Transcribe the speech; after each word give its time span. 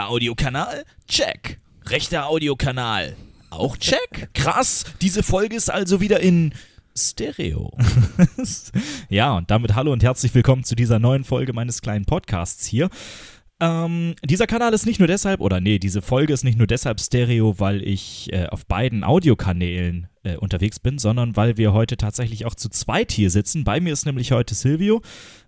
Linker 0.00 0.08
Audiokanal? 0.08 0.84
Check. 1.08 1.60
Rechter 1.86 2.26
Audiokanal? 2.26 3.16
Auch 3.50 3.76
check. 3.76 4.30
Krass, 4.32 4.84
diese 5.02 5.22
Folge 5.22 5.56
ist 5.56 5.70
also 5.70 6.00
wieder 6.00 6.20
in 6.20 6.54
Stereo. 6.96 7.76
ja, 9.10 9.36
und 9.36 9.50
damit 9.50 9.74
hallo 9.74 9.92
und 9.92 10.02
herzlich 10.02 10.34
willkommen 10.34 10.64
zu 10.64 10.74
dieser 10.74 10.98
neuen 10.98 11.24
Folge 11.24 11.52
meines 11.52 11.82
kleinen 11.82 12.06
Podcasts 12.06 12.64
hier. 12.64 12.88
Ähm, 13.60 14.14
dieser 14.24 14.46
Kanal 14.46 14.72
ist 14.72 14.86
nicht 14.86 15.00
nur 15.00 15.08
deshalb, 15.08 15.40
oder 15.40 15.60
nee, 15.60 15.78
diese 15.78 16.00
Folge 16.00 16.32
ist 16.32 16.44
nicht 16.44 16.56
nur 16.56 16.66
deshalb 16.66 16.98
Stereo, 16.98 17.60
weil 17.60 17.86
ich 17.86 18.32
äh, 18.32 18.46
auf 18.46 18.64
beiden 18.64 19.04
Audiokanälen 19.04 20.08
äh, 20.22 20.36
unterwegs 20.36 20.78
bin, 20.78 20.98
sondern 20.98 21.36
weil 21.36 21.56
wir 21.56 21.72
heute 21.72 21.96
tatsächlich 21.96 22.46
auch 22.46 22.54
zu 22.54 22.68
zweit 22.68 23.12
hier 23.12 23.30
sitzen. 23.30 23.64
Bei 23.64 23.80
mir 23.80 23.92
ist 23.92 24.06
nämlich 24.06 24.32
heute 24.32 24.54
Silvio. 24.54 25.02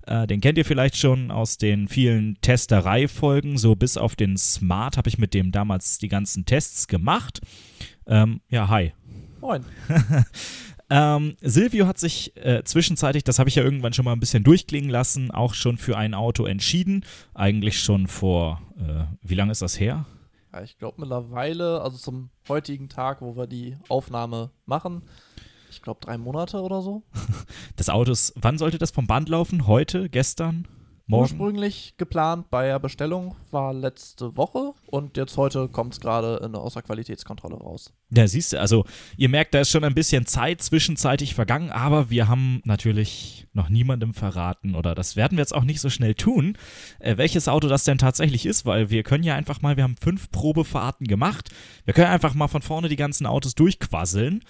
Äh, 0.06 0.26
den 0.26 0.40
kennt 0.40 0.58
ihr 0.58 0.64
vielleicht 0.64 0.96
schon 0.96 1.30
aus 1.30 1.58
den 1.58 1.88
vielen 1.88 2.40
Testerei-Folgen. 2.40 3.58
So 3.58 3.76
bis 3.76 3.96
auf 3.96 4.16
den 4.16 4.36
Smart 4.36 4.96
habe 4.96 5.08
ich 5.08 5.18
mit 5.18 5.34
dem 5.34 5.52
damals 5.52 5.98
die 5.98 6.08
ganzen 6.08 6.44
Tests 6.44 6.88
gemacht. 6.88 7.40
Ähm, 8.06 8.40
ja, 8.48 8.68
hi. 8.68 8.92
Moin. 9.40 9.64
Ähm, 10.94 11.38
Silvio 11.40 11.86
hat 11.86 11.98
sich 11.98 12.36
äh, 12.36 12.64
zwischenzeitlich, 12.64 13.24
das 13.24 13.38
habe 13.38 13.48
ich 13.48 13.54
ja 13.54 13.62
irgendwann 13.62 13.94
schon 13.94 14.04
mal 14.04 14.12
ein 14.12 14.20
bisschen 14.20 14.44
durchklingen 14.44 14.90
lassen, 14.90 15.30
auch 15.30 15.54
schon 15.54 15.78
für 15.78 15.96
ein 15.96 16.12
Auto 16.12 16.44
entschieden. 16.44 17.06
Eigentlich 17.32 17.80
schon 17.80 18.08
vor, 18.08 18.60
äh, 18.76 19.04
wie 19.22 19.34
lange 19.34 19.52
ist 19.52 19.62
das 19.62 19.80
her? 19.80 20.04
Ja, 20.52 20.62
ich 20.62 20.76
glaube 20.76 21.00
mittlerweile, 21.00 21.80
also 21.80 21.96
zum 21.96 22.30
heutigen 22.48 22.88
Tag, 22.88 23.22
wo 23.22 23.36
wir 23.36 23.46
die 23.46 23.78
Aufnahme 23.88 24.50
machen, 24.66 25.02
ich 25.70 25.80
glaube 25.80 26.00
drei 26.00 26.18
Monate 26.18 26.60
oder 26.60 26.82
so. 26.82 27.02
Das 27.76 27.88
Auto 27.88 28.12
ist, 28.12 28.34
wann 28.36 28.58
sollte 28.58 28.78
das 28.78 28.90
vom 28.90 29.06
Band 29.06 29.28
laufen? 29.28 29.66
Heute? 29.66 30.08
Gestern? 30.10 30.68
Morgen? 31.12 31.24
Ursprünglich 31.24 31.94
geplant 31.98 32.48
bei 32.48 32.68
der 32.68 32.78
Bestellung 32.78 33.36
war 33.50 33.74
letzte 33.74 34.34
Woche 34.38 34.72
und 34.86 35.18
jetzt 35.18 35.36
heute 35.36 35.68
kommt 35.68 35.92
es 35.92 36.00
gerade 36.00 36.40
in 36.42 36.52
der 36.52 36.62
Außerqualitätskontrolle 36.62 37.56
raus. 37.56 37.92
Ja, 38.08 38.26
siehst 38.26 38.54
du, 38.54 38.60
also 38.60 38.86
ihr 39.18 39.28
merkt, 39.28 39.52
da 39.52 39.60
ist 39.60 39.68
schon 39.68 39.84
ein 39.84 39.92
bisschen 39.92 40.24
Zeit 40.24 40.62
zwischenzeitlich 40.62 41.34
vergangen, 41.34 41.70
aber 41.70 42.08
wir 42.08 42.28
haben 42.28 42.62
natürlich 42.64 43.46
noch 43.52 43.68
niemandem 43.68 44.14
verraten 44.14 44.74
oder 44.74 44.94
das 44.94 45.14
werden 45.14 45.36
wir 45.36 45.42
jetzt 45.42 45.54
auch 45.54 45.64
nicht 45.64 45.82
so 45.82 45.90
schnell 45.90 46.14
tun, 46.14 46.56
äh, 46.98 47.18
welches 47.18 47.46
Auto 47.46 47.68
das 47.68 47.84
denn 47.84 47.98
tatsächlich 47.98 48.46
ist, 48.46 48.64
weil 48.64 48.88
wir 48.88 49.02
können 49.02 49.22
ja 49.22 49.34
einfach 49.34 49.60
mal, 49.60 49.76
wir 49.76 49.84
haben 49.84 49.96
fünf 50.00 50.30
Probefahrten 50.30 51.06
gemacht, 51.06 51.50
wir 51.84 51.92
können 51.92 52.08
einfach 52.08 52.32
mal 52.32 52.48
von 52.48 52.62
vorne 52.62 52.88
die 52.88 52.96
ganzen 52.96 53.26
Autos 53.26 53.54
durchquasseln 53.54 54.42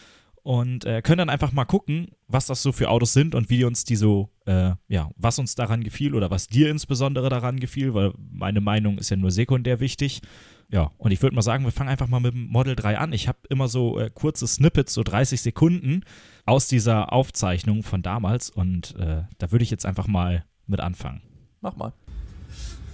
und 0.42 0.84
äh, 0.84 1.02
können 1.02 1.18
dann 1.18 1.30
einfach 1.30 1.52
mal 1.52 1.64
gucken, 1.64 2.08
was 2.26 2.46
das 2.46 2.62
so 2.62 2.72
für 2.72 2.90
Autos 2.90 3.12
sind 3.12 3.34
und 3.34 3.48
wie 3.48 3.64
uns 3.64 3.84
die 3.84 3.96
so, 3.96 4.30
äh, 4.46 4.72
ja, 4.88 5.10
was 5.16 5.38
uns 5.38 5.54
daran 5.54 5.84
gefiel 5.84 6.14
oder 6.14 6.30
was 6.30 6.48
dir 6.48 6.68
insbesondere 6.70 7.28
daran 7.28 7.60
gefiel, 7.60 7.94
weil 7.94 8.12
meine 8.16 8.60
Meinung 8.60 8.98
ist 8.98 9.10
ja 9.10 9.16
nur 9.16 9.30
sekundär 9.30 9.80
wichtig. 9.80 10.20
Ja, 10.68 10.90
und 10.96 11.12
ich 11.12 11.22
würde 11.22 11.36
mal 11.36 11.42
sagen, 11.42 11.64
wir 11.64 11.72
fangen 11.72 11.90
einfach 11.90 12.08
mal 12.08 12.20
mit 12.20 12.32
dem 12.32 12.46
Model 12.46 12.74
3 12.74 12.98
an. 12.98 13.12
Ich 13.12 13.28
habe 13.28 13.38
immer 13.50 13.68
so 13.68 14.00
äh, 14.00 14.10
kurze 14.12 14.46
Snippets, 14.46 14.94
so 14.94 15.02
30 15.02 15.40
Sekunden 15.40 16.04
aus 16.46 16.66
dieser 16.66 17.12
Aufzeichnung 17.12 17.82
von 17.82 18.02
damals 18.02 18.50
und 18.50 18.96
äh, 18.98 19.22
da 19.38 19.52
würde 19.52 19.62
ich 19.62 19.70
jetzt 19.70 19.86
einfach 19.86 20.06
mal 20.06 20.44
mit 20.66 20.80
anfangen. 20.80 21.22
Mach 21.60 21.76
mal. 21.76 21.92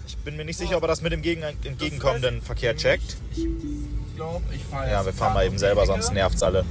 Ich 0.07 0.17
bin 0.19 0.37
mir 0.37 0.45
nicht 0.45 0.57
sicher, 0.59 0.77
ob 0.77 0.83
er 0.83 0.89
das 0.89 1.01
mit 1.01 1.13
dem 1.13 1.23
gegen, 1.23 1.43
entgegenkommenden 1.43 2.43
Verkehr 2.43 2.77
checkt. 2.77 3.17
Ich 3.33 3.47
glaube, 4.17 4.45
ich 4.55 4.63
fahre 4.65 4.91
Ja, 4.91 5.07
wir 5.07 5.13
fahren 5.13 5.35
mal 5.35 5.47
eben 5.47 5.59
selber, 5.59 5.87
sonst 5.87 6.13
nervt's 6.13 6.43
alle. 6.43 6.65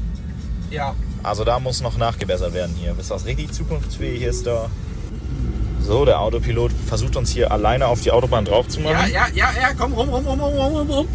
Ja. 0.69 0.95
Also 1.23 1.43
da 1.43 1.59
muss 1.59 1.81
noch 1.81 1.97
nachgebessert 1.97 2.53
werden 2.53 2.75
hier. 2.79 2.95
Ist 2.99 3.11
das 3.11 3.25
richtig 3.25 3.51
zukunftsfähig 3.51 4.21
ist 4.21 4.45
da? 4.47 4.69
So, 5.81 6.03
der 6.05 6.19
Autopilot 6.19 6.71
versucht 6.87 7.15
uns 7.15 7.31
hier 7.31 7.51
alleine 7.51 7.87
auf 7.87 8.01
die 8.01 8.11
Autobahn 8.11 8.43
drauf 8.45 8.67
zu 8.67 8.79
machen. 8.81 9.09
Ja, 9.11 9.27
ja, 9.27 9.27
ja, 9.33 9.51
ja, 9.61 9.73
komm 9.77 9.93
rum, 9.93 10.09
rum, 10.09 10.25
rum, 10.25 10.39
rum, 10.39 10.53
rum, 10.53 10.73
rum, 10.75 10.89
rum. 10.89 11.07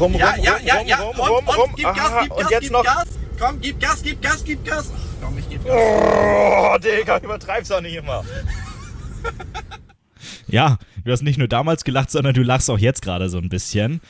Rum, 0.00 0.14
Ja, 0.14 0.30
rum, 0.30 0.44
ja, 0.44 0.52
rum, 0.54 0.60
ja, 0.64 0.74
rum, 0.78 0.86
ja, 0.86 0.96
rum, 0.96 1.16
rum, 1.18 1.48
rum. 1.48 1.70
gib 1.76 1.84
Gas, 1.84 1.98
Aha, 1.98 2.20
gib 2.22 2.32
und 2.32 2.40
Gas, 2.40 2.50
jetzt 2.50 2.62
gib 2.62 2.72
noch. 2.72 2.84
Gas. 2.84 3.04
Komm, 3.38 3.60
gib 3.60 3.80
Gas, 3.80 4.02
gib 4.02 4.22
Gas, 4.22 4.44
gib 4.44 4.64
Gas. 4.64 4.92
Ach, 4.94 5.24
komm, 5.26 5.38
ich 5.38 5.48
geb 5.50 5.64
Gas. 5.64 5.74
Oh, 5.76 6.78
Digga, 6.78 7.18
übertreib's 7.18 7.68
doch 7.68 7.80
nicht 7.80 7.94
immer. 7.96 8.24
Ja, 10.46 10.78
du 11.04 11.12
hast 11.12 11.22
nicht 11.22 11.38
nur 11.38 11.48
damals 11.48 11.84
gelacht, 11.84 12.10
sondern 12.10 12.32
du 12.34 12.42
lachst 12.42 12.70
auch 12.70 12.78
jetzt 12.78 13.02
gerade 13.02 13.28
so 13.28 13.36
ein 13.38 13.48
bisschen. 13.50 14.00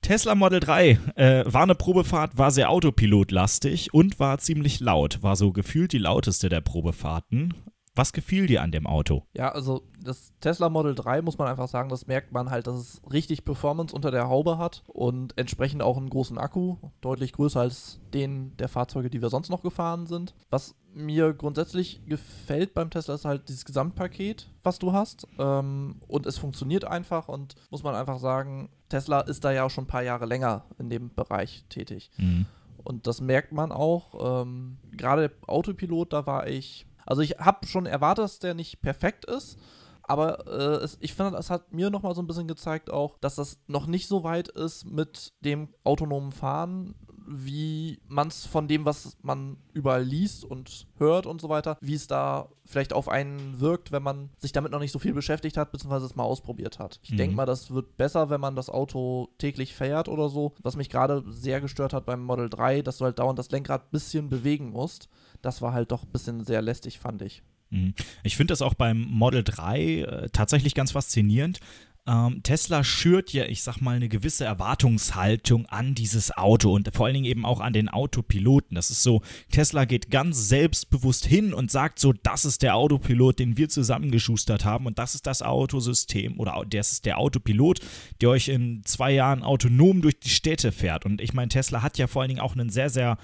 Tesla 0.00 0.34
Model 0.34 0.60
3 0.60 0.98
äh, 1.16 1.44
war 1.46 1.62
eine 1.62 1.74
Probefahrt, 1.74 2.38
war 2.38 2.50
sehr 2.50 2.70
autopilotlastig 2.70 3.92
und 3.92 4.20
war 4.20 4.38
ziemlich 4.38 4.80
laut. 4.80 5.22
War 5.22 5.36
so 5.36 5.52
gefühlt 5.52 5.92
die 5.92 5.98
lauteste 5.98 6.48
der 6.48 6.60
Probefahrten. 6.60 7.54
Was 7.98 8.12
gefiel 8.12 8.46
dir 8.46 8.62
an 8.62 8.70
dem 8.70 8.86
Auto? 8.86 9.24
Ja, 9.32 9.50
also 9.50 9.82
das 10.00 10.32
Tesla 10.38 10.68
Model 10.68 10.94
3 10.94 11.20
muss 11.20 11.36
man 11.36 11.48
einfach 11.48 11.66
sagen, 11.66 11.88
das 11.88 12.06
merkt 12.06 12.30
man 12.30 12.48
halt, 12.48 12.68
dass 12.68 12.76
es 12.76 13.02
richtig 13.12 13.44
Performance 13.44 13.92
unter 13.92 14.12
der 14.12 14.28
Haube 14.28 14.56
hat 14.56 14.84
und 14.86 15.36
entsprechend 15.36 15.82
auch 15.82 15.96
einen 15.96 16.08
großen 16.08 16.38
Akku, 16.38 16.76
deutlich 17.00 17.32
größer 17.32 17.58
als 17.58 17.98
den 18.14 18.56
der 18.56 18.68
Fahrzeuge, 18.68 19.10
die 19.10 19.20
wir 19.20 19.30
sonst 19.30 19.48
noch 19.48 19.64
gefahren 19.64 20.06
sind. 20.06 20.36
Was 20.48 20.76
mir 20.94 21.32
grundsätzlich 21.32 22.00
gefällt 22.06 22.72
beim 22.72 22.90
Tesla 22.90 23.14
ist 23.14 23.24
halt 23.24 23.48
dieses 23.48 23.64
Gesamtpaket, 23.64 24.48
was 24.62 24.78
du 24.78 24.92
hast 24.92 25.26
ähm, 25.40 25.96
und 26.06 26.24
es 26.26 26.38
funktioniert 26.38 26.84
einfach 26.84 27.26
und 27.26 27.56
muss 27.70 27.82
man 27.82 27.96
einfach 27.96 28.20
sagen, 28.20 28.68
Tesla 28.88 29.22
ist 29.22 29.44
da 29.44 29.50
ja 29.50 29.64
auch 29.64 29.70
schon 29.70 29.84
ein 29.84 29.88
paar 29.88 30.04
Jahre 30.04 30.26
länger 30.26 30.66
in 30.78 30.88
dem 30.88 31.12
Bereich 31.12 31.64
tätig. 31.68 32.12
Mhm. 32.16 32.46
Und 32.84 33.06
das 33.06 33.20
merkt 33.20 33.52
man 33.52 33.72
auch. 33.72 34.42
Ähm, 34.42 34.78
Gerade 34.92 35.28
der 35.28 35.48
Autopilot, 35.48 36.12
da 36.12 36.26
war 36.26 36.46
ich. 36.46 36.86
Also 37.08 37.22
ich 37.22 37.38
habe 37.38 37.66
schon 37.66 37.86
erwartet, 37.86 38.24
dass 38.24 38.38
der 38.38 38.52
nicht 38.52 38.82
perfekt 38.82 39.24
ist. 39.24 39.58
Aber 40.02 40.46
äh, 40.46 40.84
es, 40.84 40.98
ich 41.00 41.14
finde, 41.14 41.32
das 41.32 41.48
hat 41.48 41.72
mir 41.72 41.88
nochmal 41.90 42.14
so 42.14 42.20
ein 42.22 42.26
bisschen 42.26 42.48
gezeigt 42.48 42.90
auch, 42.90 43.18
dass 43.18 43.34
das 43.34 43.58
noch 43.66 43.86
nicht 43.86 44.08
so 44.08 44.24
weit 44.24 44.48
ist 44.48 44.84
mit 44.84 45.32
dem 45.40 45.68
autonomen 45.84 46.32
Fahren, 46.32 46.94
wie 47.30 48.00
man 48.08 48.28
es 48.28 48.46
von 48.46 48.68
dem, 48.68 48.84
was 48.84 49.16
man 49.22 49.56
überall 49.74 50.02
liest 50.02 50.44
und 50.44 50.86
hört 50.98 51.26
und 51.26 51.40
so 51.40 51.48
weiter, 51.48 51.76
wie 51.80 51.94
es 51.94 52.06
da 52.06 52.48
vielleicht 52.64 52.92
auf 52.92 53.08
einen 53.08 53.60
wirkt, 53.60 53.92
wenn 53.92 54.02
man 54.02 54.30
sich 54.38 54.52
damit 54.52 54.72
noch 54.72 54.80
nicht 54.80 54.92
so 54.92 54.98
viel 54.98 55.12
beschäftigt 55.14 55.56
hat, 55.56 55.70
beziehungsweise 55.72 56.06
es 56.06 56.16
mal 56.16 56.24
ausprobiert 56.24 56.78
hat. 56.78 57.00
Ich 57.02 57.10
Mhm. 57.12 57.16
denke 57.16 57.36
mal, 57.36 57.46
das 57.46 57.70
wird 57.70 57.96
besser, 57.96 58.30
wenn 58.30 58.40
man 58.40 58.56
das 58.56 58.70
Auto 58.70 59.28
täglich 59.38 59.74
fährt 59.74 60.08
oder 60.08 60.28
so. 60.28 60.54
Was 60.62 60.76
mich 60.76 60.90
gerade 60.90 61.22
sehr 61.28 61.60
gestört 61.60 61.92
hat 61.92 62.06
beim 62.06 62.22
Model 62.22 62.48
3, 62.48 62.82
dass 62.82 62.98
du 62.98 63.04
halt 63.04 63.18
dauernd 63.18 63.38
das 63.38 63.50
Lenkrad 63.50 63.82
ein 63.84 63.90
bisschen 63.90 64.28
bewegen 64.28 64.70
musst. 64.70 65.08
Das 65.42 65.62
war 65.62 65.72
halt 65.72 65.92
doch 65.92 66.02
ein 66.04 66.10
bisschen 66.10 66.44
sehr 66.44 66.62
lästig, 66.62 66.98
fand 66.98 67.22
ich. 67.22 67.42
Mhm. 67.70 67.92
Ich 68.22 68.36
finde 68.36 68.52
das 68.52 68.62
auch 68.62 68.72
beim 68.74 68.98
Model 69.02 69.44
3 69.44 69.80
äh, 70.00 70.28
tatsächlich 70.32 70.74
ganz 70.74 70.92
faszinierend. 70.92 71.60
Ähm, 72.08 72.42
Tesla 72.42 72.84
schürt 72.84 73.34
ja, 73.34 73.44
ich 73.44 73.62
sag 73.62 73.82
mal, 73.82 73.96
eine 73.96 74.08
gewisse 74.08 74.46
Erwartungshaltung 74.46 75.66
an 75.66 75.94
dieses 75.94 76.34
Auto 76.34 76.72
und 76.72 76.88
vor 76.94 77.04
allen 77.04 77.14
Dingen 77.14 77.26
eben 77.26 77.44
auch 77.44 77.60
an 77.60 77.74
den 77.74 77.90
Autopiloten. 77.90 78.74
Das 78.76 78.90
ist 78.90 79.02
so, 79.02 79.20
Tesla 79.50 79.84
geht 79.84 80.10
ganz 80.10 80.48
selbstbewusst 80.48 81.26
hin 81.26 81.52
und 81.52 81.70
sagt 81.70 81.98
so, 81.98 82.14
das 82.14 82.46
ist 82.46 82.62
der 82.62 82.76
Autopilot, 82.76 83.38
den 83.38 83.58
wir 83.58 83.68
zusammengeschustert 83.68 84.64
haben 84.64 84.86
und 84.86 84.98
das 84.98 85.14
ist 85.14 85.26
das 85.26 85.42
Autosystem 85.42 86.40
oder 86.40 86.64
das 86.66 86.92
ist 86.92 87.04
der 87.04 87.18
Autopilot, 87.18 87.80
der 88.22 88.30
euch 88.30 88.48
in 88.48 88.82
zwei 88.84 89.12
Jahren 89.12 89.42
autonom 89.42 90.00
durch 90.00 90.18
die 90.18 90.30
Städte 90.30 90.72
fährt. 90.72 91.04
Und 91.04 91.20
ich 91.20 91.34
meine, 91.34 91.50
Tesla 91.50 91.82
hat 91.82 91.98
ja 91.98 92.06
vor 92.06 92.22
allen 92.22 92.30
Dingen 92.30 92.40
auch 92.40 92.54
einen 92.54 92.70
sehr, 92.70 92.88
sehr 92.88 93.18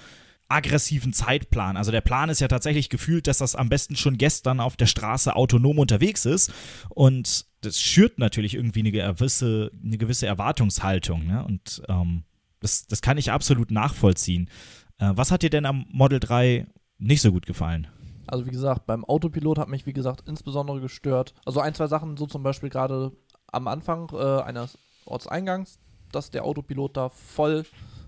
aggressiven 0.47 1.13
Zeitplan. 1.13 1.77
Also 1.77 1.91
der 1.91 2.01
Plan 2.01 2.29
ist 2.29 2.39
ja 2.39 2.47
tatsächlich 2.47 2.89
gefühlt, 2.89 3.27
dass 3.27 3.39
das 3.39 3.55
am 3.55 3.69
besten 3.69 3.95
schon 3.95 4.17
gestern 4.17 4.59
auf 4.59 4.77
der 4.77 4.85
Straße 4.85 5.35
autonom 5.35 5.79
unterwegs 5.79 6.25
ist. 6.25 6.51
Und 6.89 7.45
das 7.61 7.79
schürt 7.81 8.19
natürlich 8.19 8.53
irgendwie 8.53 8.81
eine 8.81 8.91
gewisse, 8.91 9.71
eine 9.83 9.97
gewisse 9.97 10.27
Erwartungshaltung. 10.27 11.25
Ne? 11.25 11.43
Und 11.43 11.81
ähm, 11.89 12.23
das, 12.59 12.87
das 12.87 13.01
kann 13.01 13.17
ich 13.17 13.31
absolut 13.31 13.71
nachvollziehen. 13.71 14.49
Äh, 14.97 15.11
was 15.15 15.31
hat 15.31 15.41
dir 15.41 15.49
denn 15.49 15.65
am 15.65 15.85
Model 15.91 16.19
3 16.19 16.67
nicht 16.97 17.21
so 17.21 17.31
gut 17.31 17.45
gefallen? 17.45 17.87
Also 18.27 18.45
wie 18.45 18.51
gesagt, 18.51 18.85
beim 18.85 19.05
Autopilot 19.05 19.59
hat 19.59 19.69
mich, 19.69 19.85
wie 19.85 19.93
gesagt, 19.93 20.27
insbesondere 20.27 20.79
gestört. 20.79 21.33
Also 21.45 21.59
ein, 21.59 21.73
zwei 21.73 21.87
Sachen, 21.87 22.17
so 22.17 22.25
zum 22.25 22.43
Beispiel 22.43 22.69
gerade 22.69 23.11
am 23.51 23.67
Anfang 23.67 24.09
äh, 24.13 24.41
eines 24.41 24.77
Ortseingangs, 25.05 25.79
dass 26.11 26.31
der 26.31 26.43
Autopilot 26.43 26.97
da 26.97 27.09
voll 27.09 27.65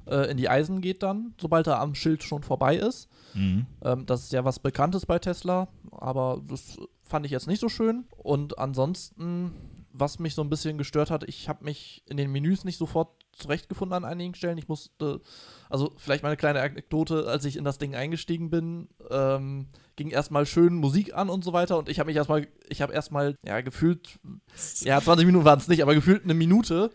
äh, 0.09 0.31
in 0.31 0.38
die 0.38 0.50
Eisen 0.50 0.81
geht 0.81 1.04
dann, 1.04 1.33
sobald 1.39 1.68
er 1.68 1.80
am 1.80 1.95
Schild 1.95 2.24
schon 2.24 2.44
vorbei 2.44 2.75
ist. 2.77 3.09
Mhm. 3.33 3.65
Ähm, 3.83 4.06
das 4.06 4.24
ist 4.24 4.33
ja 4.33 4.45
was 4.45 4.59
Bekanntes 4.59 5.06
bei 5.06 5.19
Tesla, 5.19 5.68
aber 5.92 6.42
das 6.48 6.77
fand 7.04 7.25
ich 7.25 7.31
jetzt 7.31 7.48
nicht 7.48 7.59
so 7.59 7.69
schön. 7.69 8.06
Und 8.18 8.57
ansonsten, 8.57 9.54
was 9.92 10.19
mich 10.19 10.36
so 10.36 10.42
ein 10.42 10.50
bisschen 10.50 10.77
gestört 10.77 11.12
hat, 11.12 11.24
ich 11.24 11.50
habe 11.50 11.63
mich 11.63 12.04
in 12.07 12.18
den 12.18 12.31
Menüs 12.31 12.63
nicht 12.63 12.77
sofort 12.77 13.09
zurechtgefunden 13.38 13.95
an 13.95 14.06
einigen 14.06 14.33
Stellen. 14.33 14.57
Ich 14.57 14.68
musste, 14.68 15.21
also 15.69 15.94
vielleicht 15.98 16.24
mal 16.24 16.30
eine 16.30 16.38
kleine 16.38 16.62
Anekdote, 16.62 17.27
als 17.27 17.45
ich 17.45 17.56
in 17.56 17.63
das 17.63 17.77
Ding 17.77 17.95
eingestiegen 17.95 18.50
bin, 18.50 18.89
ähm, 19.10 19.68
ging 19.95 20.10
erstmal 20.10 20.45
schön 20.45 20.75
Musik 20.75 21.13
an 21.15 21.30
und 21.30 21.44
so 21.44 21.53
weiter 21.53 21.77
und 21.77 21.89
ich 21.89 22.00
habe 22.00 22.07
mich 22.07 22.18
erstmal, 22.18 22.48
ich 22.68 22.81
habe 22.81 22.94
erstmal, 22.94 23.36
ja, 23.45 23.62
gefühlt, 23.62 24.19
ja, 24.81 25.01
20 25.01 25.25
Minuten 25.25 25.45
waren 25.45 25.60
es 25.60 25.68
nicht, 25.68 25.81
aber 25.81 25.95
gefühlt 25.95 26.24
eine 26.24 26.33
Minute 26.33 26.92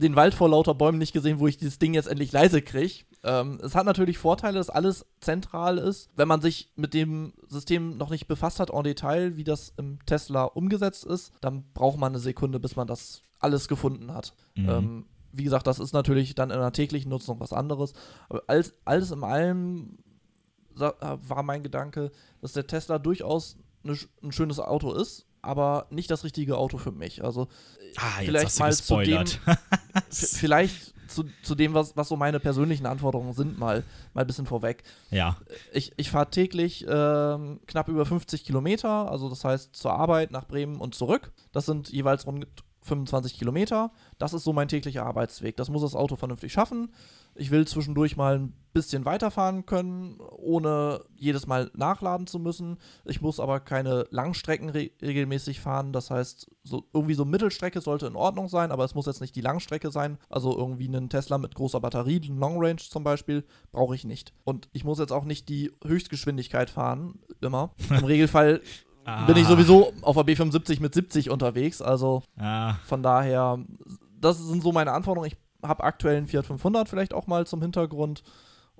den 0.00 0.16
Wald 0.16 0.34
vor 0.34 0.48
lauter 0.48 0.74
Bäumen 0.74 0.98
nicht 0.98 1.12
gesehen, 1.12 1.38
wo 1.38 1.46
ich 1.46 1.56
dieses 1.56 1.78
Ding 1.78 1.94
jetzt 1.94 2.06
endlich 2.08 2.32
leise 2.32 2.62
kriege. 2.62 3.04
Ähm, 3.22 3.58
es 3.62 3.74
hat 3.74 3.84
natürlich 3.86 4.18
Vorteile, 4.18 4.58
dass 4.58 4.70
alles 4.70 5.04
zentral 5.20 5.78
ist. 5.78 6.08
Wenn 6.16 6.26
man 6.28 6.40
sich 6.40 6.72
mit 6.76 6.94
dem 6.94 7.34
System 7.48 7.96
noch 7.98 8.10
nicht 8.10 8.26
befasst 8.26 8.60
hat 8.60 8.70
en 8.70 8.82
Detail, 8.82 9.36
wie 9.36 9.44
das 9.44 9.72
im 9.76 9.98
Tesla 10.06 10.44
umgesetzt 10.44 11.04
ist, 11.04 11.32
dann 11.40 11.64
braucht 11.74 11.98
man 11.98 12.12
eine 12.12 12.18
Sekunde, 12.18 12.58
bis 12.60 12.76
man 12.76 12.86
das 12.86 13.22
alles 13.38 13.68
gefunden 13.68 14.12
hat. 14.14 14.34
Mhm. 14.56 14.68
Ähm, 14.68 15.06
wie 15.32 15.44
gesagt, 15.44 15.66
das 15.66 15.78
ist 15.78 15.92
natürlich 15.92 16.34
dann 16.34 16.50
in 16.50 16.58
der 16.58 16.72
täglichen 16.72 17.10
Nutzung 17.10 17.38
was 17.40 17.52
anderes. 17.52 17.92
Aber 18.28 18.42
alles, 18.46 18.72
alles 18.84 19.10
in 19.10 19.22
allem 19.22 19.98
äh, 20.78 20.90
war 21.00 21.42
mein 21.42 21.62
Gedanke, 21.62 22.10
dass 22.40 22.52
der 22.54 22.66
Tesla 22.66 22.98
durchaus 22.98 23.56
ne, 23.82 23.92
sch- 23.92 24.08
ein 24.22 24.32
schönes 24.32 24.58
Auto 24.60 24.92
ist, 24.92 25.26
aber 25.42 25.86
nicht 25.90 26.10
das 26.10 26.24
richtige 26.24 26.56
Auto 26.56 26.78
für 26.78 26.92
mich. 26.92 27.22
Also 27.22 27.48
ah, 27.96 28.20
jetzt 28.20 28.26
vielleicht 28.26 28.58
mal 28.58 28.72
zu 28.74 28.94
dem- 28.98 29.24
vielleicht 30.10 30.94
zu, 31.08 31.24
zu 31.42 31.54
dem, 31.54 31.74
was, 31.74 31.96
was 31.96 32.08
so 32.08 32.16
meine 32.16 32.40
persönlichen 32.40 32.86
Anforderungen 32.86 33.32
sind, 33.32 33.58
mal, 33.58 33.82
mal 34.14 34.22
ein 34.22 34.26
bisschen 34.26 34.46
vorweg. 34.46 34.84
ja. 35.10 35.36
Ich, 35.72 35.92
ich 35.96 36.10
fahre 36.10 36.30
täglich 36.30 36.86
ähm, 36.88 37.60
knapp 37.66 37.88
über 37.88 38.06
50 38.06 38.44
Kilometer, 38.44 39.10
also 39.10 39.28
das 39.28 39.44
heißt 39.44 39.74
zur 39.74 39.92
Arbeit, 39.92 40.30
nach 40.30 40.46
Bremen 40.46 40.76
und 40.76 40.94
zurück. 40.94 41.32
Das 41.52 41.66
sind 41.66 41.90
jeweils 41.90 42.26
rund 42.26 42.46
25 42.82 43.38
Kilometer. 43.38 43.90
Das 44.18 44.32
ist 44.32 44.44
so 44.44 44.52
mein 44.52 44.68
täglicher 44.68 45.04
Arbeitsweg. 45.04 45.56
Das 45.56 45.68
muss 45.68 45.82
das 45.82 45.94
Auto 45.94 46.16
vernünftig 46.16 46.52
schaffen. 46.52 46.92
Ich 47.34 47.50
will 47.50 47.66
zwischendurch 47.66 48.16
mal 48.16 48.38
ein 48.38 48.54
bisschen 48.72 49.04
weiterfahren 49.04 49.66
können, 49.66 50.18
ohne 50.36 51.04
jedes 51.16 51.46
Mal 51.46 51.70
nachladen 51.74 52.26
zu 52.26 52.38
müssen. 52.38 52.78
Ich 53.04 53.20
muss 53.20 53.40
aber 53.40 53.60
keine 53.60 54.06
Langstrecken 54.10 54.68
re 54.70 54.90
regelmäßig 55.02 55.60
fahren. 55.60 55.92
Das 55.92 56.10
heißt, 56.10 56.50
so, 56.62 56.84
irgendwie 56.92 57.14
so 57.14 57.24
Mittelstrecke 57.24 57.80
sollte 57.80 58.06
in 58.06 58.16
Ordnung 58.16 58.48
sein, 58.48 58.72
aber 58.72 58.84
es 58.84 58.94
muss 58.94 59.06
jetzt 59.06 59.20
nicht 59.20 59.36
die 59.36 59.40
Langstrecke 59.40 59.90
sein. 59.90 60.18
Also 60.28 60.56
irgendwie 60.56 60.88
einen 60.88 61.08
Tesla 61.08 61.38
mit 61.38 61.54
großer 61.54 61.80
Batterie, 61.80 62.20
einen 62.22 62.38
Long 62.38 62.56
Range 62.58 62.76
zum 62.76 63.04
Beispiel, 63.04 63.44
brauche 63.72 63.94
ich 63.94 64.04
nicht. 64.04 64.32
Und 64.44 64.68
ich 64.72 64.84
muss 64.84 64.98
jetzt 64.98 65.12
auch 65.12 65.24
nicht 65.24 65.48
die 65.48 65.72
Höchstgeschwindigkeit 65.84 66.70
fahren, 66.70 67.20
immer. 67.40 67.74
Im 67.90 68.04
Regelfall 68.04 68.60
bin 69.26 69.36
ich 69.36 69.46
Ah. 69.46 69.48
sowieso 69.48 69.92
auf 70.02 70.16
der 70.16 70.24
B75 70.24 70.80
mit 70.80 70.94
70 70.94 71.30
unterwegs. 71.30 71.80
Also 71.82 72.22
Ah, 72.38 72.74
von 72.86 73.02
daher, 73.02 73.58
das 74.20 74.38
sind 74.38 74.62
so 74.62 74.72
meine 74.72 74.92
Anforderungen. 74.92 75.30
Ich 75.32 75.68
habe 75.68 75.84
aktuell 75.84 76.16
einen 76.16 76.26
Fiat 76.28 76.46
500 76.46 76.88
vielleicht 76.88 77.12
auch 77.14 77.26
mal 77.26 77.46
zum 77.46 77.60
Hintergrund. 77.62 78.22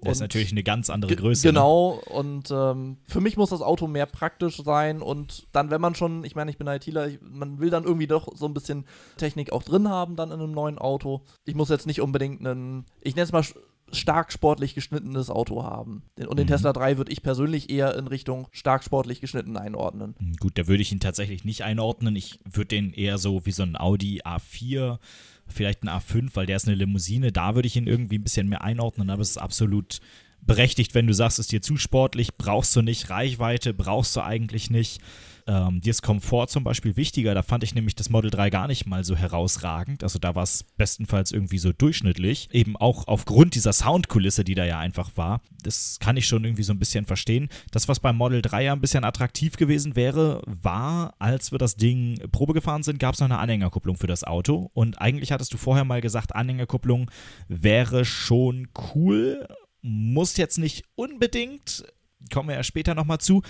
das 0.02 0.12
ist 0.12 0.18
Und- 0.20 0.24
natürlich 0.24 0.50
eine 0.52 0.62
ganz 0.62 0.88
andere 0.88 1.14
Größe. 1.14 1.46
Ne? 1.46 1.52
Genau, 1.52 2.00
und 2.10 2.50
ähm, 2.50 2.96
für 3.04 3.20
mich 3.20 3.36
muss 3.36 3.50
das 3.50 3.60
Auto 3.60 3.86
mehr 3.86 4.06
praktisch 4.06 4.56
sein 4.64 5.02
und 5.02 5.46
dann, 5.52 5.68
wenn 5.70 5.80
man 5.82 5.94
schon, 5.94 6.24
ich 6.24 6.34
meine, 6.34 6.50
ich 6.50 6.56
bin 6.56 6.66
ITler, 6.68 7.06
ich, 7.08 7.18
man 7.20 7.60
will 7.60 7.68
dann 7.68 7.84
irgendwie 7.84 8.06
doch 8.06 8.28
so 8.34 8.46
ein 8.46 8.54
bisschen 8.54 8.86
Technik 9.18 9.52
auch 9.52 9.62
drin 9.62 9.90
haben, 9.90 10.16
dann 10.16 10.30
in 10.30 10.40
einem 10.40 10.52
neuen 10.52 10.78
Auto. 10.78 11.20
Ich 11.44 11.54
muss 11.54 11.68
jetzt 11.68 11.86
nicht 11.86 12.00
unbedingt 12.00 12.40
einen, 12.40 12.86
ich 13.02 13.14
nenne 13.14 13.24
es 13.24 13.32
mal 13.32 13.44
stark 13.92 14.32
sportlich 14.32 14.74
geschnittenes 14.74 15.30
Auto 15.30 15.62
haben. 15.64 16.02
Und 16.16 16.38
den 16.38 16.46
Mhm. 16.46 16.50
Tesla 16.50 16.72
3 16.72 16.96
würde 16.98 17.12
ich 17.12 17.22
persönlich 17.22 17.70
eher 17.70 17.96
in 17.96 18.06
Richtung 18.06 18.48
stark 18.52 18.84
sportlich 18.84 19.20
geschnitten 19.20 19.56
einordnen. 19.56 20.14
Hm, 20.18 20.34
Gut, 20.36 20.58
da 20.58 20.66
würde 20.66 20.82
ich 20.82 20.92
ihn 20.92 21.00
tatsächlich 21.00 21.44
nicht 21.44 21.62
einordnen. 21.64 22.14
Ich 22.16 22.38
würde 22.44 22.68
den 22.68 22.92
eher 22.92 23.18
so 23.18 23.44
wie 23.46 23.52
so 23.52 23.62
ein 23.62 23.76
Audi 23.78 24.22
A4, 24.22 24.98
vielleicht 25.46 25.82
ein 25.82 25.88
A5, 25.88 26.30
weil 26.34 26.46
der 26.46 26.56
ist 26.56 26.68
eine 26.68 26.76
Limousine. 26.76 27.32
Da 27.32 27.54
würde 27.54 27.66
ich 27.66 27.76
ihn 27.76 27.86
irgendwie 27.86 28.18
ein 28.18 28.22
bisschen 28.24 28.48
mehr 28.48 28.62
einordnen, 28.62 29.10
aber 29.10 29.22
es 29.22 29.30
ist 29.30 29.38
absolut 29.38 30.00
berechtigt, 30.42 30.94
wenn 30.94 31.06
du 31.06 31.12
sagst, 31.12 31.38
es 31.38 31.46
ist 31.46 31.52
dir 31.52 31.60
zu 31.62 31.76
sportlich, 31.76 32.36
brauchst 32.36 32.74
du 32.74 32.82
nicht, 32.82 33.10
Reichweite 33.10 33.74
brauchst 33.74 34.16
du 34.16 34.22
eigentlich 34.22 34.70
nicht. 34.70 35.00
Ähm, 35.50 35.80
dir 35.80 35.90
ist 35.90 36.02
Komfort 36.02 36.46
zum 36.46 36.62
Beispiel 36.62 36.94
wichtiger. 36.94 37.34
Da 37.34 37.42
fand 37.42 37.64
ich 37.64 37.74
nämlich 37.74 37.96
das 37.96 38.08
Model 38.08 38.30
3 38.30 38.50
gar 38.50 38.68
nicht 38.68 38.86
mal 38.86 39.02
so 39.02 39.16
herausragend. 39.16 40.04
Also 40.04 40.20
da 40.20 40.36
war 40.36 40.44
es 40.44 40.62
bestenfalls 40.76 41.32
irgendwie 41.32 41.58
so 41.58 41.72
durchschnittlich. 41.72 42.48
Eben 42.52 42.76
auch 42.76 43.08
aufgrund 43.08 43.56
dieser 43.56 43.72
Soundkulisse, 43.72 44.44
die 44.44 44.54
da 44.54 44.64
ja 44.64 44.78
einfach 44.78 45.16
war. 45.16 45.40
Das 45.64 45.98
kann 45.98 46.16
ich 46.16 46.28
schon 46.28 46.44
irgendwie 46.44 46.62
so 46.62 46.72
ein 46.72 46.78
bisschen 46.78 47.04
verstehen. 47.04 47.48
Das, 47.72 47.88
was 47.88 47.98
beim 47.98 48.16
Model 48.16 48.42
3 48.42 48.62
ja 48.62 48.72
ein 48.72 48.80
bisschen 48.80 49.02
attraktiv 49.02 49.56
gewesen 49.56 49.96
wäre, 49.96 50.40
war, 50.46 51.14
als 51.18 51.50
wir 51.50 51.58
das 51.58 51.74
Ding 51.74 52.20
Probe 52.30 52.54
gefahren 52.54 52.84
sind, 52.84 53.00
gab 53.00 53.14
es 53.14 53.20
noch 53.20 53.26
eine 53.26 53.38
Anhängerkupplung 53.38 53.96
für 53.96 54.06
das 54.06 54.22
Auto. 54.22 54.70
Und 54.72 55.00
eigentlich 55.00 55.32
hattest 55.32 55.52
du 55.52 55.56
vorher 55.56 55.84
mal 55.84 56.00
gesagt, 56.00 56.36
Anhängerkupplung 56.36 57.10
wäre 57.48 58.04
schon 58.04 58.68
cool. 58.94 59.48
Muss 59.82 60.36
jetzt 60.36 60.58
nicht 60.58 60.84
unbedingt, 60.94 61.84
kommen 62.32 62.50
wir 62.50 62.56
ja 62.56 62.62
später 62.62 62.94
nochmal 62.94 63.18
zu, 63.18 63.42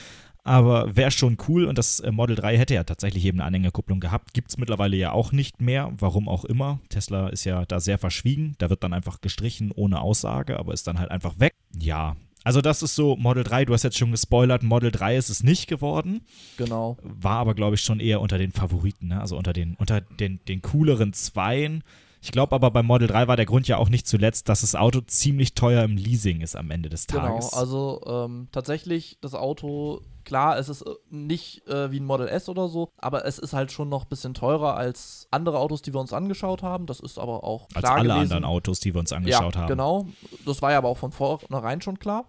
aber 0.45 0.97
wäre 0.97 1.11
schon 1.11 1.37
cool 1.49 1.65
und 1.67 1.79
das 1.79 2.01
äh, 2.01 2.11
Model 2.11 2.37
3 2.37 2.57
hätte 2.57 2.75
ja 2.75 2.85
tatsächlich 2.85 3.25
eben 3.25 3.41
eine 3.41 3.47
Anhängerkupplung 3.47 4.01
gehabt. 4.01 4.35
Gibt 4.35 4.51
es 4.51 4.57
mittlerweile 4.59 4.97
ja 4.97 5.13
auch 5.13 5.33
nicht 5.33 5.61
mehr, 5.61 5.93
warum 5.99 6.29
auch 6.29 6.45
immer. 6.45 6.81
Tesla 6.89 7.29
ist 7.29 7.45
ja 7.45 7.65
da 7.67 7.81
sehr 7.81 7.99
verschwiegen, 7.99 8.55
da 8.59 8.71
wird 8.71 8.83
dann 8.83 8.93
einfach 8.93 9.21
gestrichen 9.21 9.71
ohne 9.73 10.01
Aussage, 10.01 10.59
aber 10.59 10.73
ist 10.73 10.87
dann 10.87 10.99
halt 10.99 11.11
einfach 11.11 11.39
weg. 11.39 11.55
Ja, 11.77 12.17
also 12.43 12.63
das 12.63 12.83
ist 12.83 12.95
so 12.95 13.17
Model 13.17 13.45
3, 13.45 13.67
du 13.67 13.75
hast 13.75 13.83
jetzt 13.83 13.99
schon 13.99 14.13
gespoilert, 14.13 14.63
Model 14.63 14.91
3 14.91 15.17
ist 15.17 15.29
es 15.29 15.43
nicht 15.43 15.67
geworden, 15.67 16.23
Genau. 16.57 16.97
war 17.03 17.37
aber 17.37 17.55
glaube 17.55 17.75
ich 17.75 17.83
schon 17.83 18.01
eher 18.01 18.21
unter 18.23 18.39
den 18.39 18.53
Favoriten, 18.53 19.09
ne? 19.09 19.21
also 19.21 19.37
unter 19.37 19.53
den, 19.53 19.75
unter 19.75 20.01
den, 20.01 20.41
den 20.49 20.63
cooleren 20.63 21.13
Zweien. 21.13 21.85
Ich 22.23 22.33
glaube 22.33 22.55
aber 22.55 22.71
beim 22.71 22.85
Model 22.87 23.09
3 23.09 23.29
war 23.29 23.37
der 23.37 23.47
Grund 23.47 23.67
ja 23.67 23.79
auch 23.79 23.89
nicht 23.89 24.07
zuletzt, 24.07 24.49
dass 24.51 24.61
das 24.61 24.75
Auto 24.75 25.01
ziemlich 25.01 25.55
teuer 25.55 25.83
im 25.85 25.97
Leasing 25.97 26.43
ist 26.43 26.55
am 26.55 26.71
Ende 26.71 26.89
des 26.91 27.07
Genau, 27.07 27.23
Tages. 27.23 27.55
also 27.55 28.03
ähm, 28.07 28.49
tatsächlich 28.53 29.17
das 29.23 29.35
Auto, 29.35 30.03
klar, 30.25 30.59
es 30.59 30.69
ist 30.69 30.83
äh, 30.83 30.91
nicht 31.09 31.67
äh, 31.67 31.91
wie 31.91 31.99
ein 31.99 32.05
Model 32.05 32.29
S 32.29 32.51
oder 32.51 32.69
so, 32.69 32.91
aber 32.99 33.25
es 33.25 33.39
ist 33.39 33.55
halt 33.55 33.73
schon 33.73 33.89
noch 33.89 34.03
ein 34.05 34.09
bisschen 34.11 34.35
teurer 34.35 34.77
als 34.77 35.29
andere 35.31 35.59
Autos, 35.59 35.81
die 35.81 35.95
wir 35.95 36.01
uns 36.01 36.13
angeschaut 36.13 36.63
haben. 36.63 36.85
Das 36.85 37.01
ist 37.01 37.19
aber 37.19 37.43
auch 37.43 37.69
als 37.75 37.85
klar 37.85 37.97
alle 37.97 38.09
gewesen. 38.09 38.21
anderen 38.23 38.45
Autos, 38.45 38.81
die 38.81 38.95
wir 38.95 39.01
uns 39.01 39.13
angeschaut 39.13 39.55
ja, 39.55 39.63
haben. 39.63 39.69
genau. 39.69 40.07
Das 40.45 40.61
war 40.61 40.73
ja 40.73 40.79
aber 40.79 40.89
auch 40.89 40.99
von 40.99 41.13
vornherein 41.13 41.81
schon 41.81 41.99
klar. 41.99 42.27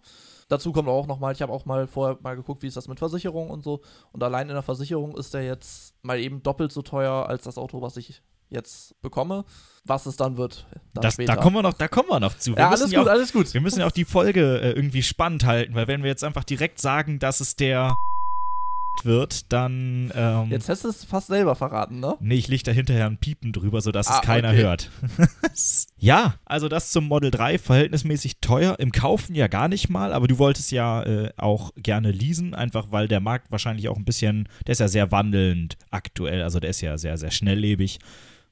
Dazu 0.47 0.71
kommt 0.73 0.87
auch 0.89 1.07
nochmal, 1.07 1.33
ich 1.33 1.41
habe 1.41 1.51
auch 1.53 1.65
mal 1.65 1.87
vorher 1.87 2.17
mal 2.21 2.35
geguckt, 2.35 2.61
wie 2.63 2.67
ist 2.67 2.75
das 2.77 2.87
mit 2.89 2.99
Versicherung 2.99 3.49
und 3.49 3.63
so. 3.63 3.81
Und 4.13 4.21
allein 4.23 4.47
in 4.49 4.53
der 4.53 4.63
Versicherung 4.63 5.15
ist 5.17 5.33
der 5.33 5.43
jetzt 5.45 5.95
mal 6.01 6.19
eben 6.19 6.43
doppelt 6.43 6.71
so 6.73 6.81
teuer 6.81 7.25
als 7.27 7.43
das 7.43 7.57
Auto, 7.57 7.81
was 7.81 7.95
ich 7.97 8.21
jetzt 8.51 9.01
bekomme. 9.01 9.45
Was 9.85 10.05
es 10.05 10.15
dann 10.15 10.37
wird. 10.37 10.67
Dann 10.93 11.01
Das, 11.01 11.17
da 11.17 11.35
kommen 11.35 11.55
wir 11.55 11.63
noch, 11.63 11.73
da 11.73 11.87
kommen 11.87 12.09
wir 12.09 12.19
noch 12.19 12.37
zu. 12.37 12.51
Wir 12.51 12.59
ja, 12.59 12.69
alles 12.69 12.91
ja 12.91 12.99
gut, 12.99 13.07
auch, 13.07 13.11
alles 13.11 13.33
gut. 13.33 13.51
Wir 13.53 13.61
müssen 13.61 13.79
ja 13.79 13.87
auch 13.87 13.91
die 13.91 14.05
Folge 14.05 14.61
äh, 14.61 14.71
irgendwie 14.73 15.01
spannend 15.01 15.43
halten, 15.45 15.73
weil 15.73 15.87
wenn 15.87 16.03
wir 16.03 16.09
jetzt 16.09 16.23
einfach 16.23 16.43
direkt 16.43 16.79
sagen, 16.79 17.17
dass 17.17 17.39
es 17.39 17.55
der 17.55 17.97
wird, 19.03 19.51
dann. 19.51 20.11
Ähm, 20.13 20.51
Jetzt 20.51 20.69
hast 20.69 20.83
du 20.83 20.89
es 20.89 21.03
fast 21.05 21.27
selber 21.27 21.55
verraten, 21.55 21.99
ne? 21.99 22.15
Nee, 22.19 22.35
ich 22.35 22.47
leg 22.47 22.63
da 22.63 22.71
hinterher 22.71 23.07
ein 23.07 23.17
Piepen 23.17 23.53
drüber, 23.53 23.81
sodass 23.81 24.07
Ah, 24.07 24.19
es 24.19 24.21
keiner 24.21 24.49
okay. 24.49 24.61
hört. 24.61 24.91
ja, 25.97 26.35
also 26.45 26.67
das 26.67 26.91
zum 26.91 27.07
Model 27.07 27.31
3, 27.31 27.57
verhältnismäßig 27.57 28.37
teuer. 28.41 28.75
Im 28.79 28.91
Kaufen 28.91 29.33
ja 29.33 29.47
gar 29.47 29.67
nicht 29.67 29.89
mal, 29.89 30.13
aber 30.13 30.27
du 30.27 30.37
wolltest 30.37 30.71
ja 30.71 31.01
äh, 31.03 31.31
auch 31.37 31.71
gerne 31.77 32.11
leasen, 32.11 32.53
einfach 32.53 32.91
weil 32.91 33.07
der 33.07 33.21
Markt 33.21 33.51
wahrscheinlich 33.51 33.87
auch 33.89 33.97
ein 33.97 34.05
bisschen, 34.05 34.47
der 34.67 34.73
ist 34.73 34.79
ja 34.79 34.87
sehr 34.89 35.11
wandelnd 35.11 35.77
aktuell, 35.89 36.43
also 36.43 36.59
der 36.59 36.69
ist 36.69 36.81
ja 36.81 36.97
sehr, 36.99 37.17
sehr 37.17 37.31
schnelllebig. 37.31 37.97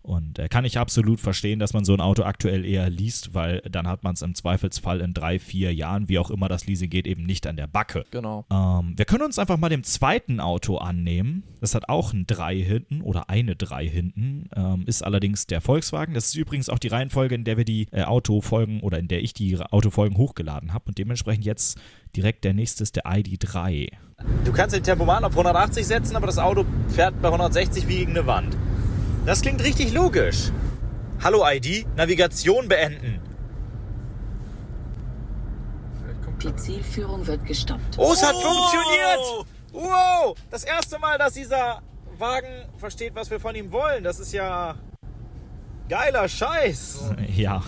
Und 0.10 0.40
äh, 0.40 0.50
kann 0.50 0.66
ich 0.66 0.80
absolut 0.80 1.20
verstehen, 1.20 1.60
dass 1.60 1.74
man 1.74 1.86
so 1.86 1.94
ein 1.94 2.02
Auto 2.02 2.24
aktuell 2.24 2.66
eher 2.66 2.90
liest, 2.90 3.36
weil 3.36 3.62
dann 3.70 3.88
hat 3.88 4.02
man 4.04 4.16
es 4.16 4.24
im 4.24 4.34
Zweifelsfall 4.34 5.02
in 5.02 5.14
drei, 5.14 5.38
vier 5.38 5.72
Jahren, 5.72 6.10
wie 6.10 6.18
auch 6.18 6.32
immer 6.32 6.50
das 6.50 6.66
Leasing 6.66 6.90
geht, 6.90 7.06
eben 7.06 7.28
nicht 7.28 7.46
an 7.46 7.58
der 7.58 7.68
Backe. 7.68 8.06
Genau. 8.10 8.44
Ähm, 8.52 8.94
wir 8.98 9.06
können 9.06 9.22
uns 9.22 9.38
einfach 9.38 9.58
mal 9.58 9.70
dem 9.70 9.84
zweiten 9.84 10.40
Auto 10.40 10.78
annehmen. 10.78 11.44
Das 11.62 11.76
hat 11.76 11.90
auch 11.90 12.12
ein 12.12 12.26
3 12.26 12.56
hinten 12.56 13.02
oder 13.02 13.30
eine 13.30 13.56
3 13.56 13.88
hinten. 13.88 14.50
Ähm, 14.56 14.84
ist 14.88 15.04
allerdings 15.04 15.46
der 15.46 15.62
Volkswagen. 15.62 16.16
Das 16.16 16.26
ist 16.26 16.36
übrigens 16.36 16.70
auch 16.70 16.80
die 16.80 16.88
Reihenfolge, 16.88 17.36
in 17.36 17.44
der 17.44 17.58
wir 17.58 17.66
die 17.66 17.86
äh, 17.92 18.02
Autofolgen 18.02 18.80
oder 18.82 18.98
in 18.98 19.10
der 19.10 19.22
ich 19.22 19.36
die 19.36 19.60
Autofolgen 19.60 20.18
hochgeladen 20.18 20.74
habe. 20.74 20.86
Und 20.88 20.98
dementsprechend 20.98 21.46
jetzt 21.46 21.80
direkt 22.16 22.46
der 22.46 22.56
nächste 22.56 22.82
ist 22.82 22.96
der 22.96 23.06
ID3. 23.06 23.92
Du 24.44 24.52
kannst 24.54 24.76
den 24.76 24.82
Tempomat 24.82 25.24
auf 25.24 25.34
180 25.34 25.86
setzen, 25.86 26.16
aber 26.16 26.26
das 26.26 26.40
Auto 26.40 26.66
fährt 26.88 27.22
bei 27.22 27.28
160 27.28 27.88
wie 27.88 27.98
gegen 27.98 28.18
eine 28.18 28.26
Wand. 28.26 28.58
Das 29.26 29.42
klingt 29.42 29.64
richtig 29.64 29.94
logisch. 29.94 30.52
Hallo 31.22 31.44
ID, 31.46 31.86
Navigation 31.96 32.68
beenden. 32.68 33.20
Die 36.42 36.56
Zielführung 36.56 37.28
wird 37.28 37.46
gestoppt. 37.46 37.98
Oh, 37.98 38.14
es 38.14 38.24
hat 38.24 38.36
funktioniert! 38.36 39.46
Wow! 39.74 40.38
Das 40.50 40.64
erste 40.64 40.98
Mal, 40.98 41.18
dass 41.18 41.34
dieser 41.34 41.82
Wagen 42.18 42.66
versteht, 42.78 43.14
was 43.14 43.30
wir 43.30 43.42
von 43.42 43.56
ihm 43.56 43.72
wollen. 43.74 44.04
Das 44.06 44.20
ist 44.20 44.32
ja 44.32 44.76
geiler 45.90 46.30
Scheiß. 46.30 47.12
Ja, 47.36 47.62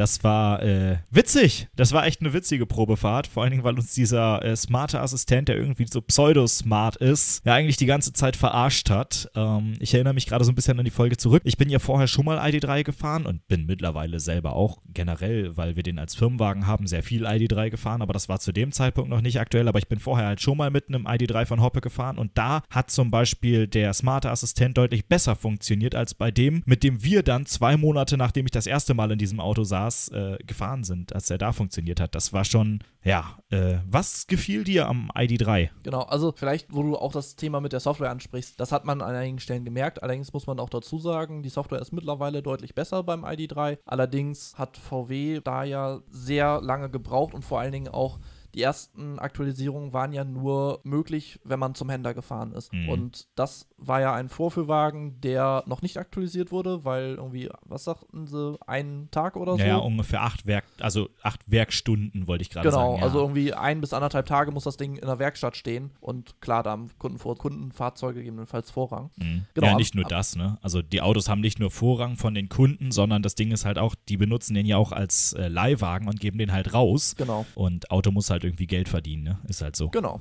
das 0.00 0.24
war 0.24 0.62
äh, 0.62 0.96
witzig. 1.10 1.68
Das 1.76 1.92
war 1.92 2.06
echt 2.06 2.20
eine 2.20 2.32
witzige 2.32 2.64
Probefahrt. 2.64 3.26
Vor 3.26 3.42
allen 3.42 3.50
Dingen, 3.52 3.64
weil 3.64 3.76
uns 3.76 3.94
dieser 3.94 4.42
äh, 4.42 4.56
smarte 4.56 4.98
Assistent, 4.98 5.48
der 5.48 5.56
irgendwie 5.56 5.86
so 5.90 6.00
pseudo-smart 6.00 6.96
ist, 6.96 7.44
ja 7.44 7.54
eigentlich 7.54 7.76
die 7.76 7.86
ganze 7.86 8.12
Zeit 8.12 8.34
verarscht 8.34 8.90
hat. 8.90 9.30
Ähm, 9.36 9.74
ich 9.78 9.92
erinnere 9.94 10.14
mich 10.14 10.26
gerade 10.26 10.44
so 10.44 10.52
ein 10.52 10.54
bisschen 10.54 10.78
an 10.78 10.84
die 10.84 10.90
Folge 10.90 11.16
zurück. 11.16 11.42
Ich 11.44 11.58
bin 11.58 11.68
ja 11.68 11.78
vorher 11.78 12.08
schon 12.08 12.24
mal 12.24 12.38
ID3 12.38 12.82
gefahren 12.82 13.26
und 13.26 13.46
bin 13.46 13.66
mittlerweile 13.66 14.20
selber 14.20 14.56
auch 14.56 14.78
generell, 14.88 15.56
weil 15.56 15.76
wir 15.76 15.82
den 15.82 15.98
als 15.98 16.14
Firmenwagen 16.14 16.66
haben, 16.66 16.86
sehr 16.86 17.02
viel 17.02 17.26
ID3 17.26 17.70
gefahren. 17.70 18.00
Aber 18.00 18.14
das 18.14 18.28
war 18.28 18.40
zu 18.40 18.52
dem 18.52 18.72
Zeitpunkt 18.72 19.10
noch 19.10 19.20
nicht 19.20 19.38
aktuell. 19.38 19.68
Aber 19.68 19.78
ich 19.78 19.88
bin 19.88 19.98
vorher 19.98 20.26
halt 20.26 20.40
schon 20.40 20.56
mal 20.56 20.70
mit 20.70 20.88
einem 20.88 21.06
ID3 21.06 21.44
von 21.44 21.60
Hoppe 21.60 21.82
gefahren 21.82 22.18
und 22.18 22.30
da 22.36 22.62
hat 22.70 22.90
zum 22.90 23.10
Beispiel 23.10 23.66
der 23.66 23.92
smarte 23.92 24.30
Assistent 24.30 24.78
deutlich 24.78 25.06
besser 25.06 25.36
funktioniert 25.36 25.94
als 25.94 26.14
bei 26.14 26.30
dem, 26.30 26.62
mit 26.64 26.82
dem 26.82 27.04
wir 27.04 27.22
dann 27.22 27.44
zwei 27.44 27.76
Monate 27.76 28.16
nachdem 28.16 28.46
ich 28.46 28.52
das 28.52 28.66
erste 28.66 28.94
Mal 28.94 29.12
in 29.12 29.18
diesem 29.18 29.38
Auto 29.38 29.50
Auto 29.50 29.64
saß, 29.90 30.08
äh, 30.12 30.38
gefahren 30.46 30.84
sind, 30.84 31.14
als 31.14 31.30
er 31.30 31.38
da 31.38 31.52
funktioniert 31.52 32.00
hat. 32.00 32.14
Das 32.14 32.32
war 32.32 32.44
schon, 32.44 32.80
ja, 33.02 33.38
äh, 33.50 33.78
was 33.88 34.26
gefiel 34.26 34.64
dir 34.64 34.88
am 34.88 35.10
ID3? 35.14 35.70
Genau, 35.82 36.02
also 36.02 36.32
vielleicht, 36.34 36.72
wo 36.72 36.82
du 36.82 36.96
auch 36.96 37.12
das 37.12 37.36
Thema 37.36 37.60
mit 37.60 37.72
der 37.72 37.80
Software 37.80 38.10
ansprichst, 38.10 38.58
das 38.58 38.72
hat 38.72 38.84
man 38.84 39.02
an 39.02 39.14
einigen 39.14 39.40
Stellen 39.40 39.64
gemerkt. 39.64 40.02
Allerdings 40.02 40.32
muss 40.32 40.46
man 40.46 40.60
auch 40.60 40.70
dazu 40.70 40.98
sagen, 40.98 41.42
die 41.42 41.48
Software 41.48 41.80
ist 41.80 41.92
mittlerweile 41.92 42.42
deutlich 42.42 42.74
besser 42.74 43.02
beim 43.02 43.24
ID3. 43.24 43.78
Allerdings 43.84 44.56
hat 44.58 44.76
VW 44.76 45.40
da 45.42 45.64
ja 45.64 46.00
sehr 46.10 46.60
lange 46.60 46.90
gebraucht 46.90 47.34
und 47.34 47.44
vor 47.44 47.60
allen 47.60 47.72
Dingen 47.72 47.88
auch 47.88 48.18
die 48.54 48.62
ersten 48.62 49.18
Aktualisierungen 49.18 49.92
waren 49.92 50.12
ja 50.12 50.24
nur 50.24 50.80
möglich, 50.84 51.38
wenn 51.44 51.58
man 51.58 51.74
zum 51.74 51.88
Händler 51.90 52.14
gefahren 52.14 52.52
ist. 52.52 52.72
Mhm. 52.72 52.88
Und 52.88 53.28
das 53.34 53.68
war 53.76 54.00
ja 54.00 54.12
ein 54.14 54.28
Vorführwagen, 54.28 55.20
der 55.20 55.62
noch 55.66 55.82
nicht 55.82 55.96
aktualisiert 55.98 56.50
wurde, 56.52 56.84
weil 56.84 57.14
irgendwie, 57.14 57.48
was 57.64 57.84
sagten 57.84 58.26
sie, 58.26 58.58
einen 58.66 59.10
Tag 59.10 59.36
oder 59.36 59.52
so? 59.52 59.60
Ja, 59.60 59.66
ja, 59.66 59.76
ungefähr 59.76 60.22
acht 60.22 60.46
Werk, 60.46 60.64
also 60.80 61.08
acht 61.22 61.50
Werkstunden 61.50 62.26
wollte 62.26 62.42
ich 62.42 62.50
gerade 62.50 62.68
Genau, 62.68 62.90
sagen. 62.92 62.98
Ja. 62.98 63.02
also 63.04 63.20
irgendwie 63.20 63.54
ein 63.54 63.80
bis 63.80 63.92
anderthalb 63.92 64.26
Tage 64.26 64.50
muss 64.50 64.64
das 64.64 64.76
Ding 64.76 64.96
in 64.96 65.06
der 65.06 65.18
Werkstatt 65.18 65.56
stehen 65.56 65.90
und 66.00 66.40
klar, 66.40 66.62
da 66.62 66.70
haben 66.70 66.90
Kunden 66.98 67.18
vor 67.18 67.36
Kundenfahrzeuge 67.38 68.20
gegebenenfalls 68.20 68.70
Vorrang. 68.70 69.10
Mhm. 69.16 69.46
Genau, 69.54 69.66
ja, 69.68 69.74
nicht 69.76 69.94
nur 69.94 70.04
das, 70.04 70.36
ne? 70.36 70.58
Also 70.62 70.82
die 70.82 71.00
Autos 71.00 71.28
haben 71.28 71.40
nicht 71.40 71.58
nur 71.58 71.70
Vorrang 71.70 72.16
von 72.16 72.34
den 72.34 72.48
Kunden, 72.48 72.90
sondern 72.90 73.22
das 73.22 73.34
Ding 73.34 73.52
ist 73.52 73.64
halt 73.64 73.78
auch, 73.78 73.94
die 74.08 74.16
benutzen 74.16 74.54
den 74.54 74.66
ja 74.66 74.76
auch 74.76 74.92
als 74.92 75.32
äh, 75.34 75.48
Leihwagen 75.48 76.08
und 76.08 76.20
geben 76.20 76.38
den 76.38 76.52
halt 76.52 76.74
raus. 76.74 77.14
Genau. 77.16 77.46
Und 77.54 77.90
Auto 77.90 78.10
muss 78.10 78.30
halt 78.30 78.39
irgendwie 78.44 78.66
Geld 78.66 78.88
verdienen, 78.88 79.22
ne? 79.24 79.38
Ist 79.48 79.62
halt 79.62 79.76
so. 79.76 79.88
Genau. 79.90 80.20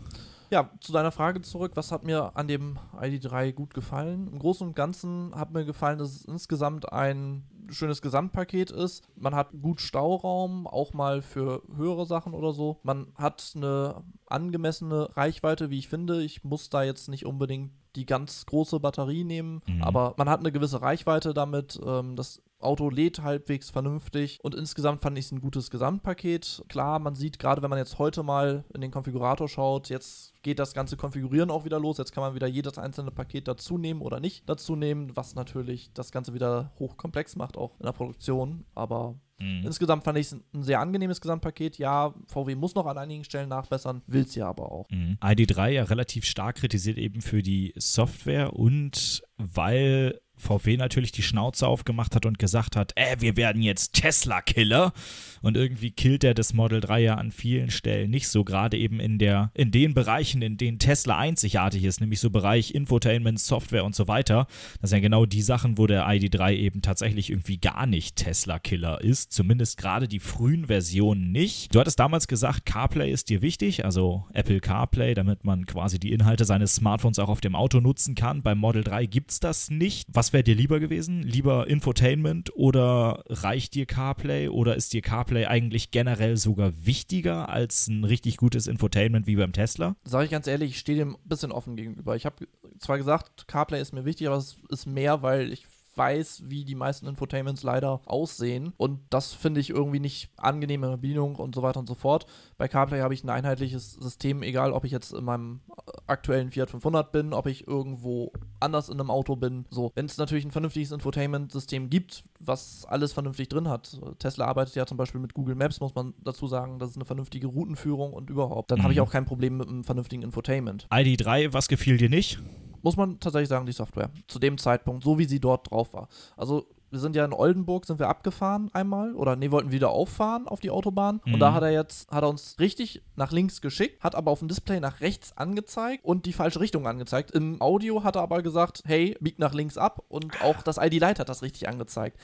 Ja, 0.51 0.71
zu 0.81 0.91
deiner 0.91 1.11
Frage 1.11 1.41
zurück, 1.43 1.73
was 1.75 1.91
hat 1.91 2.03
mir 2.03 2.35
an 2.35 2.47
dem 2.47 2.79
ID3 2.99 3.51
gut 3.53 3.75
gefallen? 3.75 4.27
Im 4.31 4.39
Großen 4.39 4.65
und 4.67 4.75
Ganzen 4.75 5.31
hat 5.35 5.51
mir 5.51 5.63
gefallen, 5.63 5.99
dass 5.99 6.09
es 6.15 6.25
insgesamt 6.25 6.91
ein 6.91 7.43
schönes 7.69 8.01
Gesamtpaket 8.01 8.71
ist. 8.71 9.03
Man 9.15 9.35
hat 9.35 9.49
gut 9.61 9.79
Stauraum, 9.79 10.65
auch 10.65 10.93
mal 10.93 11.21
für 11.21 11.61
höhere 11.75 12.07
Sachen 12.07 12.33
oder 12.33 12.51
so. 12.51 12.79
Man 12.81 13.09
hat 13.13 13.51
eine 13.55 14.01
angemessene 14.27 15.15
Reichweite, 15.15 15.69
wie 15.69 15.77
ich 15.77 15.87
finde. 15.87 16.23
Ich 16.23 16.43
muss 16.43 16.69
da 16.71 16.81
jetzt 16.83 17.09
nicht 17.09 17.27
unbedingt 17.27 17.71
die 17.95 18.05
ganz 18.07 18.45
große 18.47 18.79
Batterie 18.79 19.23
nehmen, 19.23 19.61
Mhm. 19.67 19.83
aber 19.83 20.13
man 20.17 20.29
hat 20.29 20.39
eine 20.39 20.51
gewisse 20.51 20.81
Reichweite 20.81 21.33
damit. 21.35 21.79
Ähm, 21.85 22.15
das 22.15 22.41
Auto 22.59 22.89
lädt 22.89 23.21
halbwegs 23.21 23.69
vernünftig 23.69 24.39
und 24.41 24.55
insgesamt 24.55 25.01
fand 25.01 25.17
ich 25.17 25.25
es 25.25 25.31
ein 25.31 25.41
gutes 25.41 25.69
Gesamtpaket. 25.69 26.63
Klar, 26.67 26.99
man 26.99 27.15
sieht 27.15 27.39
gerade, 27.39 27.61
wenn 27.61 27.69
man 27.69 27.79
jetzt 27.79 27.99
heute 27.99 28.23
mal 28.23 28.63
in 28.73 28.81
den 28.81 28.91
Konfigurator 28.91 29.47
schaut, 29.47 29.89
jetzt 29.89 30.33
geht 30.41 30.59
das 30.59 30.73
ganze 30.73 30.97
Konfigurieren 30.97 31.51
auch 31.51 31.65
wieder 31.65 31.79
los. 31.79 31.97
Jetzt 31.97 32.11
kann 32.13 32.21
man 32.23 32.35
wieder 32.35 32.47
jedes 32.47 32.77
einzelne 32.77 33.11
Paket 33.11 33.47
dazu 33.47 33.77
nehmen 33.77 34.01
oder 34.01 34.19
nicht 34.19 34.47
dazu 34.49 34.75
nehmen, 34.75 35.15
was 35.15 35.35
natürlich 35.35 35.91
das 35.93 36.11
Ganze 36.11 36.33
wieder 36.33 36.71
hochkomplex 36.79 37.35
macht, 37.35 37.57
auch 37.57 37.79
in 37.79 37.85
der 37.85 37.93
Produktion. 37.93 38.65
Aber 38.75 39.15
Mhm. 39.41 39.63
insgesamt 39.65 40.03
fand 40.03 40.17
ich 40.17 40.27
es 40.27 40.33
ein 40.33 40.63
sehr 40.63 40.81
angenehmes 40.81 41.21
Gesamtpaket. 41.21 41.77
Ja, 41.77 42.13
VW 42.27 42.55
muss 42.55 42.75
noch 42.75 42.85
an 42.85 42.97
einigen 42.97 43.23
Stellen 43.23 43.47
nachbessern, 43.49 44.01
will 44.05 44.23
es 44.23 44.35
ja 44.35 44.49
aber 44.49 44.69
auch. 44.69 44.89
Mhm. 44.89 45.17
ID3 45.21 45.69
ja 45.69 45.83
relativ 45.83 46.25
stark 46.25 46.57
kritisiert 46.57 46.97
eben 46.97 47.21
für 47.21 47.41
die 47.41 47.73
Software 47.77 48.51
und 48.53 49.23
weil 49.37 50.19
VW 50.39 50.77
natürlich 50.77 51.11
die 51.11 51.21
Schnauze 51.21 51.67
aufgemacht 51.67 52.15
hat 52.15 52.25
und 52.25 52.39
gesagt 52.39 52.75
hat, 52.75 52.93
äh, 52.95 53.17
wir 53.19 53.37
werden 53.37 53.61
jetzt 53.61 53.93
Tesla-Killer. 53.93 54.93
Und 55.41 55.55
irgendwie 55.55 55.91
killt 55.91 56.23
er 56.23 56.33
das 56.33 56.53
Model 56.53 56.81
3 56.81 57.01
ja 57.01 57.15
an 57.15 57.31
vielen 57.31 57.71
Stellen 57.71 58.09
nicht 58.09 58.27
so, 58.27 58.43
gerade 58.43 58.77
eben 58.77 58.99
in 58.99 59.19
der, 59.19 59.51
in 59.53 59.71
den 59.71 59.93
Bereichen, 59.93 60.41
in 60.41 60.57
denen 60.57 60.79
Tesla 60.79 61.17
einzigartig 61.17 61.83
ist, 61.83 62.01
nämlich 62.01 62.19
so 62.19 62.29
Bereich 62.29 62.73
Infotainment, 62.75 63.39
Software 63.39 63.85
und 63.85 63.95
so 63.95 64.07
weiter. 64.07 64.47
Das 64.81 64.89
sind 64.89 64.97
ja 64.97 65.03
genau 65.03 65.25
die 65.25 65.41
Sachen, 65.41 65.77
wo 65.77 65.87
der 65.87 66.07
ID3 66.07 66.53
eben 66.53 66.81
tatsächlich 66.81 67.29
irgendwie 67.29 67.57
gar 67.57 67.85
nicht 67.85 68.17
Tesla-Killer 68.17 69.01
ist. 69.01 69.31
Zumindest 69.31 69.77
gerade 69.77 70.07
die 70.07 70.19
frühen 70.19 70.67
Versionen 70.67 71.31
nicht. 71.31 71.73
Du 71.73 71.79
hattest 71.79 71.99
damals 71.99 72.27
gesagt, 72.27 72.65
CarPlay 72.65 73.11
ist 73.11 73.29
dir 73.29 73.41
wichtig, 73.41 73.85
also 73.85 74.25
Apple 74.33 74.59
CarPlay, 74.59 75.13
damit 75.13 75.45
man 75.45 75.65
quasi 75.65 75.99
die 75.99 76.11
Inhalte 76.11 76.45
seines 76.45 76.75
Smartphones 76.75 77.19
auch 77.19 77.29
auf 77.29 77.41
dem 77.41 77.55
Auto 77.55 77.79
nutzen 77.79 78.15
kann. 78.15 78.41
Beim 78.41 78.57
Model 78.57 78.83
3 78.83 79.05
gibt 79.05 79.31
es 79.31 79.39
das 79.39 79.69
nicht. 79.69 80.07
Was 80.11 80.28
wäre 80.33 80.43
dir 80.43 80.55
lieber 80.55 80.79
gewesen? 80.79 81.23
Lieber 81.23 81.67
Infotainment 81.67 82.55
oder 82.55 83.23
reicht 83.27 83.75
dir 83.75 83.85
CarPlay 83.85 84.49
oder 84.49 84.75
ist 84.75 84.93
dir 84.93 85.01
CarPlay 85.01 85.45
eigentlich 85.45 85.91
generell 85.91 86.37
sogar 86.37 86.71
wichtiger 86.85 87.49
als 87.49 87.87
ein 87.87 88.03
richtig 88.03 88.37
gutes 88.37 88.67
Infotainment 88.67 89.27
wie 89.27 89.35
beim 89.35 89.53
Tesla? 89.53 89.95
Sage 90.03 90.25
ich 90.25 90.31
ganz 90.31 90.47
ehrlich, 90.47 90.71
ich 90.71 90.79
stehe 90.79 90.97
dem 90.97 91.15
ein 91.15 91.27
bisschen 91.29 91.51
offen 91.51 91.75
gegenüber. 91.75 92.15
Ich 92.15 92.25
habe 92.25 92.47
zwar 92.79 92.97
gesagt, 92.97 93.47
CarPlay 93.47 93.81
ist 93.81 93.93
mir 93.93 94.05
wichtig, 94.05 94.27
aber 94.27 94.37
es 94.37 94.57
ist 94.69 94.85
mehr, 94.85 95.21
weil 95.21 95.51
ich 95.51 95.65
weiß, 95.99 96.45
wie 96.47 96.65
die 96.65 96.73
meisten 96.73 97.05
Infotainments 97.05 97.61
leider 97.61 98.01
aussehen. 98.05 98.73
Und 98.77 99.01
das 99.11 99.33
finde 99.33 99.59
ich 99.59 99.69
irgendwie 99.69 99.99
nicht 99.99 100.29
angenehm 100.37 100.83
in 100.83 100.89
der 100.89 100.97
Bedienung 100.97 101.35
und 101.35 101.53
so 101.53 101.61
weiter 101.61 101.79
und 101.79 101.87
so 101.87 101.93
fort. 101.93 102.25
Bei 102.57 102.67
CarPlay 102.67 103.01
habe 103.01 103.13
ich 103.13 103.23
ein 103.23 103.29
einheitliches 103.29 103.93
System, 103.93 104.41
egal 104.41 104.71
ob 104.71 104.85
ich 104.85 104.91
jetzt 104.91 105.13
in 105.13 105.23
meinem 105.23 105.59
aktuellen 106.07 106.49
Fiat 106.51 106.71
500 106.71 107.11
bin, 107.11 107.33
ob 107.33 107.45
ich 107.45 107.67
irgendwo 107.67 108.31
anders 108.59 108.89
in 108.89 108.99
einem 108.99 109.11
Auto 109.11 109.35
bin. 109.35 109.65
So, 109.69 109.91
wenn 109.93 110.05
es 110.07 110.17
natürlich 110.17 110.45
ein 110.45 110.51
vernünftiges 110.51 110.91
Infotainment-System 110.91 111.89
gibt, 111.89 112.23
was 112.39 112.85
alles 112.85 113.13
vernünftig 113.13 113.49
drin 113.49 113.67
hat. 113.67 113.99
Tesla 114.17 114.45
arbeitet 114.45 114.75
ja 114.75 114.85
zum 114.85 114.97
Beispiel 114.97 115.19
mit 115.21 115.33
Google 115.33 115.55
Maps, 115.55 115.79
muss 115.79 115.93
man 115.93 116.13
dazu 116.23 116.47
sagen, 116.47 116.79
das 116.79 116.91
ist 116.91 116.95
eine 116.95 117.05
vernünftige 117.05 117.47
Routenführung 117.47 118.13
und 118.13 118.29
überhaupt. 118.29 118.71
Dann 118.71 118.81
habe 118.83 118.93
ich 118.93 118.99
Mhm. 118.99 119.03
auch 119.03 119.11
kein 119.11 119.25
Problem 119.25 119.57
mit 119.57 119.67
einem 119.67 119.83
vernünftigen 119.83 120.23
Infotainment 120.23 120.87
ID3, 120.91 121.51
was 121.53 121.67
gefiel 121.67 121.97
dir 121.97 122.09
nicht? 122.09 122.39
Muss 122.81 122.97
man 122.97 123.19
tatsächlich 123.19 123.49
sagen, 123.49 123.65
die 123.65 123.71
Software. 123.71 124.09
Zu 124.27 124.39
dem 124.39 124.57
Zeitpunkt, 124.57 125.03
so 125.03 125.17
wie 125.17 125.25
sie 125.25 125.39
dort 125.39 125.71
drauf 125.71 125.93
war. 125.93 126.07
Also, 126.37 126.65
wir 126.91 126.99
sind 126.99 127.15
ja 127.15 127.23
in 127.23 127.33
Oldenburg, 127.33 127.85
sind 127.85 127.99
wir 127.99 128.07
abgefahren 128.07 128.69
einmal. 128.73 129.13
Oder 129.13 129.35
nee, 129.35 129.51
wollten 129.51 129.71
wieder 129.71 129.89
auffahren 129.89 130.47
auf 130.47 130.59
die 130.59 130.71
Autobahn. 130.71 131.21
Mhm. 131.25 131.35
Und 131.35 131.39
da 131.39 131.53
hat 131.53 131.63
er 131.63 131.71
jetzt, 131.71 132.09
hat 132.11 132.23
er 132.23 132.29
uns 132.29 132.55
richtig 132.59 133.01
nach 133.15 133.31
links 133.31 133.61
geschickt, 133.61 134.03
hat 134.03 134.15
aber 134.15 134.31
auf 134.31 134.39
dem 134.39 134.47
Display 134.47 134.79
nach 134.79 135.01
rechts 135.01 135.37
angezeigt 135.37 136.03
und 136.03 136.25
die 136.25 136.33
falsche 136.33 136.59
Richtung 136.59 136.87
angezeigt. 136.87 137.31
Im 137.31 137.61
Audio 137.61 138.03
hat 138.03 138.15
er 138.15 138.23
aber 138.23 138.41
gesagt, 138.41 138.83
hey, 138.85 139.15
bieg 139.19 139.39
nach 139.39 139.53
links 139.53 139.77
ab. 139.77 140.03
Und 140.09 140.41
auch 140.41 140.61
das 140.61 140.77
ID-Light 140.77 141.19
hat 141.19 141.29
das 141.29 141.41
richtig 141.41 141.67
angezeigt. 141.67 142.17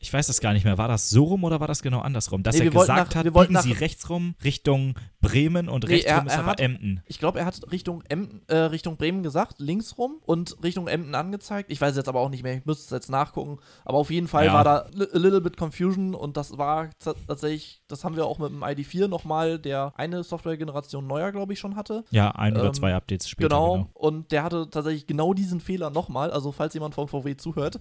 Ich 0.00 0.12
weiß 0.12 0.26
das 0.28 0.40
gar 0.40 0.52
nicht 0.52 0.64
mehr. 0.64 0.78
War 0.78 0.88
das 0.88 1.10
so 1.10 1.24
rum 1.24 1.44
oder 1.44 1.60
war 1.60 1.66
das 1.66 1.82
genau 1.82 2.00
andersrum? 2.00 2.42
Dass 2.42 2.56
Nee, 2.56 2.64
er 2.66 2.70
gesagt 2.70 2.88
nach- 2.88 3.24
hat, 3.24 3.32
biegen 3.32 3.60
Sie 3.60 3.72
nach- 3.72 3.80
rechts 3.80 4.08
rum 4.08 4.34
Richtung 4.44 4.94
Bremen 5.20 5.68
und 5.68 5.84
Nee, 5.84 5.94
rechts 5.96 6.12
rum 6.12 6.26
ist 6.26 6.32
er 6.34 6.38
aber 6.40 6.50
hat- 6.52 6.60
Emden. 6.60 7.02
Ich 7.06 7.18
glaube, 7.18 7.40
er 7.40 7.46
hat 7.46 7.60
Richtung, 7.72 8.02
Em 8.08 8.40
äh, 8.46 8.56
Richtung 8.56 8.96
Bremen 8.96 9.22
gesagt, 9.22 9.56
links 9.58 9.98
rum 9.98 10.20
und 10.24 10.56
Richtung 10.62 10.86
Emden 10.86 11.14
angezeigt. 11.14 11.70
Ich 11.72 11.80
weiß 11.80 11.96
jetzt 11.96 12.08
aber 12.08 12.20
auch 12.20 12.28
nicht 12.30 12.42
mehr, 12.44 12.54
ich 12.58 12.64
müsste 12.66 12.84
es 12.84 12.90
jetzt 12.90 13.10
nachgucken. 13.10 13.58
Aber 13.84 13.98
auf 13.98 14.10
jeden 14.10 14.28
Fall 14.28 14.46
Ja. 14.46 14.54
war 14.54 14.64
da 14.64 14.76
a 14.80 15.18
little 15.18 15.40
bit 15.40 15.56
confusion 15.56 16.14
und 16.14 16.36
das 16.36 16.56
war 16.58 16.90
tatsächlich, 16.98 17.82
das 17.88 18.04
haben 18.04 18.16
wir 18.16 18.26
auch 18.26 18.38
mit 18.38 18.50
dem 18.50 18.62
ID4 18.62 19.08
nochmal, 19.08 19.58
der 19.58 19.92
eine 19.96 20.22
Softwaregeneration 20.22 21.06
neuer, 21.06 21.32
glaube 21.32 21.52
ich, 21.52 21.58
schon 21.58 21.76
hatte. 21.76 22.04
Ja, 22.10 22.30
ein 22.32 22.54
oder 22.56 22.66
Ähm, 22.66 22.74
zwei 22.74 22.94
Updates 22.94 23.28
später. 23.28 23.48
Genau. 23.48 23.72
Genau. 23.72 23.90
Und 23.94 24.30
der 24.32 24.44
hatte 24.44 24.68
tatsächlich 24.70 25.06
genau 25.06 25.34
diesen 25.34 25.60
Fehler 25.60 25.90
nochmal. 25.90 26.30
Also, 26.30 26.52
falls 26.52 26.74
jemand 26.74 26.94
vom 26.94 27.08
VW 27.08 27.36
zuhört, 27.36 27.80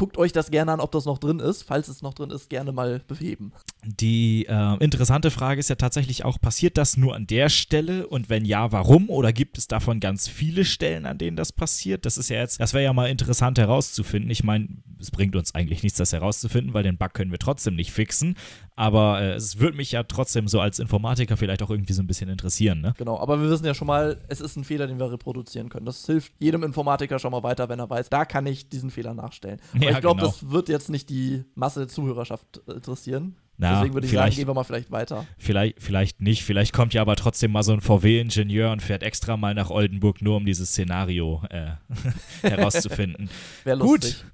guckt 0.00 0.16
euch 0.16 0.32
das 0.32 0.50
gerne 0.50 0.72
an, 0.72 0.80
ob 0.80 0.92
das 0.92 1.04
noch 1.04 1.18
drin 1.18 1.40
ist. 1.40 1.62
Falls 1.62 1.88
es 1.88 2.00
noch 2.00 2.14
drin 2.14 2.30
ist, 2.30 2.48
gerne 2.48 2.72
mal 2.72 3.02
beheben. 3.06 3.52
Die 3.84 4.46
äh, 4.48 4.82
interessante 4.82 5.30
Frage 5.30 5.60
ist 5.60 5.68
ja 5.68 5.76
tatsächlich 5.76 6.24
auch, 6.24 6.40
passiert 6.40 6.78
das 6.78 6.96
nur 6.96 7.14
an 7.14 7.26
der 7.26 7.50
Stelle 7.50 8.06
und 8.06 8.30
wenn 8.30 8.46
ja, 8.46 8.72
warum? 8.72 9.10
Oder 9.10 9.34
gibt 9.34 9.58
es 9.58 9.68
davon 9.68 10.00
ganz 10.00 10.26
viele 10.26 10.64
Stellen, 10.64 11.04
an 11.04 11.18
denen 11.18 11.36
das 11.36 11.52
passiert? 11.52 12.06
Das 12.06 12.16
ist 12.16 12.30
ja 12.30 12.38
jetzt, 12.38 12.60
das 12.60 12.72
wäre 12.72 12.84
ja 12.84 12.94
mal 12.94 13.10
interessant 13.10 13.58
herauszufinden. 13.58 14.30
Ich 14.30 14.42
meine, 14.42 14.68
es 14.98 15.10
bringt 15.10 15.36
uns 15.36 15.54
eigentlich 15.54 15.82
nichts, 15.82 15.98
das 15.98 16.14
herauszufinden, 16.14 16.72
weil 16.72 16.82
den 16.82 16.96
Bug 16.96 17.12
können 17.12 17.30
wir 17.30 17.38
trotzdem 17.38 17.76
nicht 17.76 17.92
fixen. 17.92 18.38
Aber 18.80 19.20
äh, 19.20 19.32
es 19.34 19.58
würde 19.58 19.76
mich 19.76 19.92
ja 19.92 20.04
trotzdem 20.04 20.48
so 20.48 20.58
als 20.58 20.78
Informatiker 20.78 21.36
vielleicht 21.36 21.62
auch 21.62 21.68
irgendwie 21.68 21.92
so 21.92 22.02
ein 22.02 22.06
bisschen 22.06 22.30
interessieren, 22.30 22.80
ne? 22.80 22.94
Genau, 22.96 23.18
aber 23.20 23.38
wir 23.38 23.50
wissen 23.50 23.66
ja 23.66 23.74
schon 23.74 23.86
mal, 23.86 24.18
es 24.28 24.40
ist 24.40 24.56
ein 24.56 24.64
Fehler, 24.64 24.86
den 24.86 24.98
wir 24.98 25.12
reproduzieren 25.12 25.68
können. 25.68 25.84
Das 25.84 26.06
hilft 26.06 26.32
jedem 26.38 26.62
Informatiker 26.62 27.18
schon 27.18 27.30
mal 27.30 27.42
weiter, 27.42 27.68
wenn 27.68 27.78
er 27.78 27.90
weiß, 27.90 28.08
da 28.08 28.24
kann 28.24 28.46
ich 28.46 28.70
diesen 28.70 28.90
Fehler 28.90 29.12
nachstellen. 29.12 29.60
Aber 29.74 29.84
Ja, 29.84 29.90
ich 29.90 30.00
glaube, 30.00 30.22
genau. 30.22 30.32
das 30.32 30.50
wird 30.50 30.70
jetzt 30.70 30.88
nicht 30.88 31.10
die 31.10 31.44
Masse 31.54 31.80
der 31.80 31.88
Zuhörerschaft 31.88 32.62
äh, 32.66 32.72
interessieren. 32.72 33.36
Na, 33.58 33.74
Deswegen 33.74 33.92
würde 33.92 34.06
ich 34.06 34.14
sagen, 34.14 34.34
gehen 34.34 34.48
wir 34.48 34.54
mal 34.54 34.64
vielleicht 34.64 34.90
weiter. 34.90 35.26
Vielleicht, 35.36 35.82
vielleicht 35.82 36.22
nicht. 36.22 36.42
Vielleicht 36.42 36.72
kommt 36.72 36.94
ja 36.94 37.02
aber 37.02 37.16
trotzdem 37.16 37.52
mal 37.52 37.62
so 37.62 37.74
ein 37.74 37.82
VW-Ingenieur 37.82 38.72
und 38.72 38.80
fährt 38.80 39.02
extra 39.02 39.36
mal 39.36 39.52
nach 39.52 39.68
Oldenburg, 39.68 40.22
nur 40.22 40.36
um 40.38 40.46
dieses 40.46 40.70
Szenario 40.70 41.42
äh, 41.50 41.72
herauszufinden. 42.48 43.28
Wäre 43.64 43.78
Gut. 43.80 44.24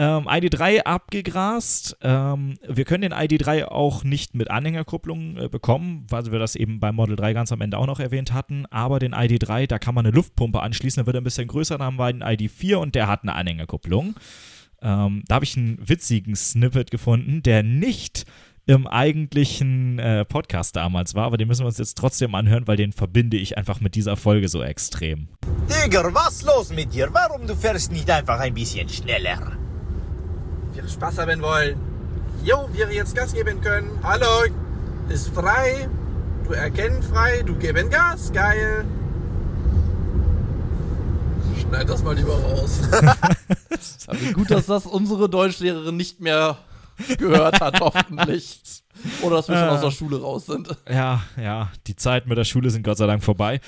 Ähm, 0.00 0.26
ID3 0.26 0.84
abgegrast. 0.84 1.94
Ähm, 2.00 2.54
wir 2.66 2.86
können 2.86 3.02
den 3.02 3.12
ID3 3.12 3.66
auch 3.66 4.02
nicht 4.02 4.34
mit 4.34 4.50
Anhängerkupplung 4.50 5.36
äh, 5.36 5.48
bekommen, 5.50 6.06
weil 6.08 6.32
wir 6.32 6.38
das 6.38 6.56
eben 6.56 6.80
beim 6.80 6.94
Model 6.94 7.16
3 7.16 7.34
ganz 7.34 7.52
am 7.52 7.60
Ende 7.60 7.76
auch 7.76 7.86
noch 7.86 8.00
erwähnt 8.00 8.32
hatten. 8.32 8.64
Aber 8.70 8.98
den 8.98 9.14
ID3, 9.14 9.66
da 9.66 9.78
kann 9.78 9.94
man 9.94 10.06
eine 10.06 10.14
Luftpumpe 10.14 10.62
anschließen, 10.62 11.00
dann 11.02 11.06
wird 11.06 11.16
er 11.16 11.20
ein 11.20 11.24
bisschen 11.24 11.48
größer. 11.48 11.76
Dann 11.76 11.86
haben 11.86 11.98
wir 11.98 12.10
den 12.10 12.22
ID4 12.22 12.76
und 12.76 12.94
der 12.94 13.08
hat 13.08 13.24
eine 13.24 13.34
Anhängerkupplung. 13.34 14.14
Ähm, 14.80 15.22
da 15.28 15.34
habe 15.34 15.44
ich 15.44 15.58
einen 15.58 15.86
witzigen 15.86 16.34
Snippet 16.34 16.90
gefunden, 16.90 17.42
der 17.42 17.62
nicht 17.62 18.24
im 18.64 18.86
eigentlichen 18.86 19.98
äh, 19.98 20.24
Podcast 20.24 20.76
damals 20.76 21.14
war, 21.14 21.24
aber 21.24 21.36
den 21.36 21.46
müssen 21.46 21.64
wir 21.64 21.66
uns 21.66 21.76
jetzt 21.76 21.98
trotzdem 21.98 22.34
anhören, 22.34 22.66
weil 22.66 22.78
den 22.78 22.92
verbinde 22.92 23.36
ich 23.36 23.58
einfach 23.58 23.80
mit 23.80 23.94
dieser 23.96 24.16
Folge 24.16 24.48
so 24.48 24.62
extrem. 24.62 25.28
Digger, 25.68 26.14
was 26.14 26.42
los 26.42 26.70
mit 26.70 26.94
dir? 26.94 27.10
Warum 27.12 27.46
du 27.46 27.54
fährst 27.54 27.92
nicht 27.92 28.08
einfach 28.08 28.40
ein 28.40 28.54
bisschen 28.54 28.88
schneller? 28.88 29.58
Wir 30.72 30.88
Spaß 30.88 31.18
haben 31.18 31.42
wollen. 31.42 31.76
Jo, 32.44 32.68
wir 32.72 32.90
jetzt 32.92 33.14
Gas 33.14 33.32
geben 33.32 33.60
können. 33.60 33.90
Hallo, 34.02 34.26
ist 35.08 35.28
frei. 35.28 35.88
Du 36.46 36.52
erkennen 36.52 37.02
frei, 37.02 37.42
du 37.42 37.54
geben 37.56 37.90
Gas. 37.90 38.32
Geil. 38.32 38.84
Schneid 41.60 41.88
das 41.88 42.02
mal 42.02 42.14
lieber 42.16 42.34
raus. 42.40 42.80
Gut, 44.34 44.50
dass 44.50 44.66
das 44.66 44.86
unsere 44.86 45.28
Deutschlehrerin 45.28 45.96
nicht 45.96 46.20
mehr 46.20 46.56
gehört 47.18 47.60
hat, 47.60 47.80
hoffentlich. 47.80 48.60
Oder 49.22 49.36
dass 49.36 49.48
wir 49.48 49.56
schon 49.56 49.68
Äh. 49.68 49.70
aus 49.72 49.80
der 49.80 49.90
Schule 49.90 50.20
raus 50.20 50.46
sind. 50.46 50.68
Ja, 50.88 51.22
ja, 51.40 51.70
die 51.86 51.96
Zeit 51.96 52.26
mit 52.26 52.36
der 52.38 52.44
Schule 52.44 52.70
sind 52.70 52.82
Gott 52.84 52.98
sei 52.98 53.06
Dank 53.06 53.22
vorbei. 53.22 53.60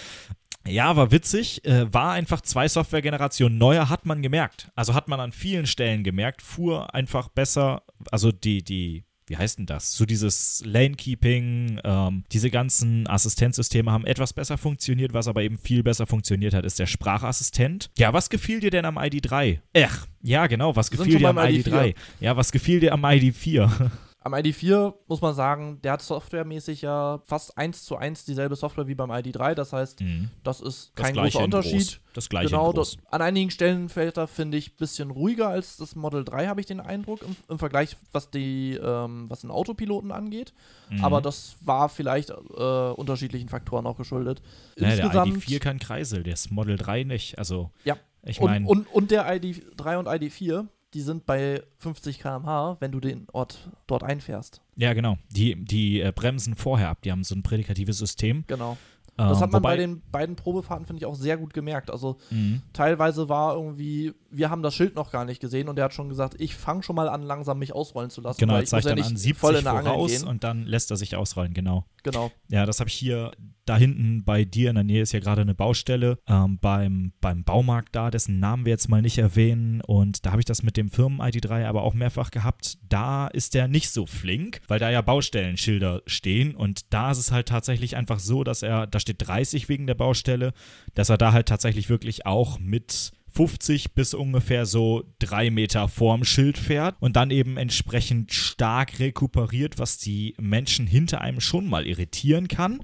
Ja, 0.66 0.97
war 0.97 1.11
witzig, 1.11 1.64
äh, 1.64 1.92
war 1.92 2.12
einfach 2.12 2.40
zwei 2.40 2.69
Softwaregenerationen 2.69 3.59
neuer, 3.59 3.88
hat 3.88 4.07
man 4.07 4.23
gemerkt. 4.23 4.71
Also 4.75 4.95
hat 4.95 5.09
man 5.09 5.21
an 5.21 5.33
vielen 5.33 5.66
Stellen 5.66 6.04
gemerkt, 6.04 6.42
fuhr 6.42 6.95
einfach 6.95 7.28
besser, 7.28 7.83
also 8.11 8.31
die, 8.31 8.62
die, 8.62 9.04
wie 9.26 9.37
heißt 9.37 9.59
denn 9.59 9.66
das? 9.66 9.95
So 9.95 10.04
dieses 10.04 10.62
Lane-Keeping, 10.64 11.81
ähm, 11.83 12.25
diese 12.33 12.50
ganzen 12.50 13.09
Assistenzsysteme 13.09 13.90
haben 13.90 14.07
etwas 14.07 14.33
besser 14.33 14.57
funktioniert, 14.57 15.14
was 15.14 15.26
aber 15.26 15.42
eben 15.42 15.59
viel 15.59 15.83
besser 15.83 16.07
funktioniert 16.07 16.54
hat, 16.54 16.64
ist 16.64 16.78
der 16.78 16.87
Sprachassistent. 16.87 17.90
Ja, 17.99 18.12
was 18.12 18.31
gefiel 18.31 18.61
dir 18.61 18.71
denn 18.71 18.85
am 18.85 18.99
ID3? 18.99 19.61
Ach, 19.76 20.07
ja, 20.23 20.47
genau, 20.47 20.76
was 20.76 20.90
gefiel 20.90 21.19
dir 21.19 21.28
am 21.28 21.37
beim 21.37 21.52
ID3? 21.52 21.95
Ja, 22.21 22.37
was 22.37 22.52
gefiel 22.52 22.81
dir 22.81 22.92
am 22.92 23.04
ID4? 23.04 23.90
Am 24.24 24.34
ID4 24.34 24.94
muss 25.08 25.20
man 25.20 25.34
sagen, 25.34 25.80
der 25.82 25.92
hat 25.92 26.02
softwaremäßig 26.02 26.82
ja 26.82 27.20
fast 27.24 27.58
eins 27.58 27.84
zu 27.84 27.96
eins 27.96 28.24
dieselbe 28.24 28.54
Software 28.56 28.86
wie 28.86 28.94
beim 28.94 29.10
ID3. 29.10 29.54
Das 29.54 29.72
heißt, 29.72 30.02
das 30.44 30.60
ist 30.60 30.92
Das 30.94 31.06
kein 31.06 31.12
gleiche 31.14 31.38
großer 31.38 31.44
in 31.44 31.50
groß. 31.50 31.64
Unterschied. 31.66 32.00
Das 32.14 32.28
gleiche 32.28 32.50
genau, 32.50 32.72
das, 32.72 32.98
an 33.10 33.22
einigen 33.22 33.50
Stellen 33.50 33.88
fällt 33.88 34.18
er, 34.18 34.26
finde 34.26 34.58
ich, 34.58 34.72
ein 34.72 34.76
bisschen 34.78 35.10
ruhiger 35.10 35.48
als 35.48 35.78
das 35.78 35.96
Model 35.96 36.24
3, 36.24 36.46
habe 36.46 36.60
ich 36.60 36.66
den 36.66 36.80
Eindruck, 36.80 37.22
im, 37.22 37.34
im 37.48 37.58
Vergleich, 37.58 37.96
was 38.12 38.30
die, 38.30 38.74
ähm, 38.74 39.30
was 39.30 39.40
den 39.40 39.50
Autopiloten 39.50 40.12
angeht. 40.12 40.52
Mhm. 40.90 41.04
Aber 41.04 41.22
das 41.22 41.56
war 41.62 41.88
vielleicht 41.88 42.30
äh, 42.30 42.34
unterschiedlichen 42.34 43.48
Faktoren 43.48 43.86
auch 43.86 43.96
geschuldet. 43.96 44.42
Ja, 44.76 44.88
der 44.88 45.04
Insgesamt, 45.04 45.36
ID4 45.36 45.58
kann 45.58 45.78
Kreisel, 45.78 46.22
das 46.22 46.50
Model 46.50 46.76
3 46.76 47.04
nicht. 47.04 47.38
Also, 47.38 47.70
ja. 47.84 47.96
ich 48.24 48.40
und, 48.40 48.50
meine, 48.50 48.66
und, 48.66 48.86
und 48.92 49.10
der 49.10 49.26
ID3 49.26 49.96
und 49.96 50.06
ID4, 50.08 50.66
die 50.94 51.00
sind 51.00 51.26
bei 51.26 51.62
50 51.78 52.18
km/h, 52.20 52.76
wenn 52.80 52.92
du 52.92 53.00
den 53.00 53.26
Ort 53.32 53.70
dort 53.87 54.02
einfährst. 54.02 54.61
ja, 54.76 54.92
genau. 54.92 55.18
Die, 55.30 55.56
die 55.56 56.00
äh, 56.00 56.12
bremsen 56.14 56.54
vorher 56.54 56.88
ab. 56.90 57.02
Die 57.02 57.11
haben 57.11 57.25
so 57.25 57.34
ein 57.34 57.42
prädikatives 57.42 57.99
System. 57.99 58.44
Genau. 58.46 58.76
Das 59.16 59.38
Ähm, 59.38 59.42
hat 59.42 59.52
man 59.52 59.62
wobei- 59.62 59.73
bei 59.73 59.76
den 59.76 60.02
beiden 60.11 60.37
Probefahrten, 60.37 60.87
finde 60.87 61.00
ich, 61.00 61.07
auch 61.07 61.14
sehr 61.14 61.37
gut 61.37 61.52
gemerkt. 61.52 61.90
Also 61.90 62.16
Mhm. 62.31 62.62
teilweise 62.73 63.28
war 63.28 63.54
irgendwie, 63.54 64.14
wir 64.31 64.49
haben 64.49 64.62
das 64.62 64.75
Schild 64.75 64.95
noch 64.95 65.11
gar 65.12 65.25
nicht 65.26 65.38
gesehen 65.40 65.69
und 65.69 65.76
der 65.76 65.85
hat 65.85 65.92
schon 65.95 66.09
gesagt, 66.09 66.37
ich 66.40 66.54
fange 66.57 66.83
schon 66.83 66.97
mal 66.97 67.09
an, 67.11 67.23
langsam 67.23 67.59
mich 67.59 67.75
ausrollen 67.75 68.09
zu 68.11 68.23
lassen. 68.23 68.40
Genau, 68.40 68.54
weil 68.54 68.61
er 68.61 68.62
ich 68.64 68.69
zeigt 68.71 68.85
ja 68.87 68.95
dann 68.95 69.04
an 69.04 69.16
70 69.16 69.38
voll 69.38 69.54
in 69.57 69.64
der 69.64 69.73
voraus 69.75 70.11
gehen. 70.11 70.25
und 70.26 70.42
dann 70.45 70.64
lässt 70.64 70.90
er 70.90 70.97
sich 70.97 71.14
ausrollen, 71.14 71.52
genau. 71.52 71.85
Genau. 72.04 72.31
Ja, 72.49 72.64
das 72.66 72.81
habe 72.81 72.88
ich 72.88 72.95
hier, 72.95 73.31
da 73.64 73.76
hinten 73.76 74.25
bei 74.25 74.45
dir 74.45 74.71
in 74.71 74.75
der 74.75 74.83
Nähe 74.85 75.02
ist 75.02 75.12
ja 75.12 75.21
gerade 75.21 75.42
eine 75.42 75.54
Baustelle 75.54 76.19
ähm, 76.26 76.59
beim, 76.59 77.12
beim 77.21 77.45
Baumarkt 77.45 77.95
da, 77.95 78.11
dessen 78.11 78.40
Namen 78.40 78.64
wir 78.64 78.71
jetzt 78.71 78.88
mal 78.88 79.02
nicht 79.02 79.19
erwähnen. 79.19 79.83
Und 79.83 80.25
da 80.26 80.31
habe 80.33 80.40
ich 80.40 80.47
das 80.47 80.62
mit 80.64 80.76
dem 80.76 80.88
Firmen-ID3 80.90 81.66
aber 81.66 81.83
auch 81.83 81.95
mehrfach 81.95 82.31
gehabt. 82.33 82.78
Da 82.88 83.28
ist 83.28 83.54
der 83.54 83.69
nicht 83.69 83.90
so 83.90 84.07
flink, 84.07 84.62
weil 84.66 84.81
da 84.81 84.90
ja 84.90 85.00
Baustellenschilder 85.02 86.02
stehen. 86.07 86.54
Und 86.57 86.92
da 86.92 87.11
ist 87.12 87.19
es 87.19 87.31
halt 87.31 87.47
tatsächlich 87.49 87.97
einfach 87.97 88.19
so, 88.19 88.42
dass 88.45 88.62
er, 88.62 88.87
da 88.88 88.99
steht 89.02 89.26
30 89.26 89.68
wegen 89.68 89.87
der 89.87 89.94
Baustelle, 89.94 90.52
dass 90.94 91.11
er 91.11 91.18
da 91.18 91.32
halt 91.32 91.49
tatsächlich 91.49 91.88
wirklich 91.88 92.26
auch 92.26 92.59
mit 92.59 93.12
50 93.35 93.94
bis 93.94 94.14
ungefähr 94.14 94.66
so 94.66 95.04
drei 95.18 95.50
Meter 95.50 95.88
vorm 95.88 96.25
Schild 96.25 96.59
fährt 96.59 96.97
und 97.00 97.16
dann 97.16 97.30
eben 97.30 97.56
entsprechend 97.56 98.32
stark 98.32 98.99
rekuperiert, 98.99 99.78
was 99.78 99.99
die 99.99 100.35
Menschen 100.38 100.87
hinter 100.87 101.21
einem 101.21 101.40
schon 101.40 101.66
mal 101.66 101.87
irritieren 101.87 102.49
kann. 102.49 102.80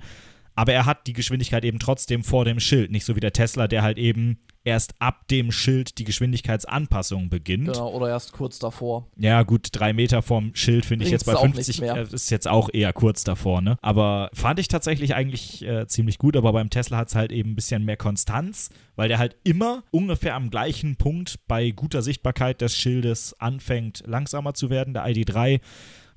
Aber 0.55 0.73
er 0.73 0.87
hat 0.87 1.07
die 1.07 1.13
Geschwindigkeit 1.13 1.65
eben 1.65 1.79
trotzdem 1.79 2.25
vor 2.25 2.45
dem 2.45 2.61
Schild, 2.61 2.91
nicht 2.91 3.05
so 3.05 3.15
wie 3.15 3.21
der 3.21 3.33
Tesla, 3.33 3.69
der 3.69 3.83
halt 3.83 3.99
eben 3.99 4.39
erst 4.65 4.95
ab 4.99 5.27
dem 5.29 5.51
Schild 5.51 5.99
die 5.99 6.05
Geschwindigkeitsanpassung 6.05 7.29
beginnt. 7.29 7.67
Genau, 7.67 7.91
oder 7.93 8.09
erst 8.09 8.33
kurz 8.33 8.59
davor. 8.59 9.07
Ja, 9.17 9.43
gut, 9.43 9.69
drei 9.73 9.93
Meter 9.93 10.23
vorm 10.23 10.55
Schild 10.55 10.85
finde 10.85 11.05
ich 11.05 11.11
jetzt 11.11 11.27
bei 11.27 11.35
auch 11.35 11.43
50, 11.43 11.81
nichts 11.81 11.81
mehr. 11.81 11.97
äh, 11.97 12.15
ist 12.15 12.31
jetzt 12.31 12.49
auch 12.49 12.69
eher 12.73 12.93
kurz 12.93 13.25
davor, 13.25 13.61
ne? 13.61 13.79
Aber 13.81 14.31
fand 14.35 14.61
ich 14.61 14.69
tatsächlich 14.69 15.15
eigentlich 15.15 15.65
äh, 15.65 15.87
ziemlich 15.87 16.19
gut, 16.19 16.37
aber 16.37 16.53
beim 16.53 16.71
Tesla 16.71 16.99
hat 16.99 17.09
es 17.09 17.15
halt 17.15 17.33
eben 17.33 17.53
ein 17.53 17.57
bisschen 17.57 17.85
mehr 17.85 17.97
Konstanz, 17.97 18.71
weil 18.97 19.09
der 19.09 19.19
halt 19.19 19.37
immer 19.45 19.85
ungefähr 19.91 20.35
am 20.35 20.51
gleichen 20.51 20.97
Punkt 20.97 21.37
bei 21.49 21.71
guter 21.71 22.03
Sichtbarkeit 22.03 22.61
des 22.61 22.77
Schildes 22.77 23.35
anfängt, 23.41 24.03
langsamer 24.07 24.55
zu 24.55 24.71
werden. 24.71 24.95
Der 24.95 25.07
ID3 25.07 25.61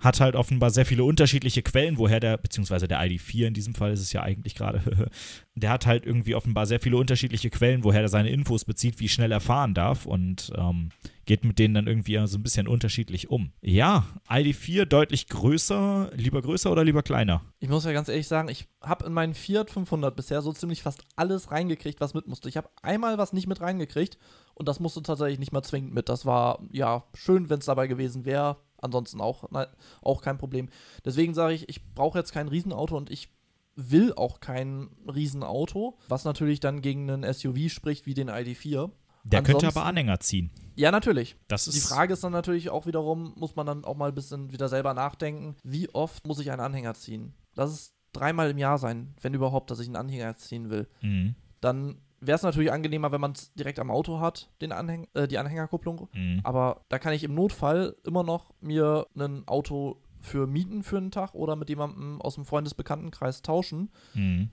hat 0.01 0.19
halt 0.19 0.35
offenbar 0.35 0.71
sehr 0.71 0.85
viele 0.85 1.03
unterschiedliche 1.03 1.61
Quellen, 1.61 1.97
woher 1.97 2.19
der, 2.19 2.37
beziehungsweise 2.37 2.87
der 2.87 2.99
ID4 2.99 3.47
in 3.47 3.53
diesem 3.53 3.75
Fall 3.75 3.93
ist 3.93 4.01
es 4.01 4.11
ja 4.11 4.23
eigentlich 4.23 4.55
gerade, 4.55 5.09
der 5.55 5.69
hat 5.69 5.85
halt 5.85 6.05
irgendwie 6.05 6.35
offenbar 6.35 6.65
sehr 6.65 6.79
viele 6.79 6.97
unterschiedliche 6.97 7.51
Quellen, 7.51 7.83
woher 7.83 8.01
er 8.01 8.09
seine 8.09 8.31
Infos 8.31 8.65
bezieht, 8.65 8.99
wie 8.99 9.07
schnell 9.07 9.31
er 9.31 9.39
fahren 9.39 9.73
darf 9.73 10.05
und 10.05 10.51
ähm, 10.57 10.89
geht 11.25 11.45
mit 11.45 11.59
denen 11.59 11.75
dann 11.75 11.87
irgendwie 11.87 12.19
so 12.25 12.37
ein 12.37 12.43
bisschen 12.43 12.67
unterschiedlich 12.67 13.29
um. 13.29 13.51
Ja, 13.61 14.05
ID4 14.27 14.85
deutlich 14.85 15.27
größer, 15.27 16.11
lieber 16.15 16.41
größer 16.41 16.71
oder 16.71 16.83
lieber 16.83 17.03
kleiner? 17.03 17.41
Ich 17.59 17.69
muss 17.69 17.85
ja 17.85 17.93
ganz 17.93 18.09
ehrlich 18.09 18.27
sagen, 18.27 18.49
ich 18.49 18.67
habe 18.81 19.05
in 19.05 19.13
meinen 19.13 19.35
Fiat 19.35 19.69
500 19.69 20.15
bisher 20.15 20.41
so 20.41 20.51
ziemlich 20.51 20.81
fast 20.81 21.03
alles 21.15 21.51
reingekriegt, 21.51 22.01
was 22.01 22.15
mit 22.15 22.27
musste. 22.27 22.49
Ich 22.49 22.57
habe 22.57 22.69
einmal 22.81 23.19
was 23.19 23.33
nicht 23.33 23.47
mit 23.47 23.61
reingekriegt 23.61 24.17
und 24.55 24.67
das 24.67 24.79
musste 24.79 25.03
tatsächlich 25.03 25.39
nicht 25.39 25.53
mal 25.53 25.63
zwingend 25.63 25.93
mit. 25.93 26.09
Das 26.09 26.25
war 26.25 26.59
ja 26.71 27.03
schön, 27.13 27.49
wenn 27.49 27.59
es 27.59 27.65
dabei 27.65 27.87
gewesen 27.87 28.25
wäre. 28.25 28.57
Ansonsten 28.81 29.21
auch, 29.21 29.49
nein, 29.51 29.67
auch 30.01 30.21
kein 30.21 30.37
Problem. 30.37 30.69
Deswegen 31.05 31.33
sage 31.33 31.53
ich, 31.53 31.69
ich 31.69 31.93
brauche 31.93 32.17
jetzt 32.17 32.33
kein 32.33 32.47
Riesenauto 32.47 32.97
und 32.97 33.09
ich 33.11 33.29
will 33.75 34.13
auch 34.13 34.39
kein 34.39 34.89
Riesenauto, 35.07 35.97
was 36.09 36.25
natürlich 36.25 36.59
dann 36.59 36.81
gegen 36.81 37.09
einen 37.09 37.33
SUV 37.33 37.69
spricht 37.71 38.05
wie 38.05 38.13
den 38.13 38.29
ID4. 38.29 38.91
Der 39.23 39.43
könnte 39.43 39.57
Ansonsten- 39.67 39.79
aber 39.79 39.85
Anhänger 39.87 40.19
ziehen. 40.19 40.49
Ja, 40.75 40.89
natürlich. 40.91 41.35
Das 41.47 41.67
ist 41.67 41.75
Die 41.75 41.79
Frage 41.81 42.13
ist 42.13 42.23
dann 42.23 42.31
natürlich 42.31 42.69
auch 42.71 42.85
wiederum, 42.87 43.33
muss 43.37 43.55
man 43.55 43.67
dann 43.67 43.85
auch 43.85 43.95
mal 43.95 44.09
ein 44.09 44.15
bisschen 44.15 44.51
wieder 44.51 44.67
selber 44.67 44.93
nachdenken, 44.95 45.55
wie 45.63 45.89
oft 45.93 46.25
muss 46.25 46.39
ich 46.39 46.51
einen 46.51 46.59
Anhänger 46.61 46.95
ziehen? 46.95 47.33
Lass 47.55 47.71
es 47.71 47.93
dreimal 48.13 48.49
im 48.49 48.57
Jahr 48.57 48.77
sein, 48.79 49.13
wenn 49.21 49.33
überhaupt, 49.33 49.69
dass 49.69 49.79
ich 49.79 49.87
einen 49.87 49.95
Anhänger 49.95 50.35
ziehen 50.37 50.69
will. 50.71 50.87
Mhm. 51.01 51.35
Dann 51.61 52.01
wäre 52.21 52.35
es 52.35 52.43
natürlich 52.43 52.71
angenehmer, 52.71 53.11
wenn 53.11 53.21
man 53.21 53.31
es 53.33 53.53
direkt 53.53 53.79
am 53.79 53.91
Auto 53.91 54.19
hat, 54.19 54.49
den 54.61 54.71
Anhäng 54.71 55.07
äh, 55.13 55.27
die 55.27 55.37
Anhängerkupplung. 55.37 56.07
Mhm. 56.13 56.39
Aber 56.43 56.85
da 56.89 56.99
kann 56.99 57.13
ich 57.13 57.23
im 57.23 57.33
Notfall 57.35 57.95
immer 58.05 58.23
noch 58.23 58.53
mir 58.61 59.07
ein 59.17 59.47
Auto 59.47 59.97
für 60.19 60.45
mieten 60.45 60.83
für 60.83 60.97
einen 60.97 61.09
Tag 61.11 61.33
oder 61.33 61.55
mit 61.55 61.69
jemandem 61.69 62.21
aus 62.21 62.35
dem 62.35 62.45
Freundesbekanntenkreis 62.45 63.41
tauschen 63.41 63.89
Mhm. 64.13 64.49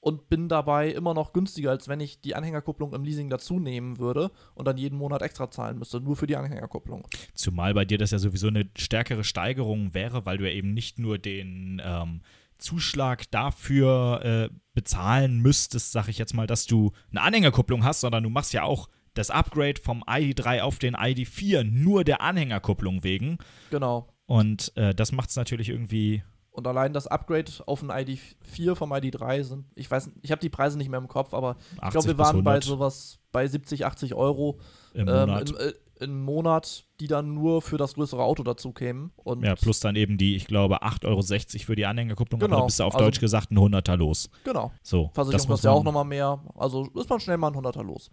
und 0.00 0.28
bin 0.28 0.48
dabei 0.48 0.90
immer 0.90 1.14
noch 1.14 1.32
günstiger, 1.32 1.70
als 1.70 1.86
wenn 1.88 2.00
ich 2.00 2.20
die 2.20 2.34
Anhängerkupplung 2.34 2.92
im 2.92 3.04
Leasing 3.04 3.30
dazu 3.30 3.60
nehmen 3.60 3.98
würde 4.00 4.32
und 4.56 4.66
dann 4.66 4.76
jeden 4.76 4.98
Monat 4.98 5.22
extra 5.22 5.50
zahlen 5.52 5.78
müsste, 5.78 6.00
nur 6.00 6.16
für 6.16 6.26
die 6.26 6.34
Anhängerkupplung. 6.36 7.06
Zumal 7.32 7.74
bei 7.74 7.84
dir 7.84 7.96
das 7.96 8.10
ja 8.10 8.18
sowieso 8.18 8.48
eine 8.48 8.68
stärkere 8.76 9.22
Steigerung 9.22 9.94
wäre, 9.94 10.26
weil 10.26 10.36
du 10.38 10.44
ja 10.48 10.52
eben 10.52 10.74
nicht 10.74 10.98
nur 10.98 11.18
den 11.18 11.80
ähm, 11.84 12.22
Zuschlag 12.58 13.30
dafür 13.30 14.20
äh, 14.24 14.54
bezahlen 14.74 15.40
müsstest, 15.40 15.92
sag 15.92 16.08
ich 16.08 16.18
jetzt 16.18 16.34
mal, 16.34 16.46
dass 16.46 16.66
du 16.66 16.92
eine 17.10 17.22
Anhängerkupplung 17.22 17.84
hast, 17.84 18.00
sondern 18.00 18.22
du 18.22 18.30
machst 18.30 18.52
ja 18.52 18.62
auch 18.62 18.88
das 19.14 19.30
Upgrade 19.30 19.80
vom 19.80 20.02
ID3 20.02 20.60
auf 20.62 20.78
den 20.78 20.96
ID4 20.96 21.62
nur 21.62 22.04
der 22.04 22.20
Anhängerkupplung 22.20 23.04
wegen. 23.04 23.38
Genau. 23.70 24.08
Und 24.26 24.76
äh, 24.76 24.94
das 24.94 25.12
macht 25.12 25.30
es 25.30 25.36
natürlich 25.36 25.68
irgendwie. 25.68 26.22
Und 26.50 26.66
allein 26.66 26.92
das 26.92 27.06
Upgrade 27.06 27.50
auf 27.66 27.82
ein 27.82 27.90
ID4 27.90 28.74
vom 28.74 28.92
ID3 28.92 29.42
sind, 29.42 29.66
ich 29.74 29.90
weiß, 29.90 30.10
ich 30.22 30.30
habe 30.30 30.40
die 30.40 30.48
Preise 30.48 30.78
nicht 30.78 30.88
mehr 30.88 31.00
im 31.00 31.08
Kopf, 31.08 31.34
aber 31.34 31.56
ich 31.74 31.82
80 31.82 31.90
glaube, 31.92 32.08
wir 32.08 32.18
waren 32.18 32.44
bei 32.44 32.52
100 32.52 32.64
sowas 32.64 33.18
bei 33.32 33.46
70, 33.46 33.84
80 33.86 34.14
Euro 34.14 34.60
im 34.92 35.08
ähm, 35.08 35.28
Monat. 35.28 35.50
im, 35.50 35.56
äh, 35.56 35.72
im 36.00 36.22
Monat, 36.22 36.84
die 37.00 37.06
dann 37.06 37.34
nur 37.34 37.62
für 37.62 37.76
das 37.76 37.94
größere 37.94 38.22
Auto 38.22 38.42
dazu 38.42 38.72
kämen. 38.72 39.12
Und 39.16 39.44
ja, 39.44 39.54
plus 39.54 39.80
dann 39.80 39.96
eben 39.96 40.18
die, 40.18 40.36
ich 40.36 40.46
glaube, 40.46 40.82
8,60 40.82 41.04
Euro 41.06 41.64
für 41.64 41.76
die 41.76 41.86
Anhängerkupplung. 41.86 42.40
Genau, 42.40 42.60
da 42.60 42.64
bist 42.64 42.80
du 42.80 42.84
auf 42.84 42.94
also- 42.94 43.06
Deutsch 43.06 43.20
gesagt 43.20 43.50
ein 43.50 43.58
Hunderter 43.58 43.96
los. 43.96 44.30
genau. 44.44 44.72
So, 44.82 45.10
Versicherung 45.14 45.32
das 45.32 45.42
muss 45.42 45.54
kostet 45.54 45.64
ja 45.64 45.70
auch 45.72 45.84
nochmal 45.84 46.04
mehr. 46.04 46.40
Also 46.56 46.88
ist 46.94 47.08
man 47.08 47.20
schnell 47.20 47.36
mal 47.36 47.48
ein 47.48 47.54
100er 47.54 47.82
los. 47.82 48.10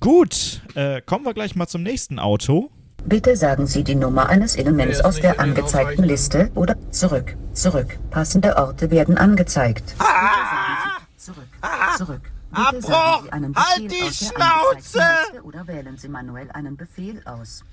Gut, 0.00 0.62
äh, 0.74 1.02
kommen 1.02 1.24
wir 1.26 1.34
gleich 1.34 1.56
mal 1.56 1.66
zum 1.66 1.82
nächsten 1.82 2.18
Auto. 2.18 2.70
Bitte 3.04 3.36
sagen 3.36 3.66
Sie 3.66 3.84
die 3.84 3.94
Nummer 3.94 4.28
eines 4.28 4.56
Elements 4.56 5.00
aus 5.00 5.20
der 5.20 5.40
angezeigten. 5.40 6.04
Liste 6.04 6.50
oder 6.54 6.76
zurück, 6.90 7.36
zurück. 7.52 7.98
Passende 8.10 8.56
Orte 8.56 8.90
werden 8.90 9.16
angezeigt. 9.16 9.84
Bitte 9.86 10.04
sagen 10.04 11.06
Sie 11.16 11.32
zurück, 11.32 11.48
zurück. 11.96 12.32
Bitte 12.50 12.66
Abbruch! 12.66 13.30
Halt 13.30 13.92
die 13.92 14.12
Schnauze! 14.12 15.02
oder 15.44 15.66
wählen 15.68 15.96
Sie 15.96 16.08
manuell 16.08 16.50
einen 16.50 16.76
Befehl 16.76 17.22
aus. 17.24 17.64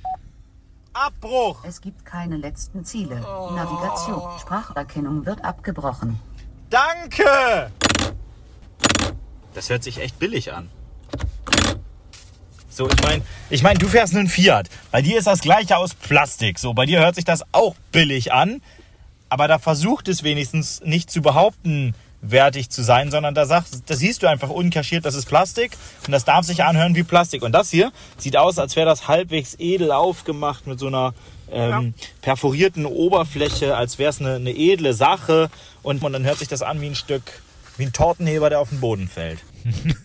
Abbruch! 0.94 1.64
Es 1.64 1.82
gibt 1.82 2.06
keine 2.06 2.38
letzten 2.38 2.86
Ziele. 2.86 3.16
Navigation, 3.16 4.22
Spracherkennung 4.40 5.26
wird 5.26 5.44
abgebrochen. 5.44 6.20
Danke! 6.70 7.72
Das 9.56 9.70
hört 9.70 9.84
sich 9.84 10.00
echt 10.00 10.20
billig 10.20 10.54
an. 10.54 10.70
So, 12.70 12.88
ich 12.88 13.02
meine, 13.02 13.24
ich 13.50 13.64
mein, 13.64 13.80
du 13.80 13.88
fährst 13.88 14.16
einen 14.16 14.28
Fiat. 14.28 14.70
Bei 14.92 15.02
dir 15.02 15.18
ist 15.18 15.26
das 15.26 15.42
gleiche 15.42 15.78
aus 15.78 15.96
Plastik. 15.96 16.60
So, 16.60 16.76
bei 16.76 16.86
dir 16.86 17.00
hört 17.00 17.16
sich 17.16 17.26
das 17.26 17.44
auch 17.52 17.76
billig 17.92 18.32
an. 18.32 18.62
Aber 19.30 19.48
da 19.48 19.58
versucht 19.58 20.08
es 20.08 20.22
wenigstens 20.22 20.82
nicht 20.82 21.10
zu 21.10 21.22
behaupten, 21.24 21.96
wertig 22.22 22.70
zu 22.70 22.84
sein, 22.84 23.12
sondern 23.12 23.36
da 23.36 23.46
sagst, 23.46 23.84
da 23.90 23.96
siehst 23.96 24.24
du 24.24 24.28
einfach 24.28 24.50
unkaschiert, 24.50 25.06
das 25.06 25.16
ist 25.16 25.26
Plastik 25.26 25.78
und 26.06 26.12
das 26.12 26.26
darf 26.26 26.46
sich 26.46 26.64
anhören 26.64 26.96
wie 26.96 27.04
Plastik. 27.04 27.44
Und 27.44 27.52
das 27.52 27.70
hier 27.70 27.92
sieht 28.18 28.38
aus, 28.38 28.58
als 28.60 28.76
wäre 28.76 28.88
das 28.88 29.08
halbwegs 29.08 29.56
edel 29.60 29.92
aufgemacht 29.92 30.68
mit 30.68 30.80
so 30.80 30.88
einer 30.88 31.14
ähm, 31.52 31.94
perforierten 32.22 32.86
Oberfläche, 32.86 33.76
als 33.76 34.00
wäre 34.00 34.10
es 34.10 34.20
eine, 34.20 34.36
eine 34.36 34.52
edle 34.52 34.94
Sache 34.94 35.50
und, 35.84 36.04
und 36.04 36.14
dann 36.14 36.26
hört 36.26 36.40
sich 36.40 36.48
das 36.48 36.62
an 36.62 36.82
wie 36.82 36.88
ein 36.88 36.96
Stück, 36.96 37.24
wie 37.78 37.86
ein 37.86 37.94
Tortenheber, 37.94 38.50
der 38.50 38.60
auf 38.60 38.70
den 38.70 38.80
Boden 38.80 39.08
fällt. 39.08 39.40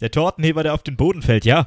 Der 0.00 0.10
Tortenheber, 0.10 0.62
der 0.62 0.74
auf 0.74 0.82
den 0.82 0.96
Boden 0.96 1.22
fällt, 1.22 1.44
ja. 1.44 1.66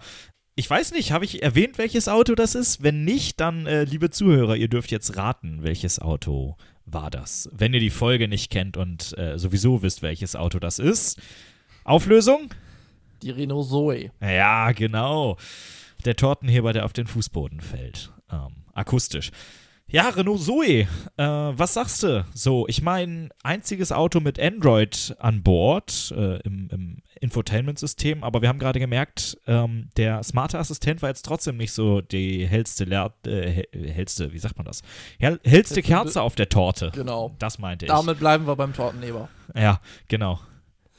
Ich 0.55 0.69
weiß 0.69 0.91
nicht, 0.91 1.11
habe 1.11 1.25
ich 1.25 1.43
erwähnt, 1.43 1.77
welches 1.77 2.07
Auto 2.07 2.35
das 2.35 2.55
ist? 2.55 2.83
Wenn 2.83 3.03
nicht, 3.03 3.39
dann, 3.39 3.65
äh, 3.65 3.83
liebe 3.83 4.09
Zuhörer, 4.09 4.55
ihr 4.55 4.67
dürft 4.67 4.91
jetzt 4.91 5.15
raten, 5.15 5.59
welches 5.61 5.99
Auto 5.99 6.57
war 6.87 7.11
das. 7.11 7.49
Wenn 7.51 7.73
ihr 7.73 7.79
die 7.79 7.89
Folge 7.89 8.27
nicht 8.27 8.49
kennt 8.49 8.77
und 8.77 9.15
äh, 9.17 9.37
sowieso 9.37 9.81
wisst, 9.83 10.01
welches 10.01 10.35
Auto 10.35 10.57
das 10.57 10.79
ist. 10.79 11.19
Auflösung? 11.83 12.53
Die 13.21 13.29
Renault 13.31 13.67
Zoe. 13.67 14.11
Ja, 14.21 14.71
genau. 14.71 15.37
Der 16.05 16.15
Tortenheber, 16.15 16.73
der 16.73 16.85
auf 16.85 16.93
den 16.93 17.07
Fußboden 17.07 17.61
fällt. 17.61 18.11
Ähm, 18.31 18.63
akustisch. 18.73 19.31
Ja, 19.89 20.09
Renault 20.09 20.41
Zoe, 20.41 20.81
äh, 20.81 20.87
was 21.17 21.73
sagst 21.75 22.03
du? 22.03 22.25
So, 22.33 22.67
ich 22.67 22.81
meine, 22.81 23.29
einziges 23.41 23.93
Auto 23.93 24.19
mit 24.19 24.37
Android 24.37 25.15
an 25.19 25.43
Bord 25.43 26.13
äh, 26.15 26.41
im, 26.41 26.67
im 26.71 27.01
Infotainment-System, 27.21 28.21
aber 28.21 28.41
wir 28.41 28.49
haben 28.49 28.59
gerade 28.59 28.79
gemerkt, 28.81 29.37
ähm, 29.47 29.89
der 29.95 30.21
smarte 30.23 30.59
Assistent 30.59 31.01
war 31.01 31.07
jetzt 31.09 31.23
trotzdem 31.23 31.55
nicht 31.55 31.71
so 31.71 32.01
die 32.01 32.45
hellste, 32.45 32.83
Leer 32.83 33.13
äh, 33.25 33.49
he- 33.71 33.89
hellste, 33.93 34.33
wie 34.33 34.39
sagt 34.39 34.57
man 34.57 34.65
das? 34.65 34.81
Hell 35.19 35.39
hellste 35.45 35.75
Jetzt- 35.77 35.87
Kerze 35.87 36.21
auf 36.21 36.35
der 36.35 36.49
Torte. 36.49 36.91
Genau. 36.93 37.33
Das 37.39 37.57
meinte 37.57 37.85
ich. 37.85 37.91
Damit 37.91 38.19
bleiben 38.19 38.45
wir 38.45 38.57
beim 38.57 38.73
Tortenheber. 38.73 39.29
Ja, 39.55 39.79
genau. 40.09 40.41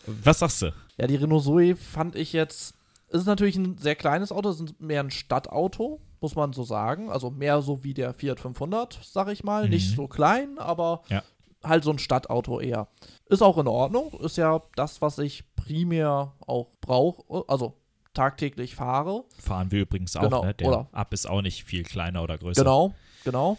Was 0.06 0.38
sagst 0.38 0.62
du? 0.62 0.72
Ja, 0.96 1.06
die 1.06 1.16
Renault 1.16 1.44
Zoe 1.44 1.76
fand 1.76 2.16
ich 2.16 2.32
jetzt. 2.32 2.74
Ist 3.10 3.26
natürlich 3.26 3.56
ein 3.56 3.76
sehr 3.76 3.96
kleines 3.96 4.32
Auto, 4.32 4.48
es 4.48 4.60
ist 4.60 4.80
mehr 4.80 5.00
ein 5.02 5.10
Stadtauto, 5.10 6.00
muss 6.20 6.34
man 6.34 6.52
so 6.52 6.62
sagen. 6.64 7.10
Also 7.10 7.30
mehr 7.30 7.60
so 7.62 7.84
wie 7.84 7.94
der 7.94 8.14
Fiat 8.14 8.40
500, 8.40 8.98
sag 9.02 9.28
ich 9.28 9.44
mal. 9.44 9.68
Nicht 9.68 9.94
so 9.96 10.08
klein, 10.08 10.58
aber 10.58 11.02
Ja. 11.08 11.22
halt 11.64 11.84
so 11.84 11.90
ein 11.90 11.98
Stadtauto 11.98 12.60
eher. 12.60 12.88
Ist 13.26 13.42
auch 13.42 13.58
in 13.58 13.66
Ordnung, 13.68 14.12
ist 14.20 14.36
ja 14.36 14.62
das, 14.76 15.00
was 15.02 15.18
ich 15.18 15.44
primär 15.56 16.32
auch 16.46 16.68
brauche, 16.80 17.44
also 17.48 17.74
tagtäglich 18.14 18.74
fahre. 18.74 19.24
Fahren 19.38 19.70
wir 19.70 19.82
übrigens 19.82 20.16
auch, 20.16 20.22
Genau, 20.22 20.44
ne? 20.44 20.54
Der 20.54 20.68
oder? 20.68 20.88
Ab 20.92 21.12
ist 21.12 21.28
auch 21.28 21.42
nicht 21.42 21.64
viel 21.64 21.84
kleiner 21.84 22.22
oder 22.22 22.38
größer. 22.38 22.62
Genau, 22.62 22.94
genau. 23.24 23.58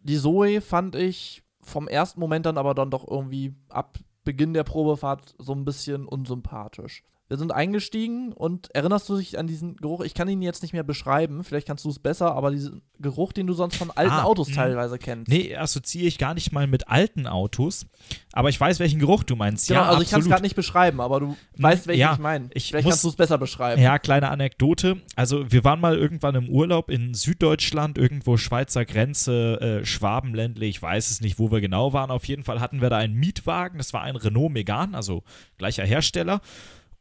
Die 0.00 0.16
Zoe 0.18 0.60
fand 0.60 0.94
ich 0.94 1.42
vom 1.62 1.88
ersten 1.88 2.20
Moment 2.20 2.46
dann 2.46 2.58
aber 2.58 2.74
dann 2.74 2.90
doch 2.90 3.06
irgendwie 3.06 3.54
ab 3.68 3.98
Beginn 4.24 4.54
der 4.54 4.64
Probefahrt 4.64 5.34
so 5.38 5.52
ein 5.52 5.64
bisschen 5.64 6.06
unsympathisch. 6.06 7.02
Wir 7.28 7.36
sind 7.36 7.52
eingestiegen 7.52 8.32
und 8.32 8.74
erinnerst 8.74 9.06
du 9.10 9.18
dich 9.18 9.38
an 9.38 9.46
diesen 9.46 9.76
Geruch? 9.76 10.00
Ich 10.00 10.14
kann 10.14 10.28
ihn 10.28 10.40
jetzt 10.40 10.62
nicht 10.62 10.72
mehr 10.72 10.82
beschreiben, 10.82 11.44
vielleicht 11.44 11.66
kannst 11.66 11.84
du 11.84 11.90
es 11.90 11.98
besser, 11.98 12.34
aber 12.34 12.50
diesen 12.50 12.80
Geruch, 13.00 13.34
den 13.34 13.46
du 13.46 13.52
sonst 13.52 13.76
von 13.76 13.90
alten 13.90 14.12
Ah, 14.12 14.22
Autos 14.22 14.48
mh. 14.48 14.54
teilweise 14.54 14.98
kennst. 14.98 15.28
Nee, 15.30 15.54
assoziiere 15.54 16.08
ich 16.08 16.16
gar 16.16 16.32
nicht 16.32 16.52
mal 16.52 16.66
mit 16.66 16.88
alten 16.88 17.26
Autos, 17.26 17.84
aber 18.32 18.48
ich 18.48 18.58
weiß, 18.58 18.80
welchen 18.80 18.98
Geruch 18.98 19.24
du 19.24 19.36
meinst. 19.36 19.68
Genau, 19.68 19.80
ja, 19.80 19.88
also 19.88 20.00
ich 20.00 20.08
kann 20.08 20.20
es 20.20 20.24
absolut. 20.24 20.30
gerade 20.30 20.42
nicht 20.42 20.56
beschreiben, 20.56 21.00
aber 21.02 21.20
du 21.20 21.36
weißt, 21.58 21.86
welchen 21.86 22.00
ja, 22.00 22.12
ich 22.14 22.18
meine. 22.18 22.48
ich 22.54 22.68
Vielleicht 22.68 22.84
muss- 22.86 22.92
kannst 22.92 23.04
du 23.04 23.08
es 23.10 23.16
besser 23.16 23.36
beschreiben. 23.36 23.82
Ja, 23.82 23.98
kleine 23.98 24.30
Anekdote. 24.30 24.96
Also 25.14 25.52
wir 25.52 25.64
waren 25.64 25.80
mal 25.80 25.98
irgendwann 25.98 26.34
im 26.34 26.48
Urlaub 26.48 26.88
in 26.90 27.12
Süddeutschland, 27.12 27.98
irgendwo 27.98 28.38
Schweizer 28.38 28.86
Grenze, 28.86 29.80
äh, 29.82 29.84
Schwabenländle, 29.84 30.64
ich 30.64 30.80
weiß 30.80 31.10
es 31.10 31.20
nicht, 31.20 31.38
wo 31.38 31.50
wir 31.52 31.60
genau 31.60 31.92
waren. 31.92 32.10
Auf 32.10 32.24
jeden 32.24 32.42
Fall 32.42 32.60
hatten 32.60 32.80
wir 32.80 32.88
da 32.88 32.96
einen 32.96 33.14
Mietwagen, 33.16 33.76
das 33.76 33.92
war 33.92 34.00
ein 34.00 34.16
Renault 34.16 34.50
Megane, 34.50 34.96
also 34.96 35.22
gleicher 35.58 35.84
Hersteller. 35.84 36.40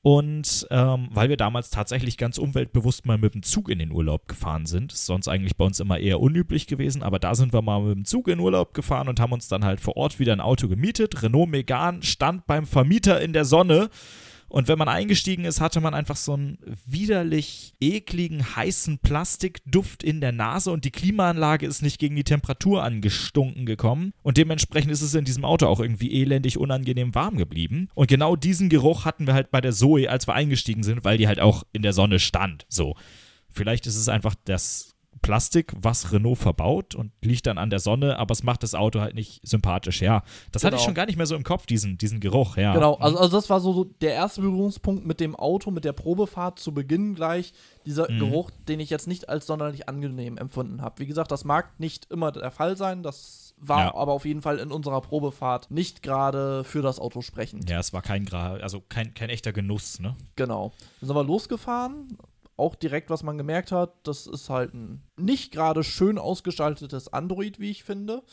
Und 0.08 0.66
ähm, 0.72 1.10
weil 1.12 1.28
wir 1.28 1.36
damals 1.36 1.70
tatsächlich 1.70 2.16
ganz 2.16 2.38
umweltbewusst 2.38 3.06
mal 3.06 3.18
mit 3.18 3.34
dem 3.34 3.44
Zug 3.44 3.68
in 3.68 3.78
den 3.78 3.92
Urlaub 3.92 4.30
gefahren 4.30 4.66
sind, 4.66 4.94
ist 4.94 5.06
sonst 5.06 5.28
eigentlich 5.28 5.58
bei 5.58 5.66
uns 5.66 5.82
immer 5.82 6.00
eher 6.00 6.22
unüblich 6.22 6.66
gewesen, 6.66 7.04
aber 7.04 7.20
da 7.20 7.36
sind 7.36 7.52
wir 7.52 7.62
mal 7.62 7.82
mit 7.82 7.94
dem 7.94 8.06
Zug 8.06 8.30
in 8.30 8.40
Urlaub 8.40 8.74
gefahren 8.74 9.10
und 9.10 9.20
haben 9.20 9.34
uns 9.34 9.50
dann 9.50 9.66
halt 9.66 9.82
vor 9.82 9.98
Ort 9.98 10.18
wieder 10.18 10.32
ein 10.32 10.40
Auto 10.40 10.70
gemietet. 10.70 11.24
Renault 11.24 11.50
Megane 11.50 12.04
stand 12.04 12.48
beim 12.48 12.66
Vermieter 12.66 13.20
in 13.20 13.34
der 13.34 13.44
Sonne 13.44 13.90
und 14.50 14.68
wenn 14.68 14.78
man 14.78 14.88
eingestiegen 14.88 15.46
ist, 15.46 15.60
hatte 15.60 15.82
man 15.82 15.94
einfach 15.94 16.16
so 16.16 16.34
einen 16.34 16.58
widerlich 16.86 17.74
ekligen, 17.82 18.56
heißen 18.56 19.00
Plastikduft 19.00 20.04
in 20.04 20.22
der 20.22 20.32
Nase 20.32 20.72
und 20.72 20.86
die 20.86 20.92
Klimaanlage 20.92 21.66
ist 21.66 21.82
nicht 21.82 22.00
gegen 22.00 22.16
die 22.16 22.24
Temperatur 22.24 22.84
angestunken 22.84 23.66
gekommen. 23.66 24.14
Und 24.24 24.38
dementsprechend 24.38 24.92
ist 24.92 25.02
es 25.02 25.14
in 25.16 25.26
diesem 25.26 25.44
Auto 25.44 25.68
auch 25.68 25.80
irgendwie 25.80 26.22
elendig 26.22 26.58
unangenehm 26.58 27.14
warm 27.14 27.38
geblieben. 27.38 27.90
Und 27.94 28.08
genau 28.08 28.36
diesen 28.36 28.70
Geruch 28.70 29.06
hatten 29.06 29.28
wir 29.28 29.34
halt 29.34 29.52
bei 29.52 29.62
der 29.62 29.74
Zoe, 29.74 30.10
als 30.10 30.28
wir 30.28 30.34
eingestiegen 30.34 30.84
sind, 30.84 31.04
weil 31.04 31.18
die 31.18 31.28
halt 31.28 31.40
auch 31.40 31.64
in 31.74 31.82
der 31.82 31.94
Sonne 31.94 32.20
stand. 32.20 32.66
So. 32.70 32.96
Vielleicht 33.50 33.88
ist 33.88 33.96
es 33.96 34.08
einfach 34.08 34.36
das 34.46 34.97
Plastik, 35.28 35.74
was 35.78 36.14
Renault 36.14 36.38
verbaut 36.38 36.96
und 36.96 37.12
liegt 37.22 37.48
dann 37.48 37.58
an 37.58 37.70
der 37.70 37.80
Sonne, 37.80 38.18
aber 38.18 38.32
es 38.32 38.44
macht 38.44 38.64
das 38.64 38.74
Auto 38.74 39.02
halt 39.02 39.14
nicht 39.14 39.46
sympathisch. 39.46 40.02
Ja, 40.02 40.24
das 40.54 40.64
hatte 40.64 40.76
ich 40.76 40.80
Genau. 40.82 40.86
schon 40.86 40.94
gar 40.96 41.06
nicht 41.06 41.18
mehr 41.18 41.26
so 41.26 41.36
im 41.36 41.44
Kopf, 41.44 41.66
diesen, 41.66 41.98
diesen 41.98 42.20
Geruch. 42.22 42.56
Ja. 42.56 42.74
Genau, 42.74 42.96
also, 42.96 43.18
also 43.18 43.36
das 43.38 43.50
war 43.50 43.60
so, 43.60 43.84
der 43.84 44.14
erste 44.14 44.40
Berührungspunkt 44.42 45.06
mit 45.06 45.20
dem 45.20 45.36
Auto, 45.36 45.70
mit 45.70 45.84
der 45.84 45.92
Probefahrt 45.94 46.60
zu 46.60 46.74
Beginn 46.74 47.14
gleich. 47.14 47.52
Dieser 47.86 48.10
Mhm. 48.10 48.20
Geruch, 48.20 48.52
den 48.70 48.80
ich 48.80 48.90
jetzt 48.90 49.08
nicht 49.08 49.28
als 49.30 49.48
sonderlich 49.48 49.88
angenehm 49.90 50.38
empfunden 50.38 50.82
habe. 50.82 51.00
Wie 51.00 51.06
gesagt, 51.08 51.32
das 51.32 51.44
mag 51.46 51.78
nicht 51.80 52.10
immer 52.12 52.32
der 52.32 52.52
Fall 52.52 52.78
sein, 52.78 53.04
das 53.04 53.54
war 53.60 53.80
Ja. 53.86 53.96
aber 53.96 54.14
auf 54.14 54.24
jeden 54.26 54.42
Fall 54.42 54.60
in 54.60 54.72
unserer 54.72 55.02
Probefahrt 55.02 55.72
nicht 55.72 56.04
gerade 56.04 56.64
für 56.64 56.82
das 56.82 57.00
Auto 57.00 57.22
sprechend. 57.22 57.70
Ja, 57.70 57.80
es 57.80 57.92
war 57.92 58.02
kein, 58.02 58.32
also 58.32 58.82
kein, 58.88 59.14
kein 59.14 59.30
echter 59.30 59.52
Genuss, 59.52 60.00
ne? 60.00 60.16
Genau. 60.36 60.72
Dann 61.02 61.08
sind 61.08 61.16
wir 61.16 61.24
losgefahren. 61.24 62.18
Auch 62.58 62.76
direkt, 62.76 63.10
was 63.10 63.24
man 63.24 63.38
gemerkt 63.38 63.72
hat, 63.72 63.94
das 64.04 64.28
ist 64.28 64.50
halt 64.50 64.74
ein 64.74 65.04
nicht 65.16 65.52
gerade 65.54 65.84
schön 65.84 66.18
ausgestaltetes 66.18 67.14
Android, 67.14 67.60
wie 67.60 67.70
ich 67.72 67.84
finde. 67.84 68.24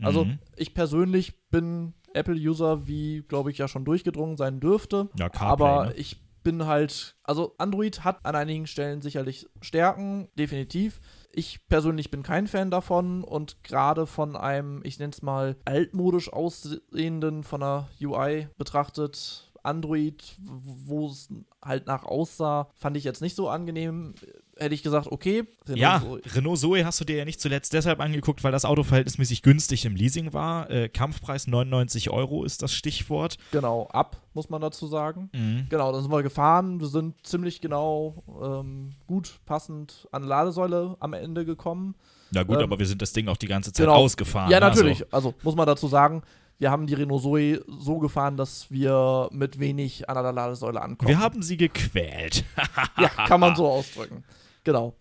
Also, 0.00 0.24
Mhm. 0.24 0.38
ich 0.56 0.72
persönlich 0.74 1.34
bin 1.50 1.94
Apple-User, 2.14 2.86
wie, 2.86 3.22
glaube 3.28 3.50
ich, 3.50 3.58
ja 3.58 3.68
schon 3.68 3.84
durchgedrungen 3.84 4.36
sein 4.36 4.60
dürfte. 4.60 5.08
Ja, 5.18 5.28
CarPlay, 5.28 5.66
Aber 5.66 5.86
ne? 5.86 5.94
ich 5.94 6.20
bin 6.42 6.66
halt, 6.66 7.14
also 7.22 7.54
Android 7.58 8.02
hat 8.02 8.18
an 8.24 8.34
einigen 8.34 8.66
Stellen 8.66 9.00
sicherlich 9.00 9.48
Stärken, 9.60 10.28
definitiv. 10.36 11.00
Ich 11.32 11.66
persönlich 11.68 12.10
bin 12.10 12.24
kein 12.24 12.48
Fan 12.48 12.70
davon 12.70 13.22
und 13.22 13.62
gerade 13.62 14.06
von 14.08 14.34
einem, 14.34 14.80
ich 14.84 14.98
nenne 14.98 15.12
es 15.12 15.22
mal, 15.22 15.56
altmodisch 15.64 16.32
aussehenden, 16.32 17.44
von 17.44 17.60
der 17.60 17.88
UI 18.00 18.48
betrachtet, 18.58 19.51
Android, 19.62 20.22
wo 20.40 21.06
es 21.08 21.28
halt 21.64 21.86
nach 21.86 22.04
aussah, 22.04 22.68
fand 22.74 22.96
ich 22.96 23.04
jetzt 23.04 23.22
nicht 23.22 23.36
so 23.36 23.48
angenehm. 23.48 24.14
Hätte 24.58 24.74
ich 24.74 24.82
gesagt, 24.82 25.06
okay. 25.10 25.44
Renault 25.66 25.78
Ja, 25.80 26.00
Zoe- 26.00 26.20
Renault 26.34 26.58
Zoe 26.58 26.84
hast 26.84 27.00
du 27.00 27.04
dir 27.04 27.16
ja 27.16 27.24
nicht 27.24 27.40
zuletzt 27.40 27.72
deshalb 27.72 28.00
angeguckt, 28.00 28.44
weil 28.44 28.52
das 28.52 28.64
Auto 28.64 28.82
verhältnismäßig 28.82 29.42
günstig 29.42 29.84
im 29.86 29.96
Leasing 29.96 30.32
war. 30.32 30.70
Äh, 30.70 30.88
Kampfpreis 30.88 31.46
99 31.46 32.10
Euro 32.10 32.44
ist 32.44 32.62
das 32.62 32.72
Stichwort. 32.72 33.38
Genau, 33.50 33.86
ab, 33.92 34.18
muss 34.34 34.50
man 34.50 34.60
dazu 34.60 34.86
sagen. 34.86 35.30
Mhm. 35.32 35.66
Genau, 35.70 35.90
dann 35.92 36.02
sind 36.02 36.12
wir 36.12 36.22
gefahren. 36.22 36.80
Wir 36.80 36.88
sind 36.88 37.26
ziemlich 37.26 37.60
genau 37.60 38.22
ähm, 38.42 38.90
gut 39.06 39.40
passend 39.46 40.06
an 40.12 40.22
die 40.22 40.28
Ladesäule 40.28 40.96
am 41.00 41.12
Ende 41.14 41.44
gekommen. 41.44 41.94
Na 42.30 42.42
gut, 42.42 42.56
Ähm, 42.58 42.62
aber 42.64 42.78
wir 42.78 42.86
sind 42.86 43.00
das 43.02 43.12
Ding 43.12 43.28
auch 43.28 43.36
die 43.36 43.46
ganze 43.48 43.72
Zeit 43.72 43.86
genau. 43.86 43.96
ausgefahren. 43.96 44.50
Ja, 44.50 44.60
ne? 44.60 44.66
natürlich. 44.66 45.04
Also 45.12 45.34
muss 45.42 45.54
man 45.54 45.66
dazu 45.66 45.86
sagen, 45.88 46.22
wir 46.62 46.70
haben 46.70 46.86
die 46.86 46.94
Renault 46.94 47.22
Zoe 47.22 47.60
so 47.66 47.98
gefahren, 47.98 48.36
dass 48.36 48.70
wir 48.70 49.28
mit 49.32 49.58
wenig 49.58 50.08
an 50.08 50.14
der 50.14 50.32
Ladesäule 50.32 50.80
ankommen. 50.80 51.08
wir 51.08 51.18
haben 51.18 51.42
sie 51.42 51.56
gequält. 51.56 52.44
ja, 53.00 53.08
kann 53.08 53.40
man 53.40 53.56
so 53.56 53.66
ausdrücken. 53.66 54.22
Genau. 54.62 54.94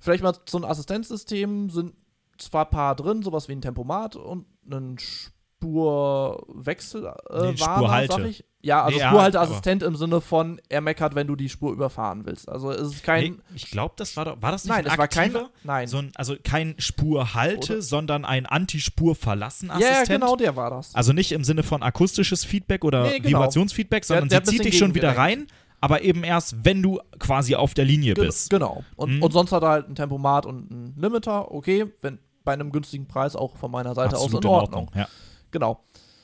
Vielleicht 0.00 0.24
mal 0.24 0.34
zu 0.46 0.56
einem 0.56 0.68
Assistenzsystem 0.68 1.70
sind 1.70 1.94
zwar 2.38 2.64
ein 2.64 2.70
paar 2.70 2.96
drin, 2.96 3.22
sowas 3.22 3.46
wie 3.46 3.52
ein 3.52 3.60
Tempomat 3.60 4.16
und 4.16 4.46
ein 4.68 4.98
Spurwechsel 4.98 7.04
äh, 7.04 7.06
Nee, 7.06 7.12
Warner, 7.30 7.56
Spurhalte. 7.56 8.12
sag 8.12 8.24
ich. 8.24 8.44
Ja, 8.62 8.84
also 8.84 8.98
Ja, 8.98 9.08
Spurhalteassistent 9.08 9.82
im 9.82 9.96
Sinne 9.96 10.20
von, 10.20 10.60
er 10.68 10.82
meckert, 10.82 11.14
wenn 11.14 11.26
du 11.26 11.34
die 11.34 11.48
Spur 11.48 11.72
überfahren 11.72 12.26
willst. 12.26 12.46
Also 12.48 12.70
es 12.70 12.92
ist 12.92 13.02
kein. 13.02 13.22
Nee, 13.32 13.38
ich 13.54 13.70
glaube, 13.70 13.94
das 13.96 14.16
war 14.18 14.26
doch, 14.26 14.42
war 14.42 14.52
das 14.52 14.64
nicht 14.64 14.70
nein, 14.74 14.84
ein 14.86 14.92
es 14.92 14.98
war 14.98 15.08
kein. 15.08 15.30
aktiver? 15.34 15.50
Nein. 15.64 15.88
So 15.88 15.96
ein, 15.98 16.12
also 16.14 16.36
kein 16.44 16.74
Spurhalte, 16.78 17.72
Oder- 17.74 17.82
sondern 17.82 18.24
ein 18.26 18.44
Antispur-Verlassen 18.46 19.70
ja, 19.78 20.04
genau, 20.04 20.36
der 20.36 20.56
war 20.56 20.70
das. 20.70 20.94
Also 20.94 21.12
nicht 21.12 21.32
im 21.32 21.44
Sinne 21.44 21.62
von 21.62 21.82
akustisches 21.82 22.44
Feedback 22.44 22.84
oder 22.84 23.04
Nee, 23.04 23.18
genau. 23.20 23.38
Vibrationsfeedback, 23.38 24.04
sondern 24.04 24.28
der 24.28 24.36
hat 24.38 24.46
sie 24.46 24.56
zieht 24.56 24.64
dich 24.66 24.78
schon 24.78 24.94
wieder 24.94 25.16
rein, 25.16 25.46
aber 25.80 26.02
eben 26.02 26.24
erst, 26.24 26.62
wenn 26.64 26.82
du 26.82 27.00
quasi 27.18 27.54
auf 27.54 27.72
der 27.74 27.84
Linie 27.86 28.14
Ge- 28.14 28.26
bist. 28.26 28.50
Genau. 28.50 28.84
Und, 28.96 29.16
Mhm. 29.16 29.22
und 29.22 29.32
sonst 29.32 29.52
hat 29.52 29.62
er 29.62 29.68
halt 29.70 29.88
ein 29.88 29.94
Tempomat 29.94 30.44
und 30.44 30.70
ein 30.70 30.94
Limiter. 30.98 31.50
Okay, 31.52 31.86
wenn 32.02 32.18
bei 32.44 32.52
einem 32.52 32.72
günstigen 32.72 33.06
Preis 33.06 33.36
auch 33.36 33.56
von 33.56 33.70
meiner 33.70 33.94
Seite 33.94 34.16
aus 34.16 34.24
Absolut 34.24 34.44
in 34.44 34.50
Ordnung. 34.50 34.90
Ja. 34.94 35.08
Genau. 35.50 35.80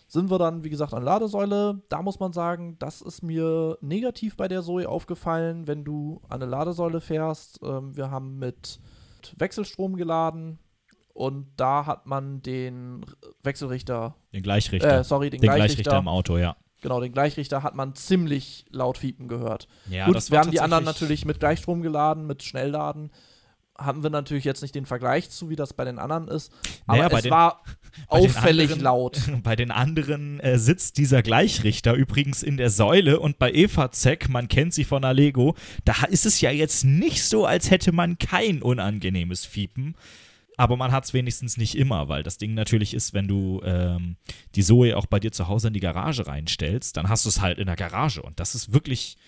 Sind 0.08 0.30
wir 0.30 0.38
dann, 0.38 0.62
wie 0.64 0.70
gesagt, 0.70 0.94
an 0.94 1.02
Ladesäule. 1.02 1.82
Da 1.88 2.02
muss 2.02 2.20
man 2.20 2.32
sagen, 2.32 2.76
das 2.78 3.00
ist 3.02 3.22
mir 3.22 3.76
negativ 3.80 4.36
bei 4.36 4.48
der 4.48 4.62
Zoe 4.62 4.88
aufgefallen, 4.88 5.66
wenn 5.66 5.84
du 5.84 6.20
an 6.28 6.42
eine 6.42 6.50
Ladesäule 6.50 7.00
fährst. 7.00 7.60
Ähm, 7.62 7.96
wir 7.96 8.10
haben 8.10 8.38
mit 8.38 8.80
Wechselstrom 9.36 9.96
geladen 9.96 10.58
und 11.12 11.48
da 11.56 11.86
hat 11.86 12.06
man 12.06 12.42
den 12.42 13.04
Wechselrichter, 13.42 14.14
Den 14.32 14.42
Gleichrichter. 14.42 15.00
äh, 15.00 15.04
sorry, 15.04 15.30
den, 15.30 15.40
den 15.40 15.48
Gleichrichter, 15.48 15.66
Gleichrichter 15.82 15.98
im 15.98 16.08
Auto, 16.08 16.36
ja. 16.38 16.56
genau, 16.82 17.00
den 17.00 17.12
Gleichrichter 17.12 17.62
hat 17.62 17.74
man 17.74 17.94
ziemlich 17.94 18.66
laut 18.70 18.98
fiepen 18.98 19.26
gehört. 19.26 19.66
Ja, 19.90 20.06
Gut, 20.06 20.30
wir 20.30 20.38
haben 20.38 20.50
die 20.50 20.60
anderen 20.60 20.84
natürlich 20.84 21.24
mit 21.24 21.40
Gleichstrom 21.40 21.82
geladen, 21.82 22.26
mit 22.26 22.42
Schnellladen. 22.42 23.10
Haben 23.78 24.02
wir 24.02 24.10
natürlich 24.10 24.44
jetzt 24.44 24.62
nicht 24.62 24.74
den 24.74 24.86
Vergleich 24.86 25.28
zu, 25.30 25.50
wie 25.50 25.56
das 25.56 25.74
bei 25.74 25.84
den 25.84 25.98
anderen 25.98 26.28
ist. 26.28 26.52
Aber 26.86 26.98
Naja, 26.98 27.18
es 27.18 27.30
war 27.30 27.62
bei 28.08 28.18
auffällig 28.18 28.70
anderen- 28.72 28.82
laut. 28.82 29.20
Bei 29.42 29.56
den 29.56 29.70
anderen 29.70 30.40
äh, 30.40 30.58
sitzt 30.58 30.98
dieser 30.98 31.22
Gleichrichter 31.22 31.94
übrigens 31.94 32.42
in 32.42 32.56
der 32.56 32.70
Säule 32.70 33.20
und 33.20 33.38
bei 33.38 33.52
Eva 33.52 33.90
Zeck, 33.92 34.28
man 34.28 34.48
kennt 34.48 34.74
sie 34.74 34.84
von 34.84 35.04
Allego, 35.04 35.54
da 35.84 35.94
ist 36.10 36.26
es 36.26 36.40
ja 36.40 36.50
jetzt 36.50 36.84
nicht 36.84 37.22
so, 37.24 37.46
als 37.46 37.70
hätte 37.70 37.92
man 37.92 38.18
kein 38.18 38.62
unangenehmes 38.62 39.44
Fiepen. 39.44 39.94
Aber 40.58 40.76
man 40.76 40.90
hat 40.90 41.04
es 41.04 41.12
wenigstens 41.12 41.58
nicht 41.58 41.76
immer, 41.76 42.08
weil 42.08 42.22
das 42.22 42.38
Ding 42.38 42.54
natürlich 42.54 42.94
ist, 42.94 43.12
wenn 43.12 43.28
du 43.28 43.60
ähm, 43.64 44.16
die 44.54 44.62
Zoe 44.62 44.96
auch 44.96 45.04
bei 45.06 45.20
dir 45.20 45.30
zu 45.30 45.48
Hause 45.48 45.68
in 45.68 45.74
die 45.74 45.80
Garage 45.80 46.26
reinstellst, 46.26 46.96
dann 46.96 47.08
hast 47.10 47.26
du 47.26 47.28
es 47.28 47.42
halt 47.42 47.58
in 47.58 47.66
der 47.66 47.76
Garage. 47.76 48.22
Und 48.22 48.40
das 48.40 48.54
ist 48.54 48.72
wirklich, 48.72 49.18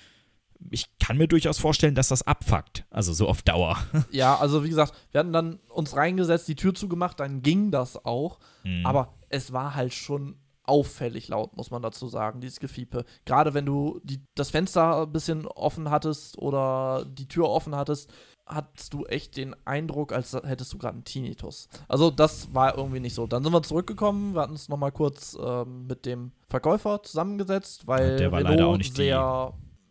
ich 0.71 0.87
kann 0.99 1.17
mir 1.17 1.29
durchaus 1.29 1.59
vorstellen, 1.59 1.95
dass 1.95 2.09
das 2.09 2.27
abfuckt. 2.27 2.85
Also 2.91 3.13
so 3.13 3.29
auf 3.29 3.43
Dauer. 3.43 3.77
Ja, 4.11 4.37
also 4.37 4.65
wie 4.65 4.69
gesagt, 4.69 4.93
wir 5.13 5.21
hatten 5.21 5.33
dann 5.33 5.61
uns 5.69 5.95
reingesetzt, 5.97 6.49
die 6.49 6.57
Tür 6.57 6.75
zugemacht, 6.75 7.21
dann 7.21 7.43
ging 7.43 7.71
das 7.71 8.05
auch. 8.05 8.39
Mhm. 8.65 8.85
Aber 8.85 9.15
es 9.29 9.53
war 9.53 9.75
halt 9.75 9.95
schon 9.95 10.37
auffällig 10.65 11.29
laut, 11.29 11.57
muss 11.57 11.71
man 11.71 11.81
dazu 11.81 12.09
sagen, 12.09 12.41
dieses 12.43 12.61
Gefiepe. 12.61 13.05
Gerade 13.25 13.55
wenn 13.55 13.65
du 13.65 14.01
die, 14.05 14.21
das 14.35 14.51
Fenster 14.51 15.03
ein 15.03 15.13
bisschen 15.13 15.47
offen 15.47 15.91
hattest 15.91 16.37
oder 16.39 17.07
die 17.07 17.27
Tür 17.27 17.49
offen 17.49 17.75
hattest, 17.75 18.11
hattest 18.47 18.93
du 18.93 19.07
echt 19.07 19.37
den 19.39 19.55
Eindruck, 19.67 20.13
als 20.13 20.35
hättest 20.35 20.73
du 20.73 20.79
gerade 20.79 20.95
einen 20.95 21.05
Tinnitus. 21.05 21.69
Also 21.89 22.11
das 22.11 22.53
war 22.55 22.77
irgendwie 22.77 23.01
nicht 23.01 23.15
so. 23.15 23.27
Dann 23.27 23.43
sind 23.45 23.53
wir 23.53 23.63
zurückgekommen, 23.63 24.35
wir 24.35 24.43
hatten 24.43 24.53
uns 24.53 24.69
nochmal 24.69 24.93
kurz 24.93 25.39
ähm, 25.43 25.87
mit 25.87 26.05
dem 26.05 26.33
Verkäufer 26.51 27.03
zusammengesetzt, 27.03 27.87
weil 27.87 28.17
Der 28.17 28.31
war 28.33 28.41
Renault 28.41 28.55
leider 28.57 28.67
auch 28.69 28.77
nicht 28.77 28.97
die- 28.99 29.03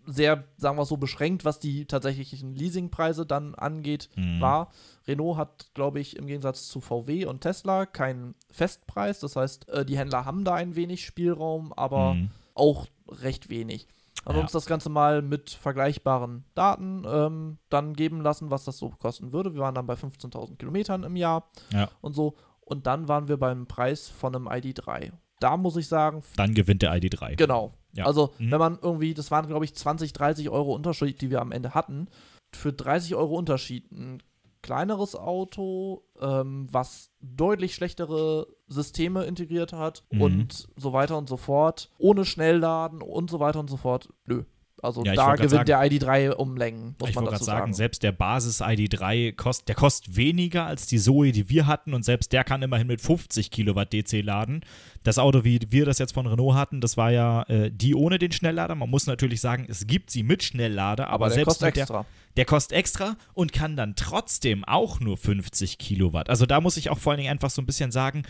sehr, 0.08 0.46
sagen 0.58 0.78
wir 0.78 0.86
so, 0.86 0.98
beschränkt, 0.98 1.46
was 1.46 1.60
die 1.60 1.86
tatsächlichen 1.86 2.56
Leasingpreise 2.56 3.26
dann 3.26 3.54
angeht, 3.56 4.10
Mhm. 4.16 4.40
war. 4.42 4.72
Renault 5.08 5.38
hat, 5.38 5.70
glaube 5.74 6.00
ich, 6.00 6.16
im 6.16 6.26
Gegensatz 6.28 6.68
zu 6.68 6.80
VW 6.82 7.26
und 7.26 7.42
Tesla 7.42 7.86
keinen 7.86 8.34
Festpreis. 8.50 9.20
Das 9.20 9.36
heißt, 9.36 9.68
äh, 9.70 9.86
die 9.86 9.98
Händler 9.98 10.26
haben 10.26 10.44
da 10.46 10.56
ein 10.56 10.76
wenig 10.76 11.06
Spielraum, 11.06 11.74
aber 11.74 12.14
Mhm. 12.16 12.30
auch 12.56 12.88
recht 13.10 13.50
wenig. 13.50 13.88
Haben 14.26 14.36
Ja. 14.38 14.42
uns 14.42 14.52
das 14.52 14.66
Ganze 14.66 14.90
mal 14.90 15.22
mit 15.22 15.52
vergleichbaren 15.52 16.44
Daten 16.56 17.04
ähm, 17.08 17.58
dann 17.70 17.94
geben 17.94 18.22
lassen, 18.22 18.50
was 18.50 18.66
das 18.66 18.78
so 18.78 18.90
kosten 18.90 19.32
würde. 19.32 19.54
Wir 19.54 19.62
waren 19.62 19.76
dann 19.76 19.88
bei 19.88 19.96
15.000 19.96 20.58
Kilometern 20.60 21.04
im 21.04 21.16
Jahr 21.16 21.50
Ja. 21.72 21.90
und 22.02 22.14
so. 22.14 22.36
Und 22.62 22.88
dann 22.88 23.08
waren 23.08 23.28
wir 23.30 23.38
beim 23.38 23.68
Preis 23.68 24.10
von 24.10 24.36
einem 24.36 24.48
ID3. 24.48 25.12
Da 25.40 25.58
muss 25.58 25.76
ich 25.78 25.88
sagen, 25.88 26.24
Dann 26.36 26.54
gewinnt 26.54 26.82
der 26.82 26.94
ID3. 26.94 27.36
Genau. 27.36 27.74
Ja. 27.94 28.06
Also, 28.06 28.34
Mhm. 28.40 28.52
wenn 28.52 28.60
man 28.60 28.80
irgendwie, 28.82 29.14
das 29.14 29.32
waren, 29.32 29.48
glaube 29.48 29.66
ich, 29.66 29.74
20, 29.76 30.14
30 30.14 30.50
Euro 30.50 30.74
Unterschied, 30.74 31.22
die 31.22 31.30
wir 31.30 31.42
am 31.42 31.52
Ende 31.52 31.74
hatten. 31.74 32.08
Für 32.54 32.72
30 32.74 33.16
Euro 33.16 33.36
Unterschied 33.36 33.92
ein 33.92 34.22
kleineres 34.62 35.16
Auto, 35.16 36.04
ähm, 36.20 36.68
was 36.72 37.12
deutlich 37.22 37.76
schlechtere 37.76 38.48
Systeme 38.68 39.24
integriert 39.26 39.74
hat 39.74 40.04
Mhm. 40.12 40.22
und 40.22 40.68
so 40.76 40.94
weiter 40.94 41.18
und 41.18 41.30
so 41.30 41.38
fort, 41.38 41.90
ohne 42.00 42.26
Schnellladen 42.26 43.02
und 43.02 43.30
so 43.30 43.40
weiter 43.40 43.60
und 43.60 43.70
so 43.70 43.78
fort. 43.78 44.10
Nö. 44.26 44.44
Also 44.82 45.04
Ja, 45.04 45.16
da 45.16 45.36
gewinnt 45.36 45.68
der 45.68 45.80
ID3 45.80 46.32
um 46.32 46.56
Längen, 46.56 46.96
muss 47.00 47.10
ich 47.10 47.16
man 47.16 47.26
dazu 47.26 47.36
gerade 47.38 47.44
sagen, 47.44 47.60
sagen. 47.60 47.74
selbst 47.74 48.04
der 48.04 48.12
Basis 48.12 48.62
ID3 48.62 49.34
kostet, 49.36 49.70
der 49.70 49.76
kostet 49.76 50.16
weniger 50.16 50.66
als 50.68 50.86
die 50.86 51.00
Zoe, 51.00 51.32
die 51.32 51.50
wir 51.50 51.66
hatten 51.66 51.94
und 51.94 52.04
selbst 52.04 52.32
der 52.32 52.44
kann 52.44 52.62
immerhin 52.62 52.88
mit 52.88 53.02
50 53.02 53.50
Kilowatt 53.50 53.92
DC 53.92 54.22
laden. 54.24 54.62
Das 55.04 55.18
Auto, 55.18 55.44
wie 55.44 55.60
wir 55.70 55.86
das 55.86 55.98
jetzt 56.00 56.14
von 56.14 56.28
Renault 56.28 56.56
hatten, 56.56 56.82
das 56.82 56.96
war 56.98 57.12
ja 57.12 57.44
äh, 57.44 57.72
die 57.72 57.96
ohne 57.96 58.20
den 58.20 58.32
Schnelllader. 58.32 58.76
Man 58.76 58.90
muss 58.90 59.08
natürlich 59.08 59.42
sagen, 59.42 59.66
es 59.68 59.88
gibt 59.88 60.12
sie 60.12 60.22
mit 60.22 60.44
Schnelllader, 60.44 61.08
aber, 61.08 61.26
Aber 61.26 61.36
der 61.36 61.46
selbst 61.46 61.64
extra. 61.64 62.00
Der, 62.02 62.06
der 62.36 62.46
kostet 62.46 62.78
extra 62.78 63.16
und 63.34 63.52
kann 63.52 63.76
dann 63.76 63.96
trotzdem 63.96 64.64
auch 64.64 65.00
nur 65.00 65.18
50 65.18 65.80
Kilowatt. 65.80 66.30
Also 66.30 66.46
da 66.46 66.62
muss 66.62 66.78
ich 66.78 66.92
auch 66.92 67.00
vor 67.00 67.14
allen 67.14 67.20
Dingen 67.20 67.32
einfach 67.32 67.50
so 67.50 67.62
ein 67.62 67.66
bisschen 67.66 67.92
sagen, 67.92 68.24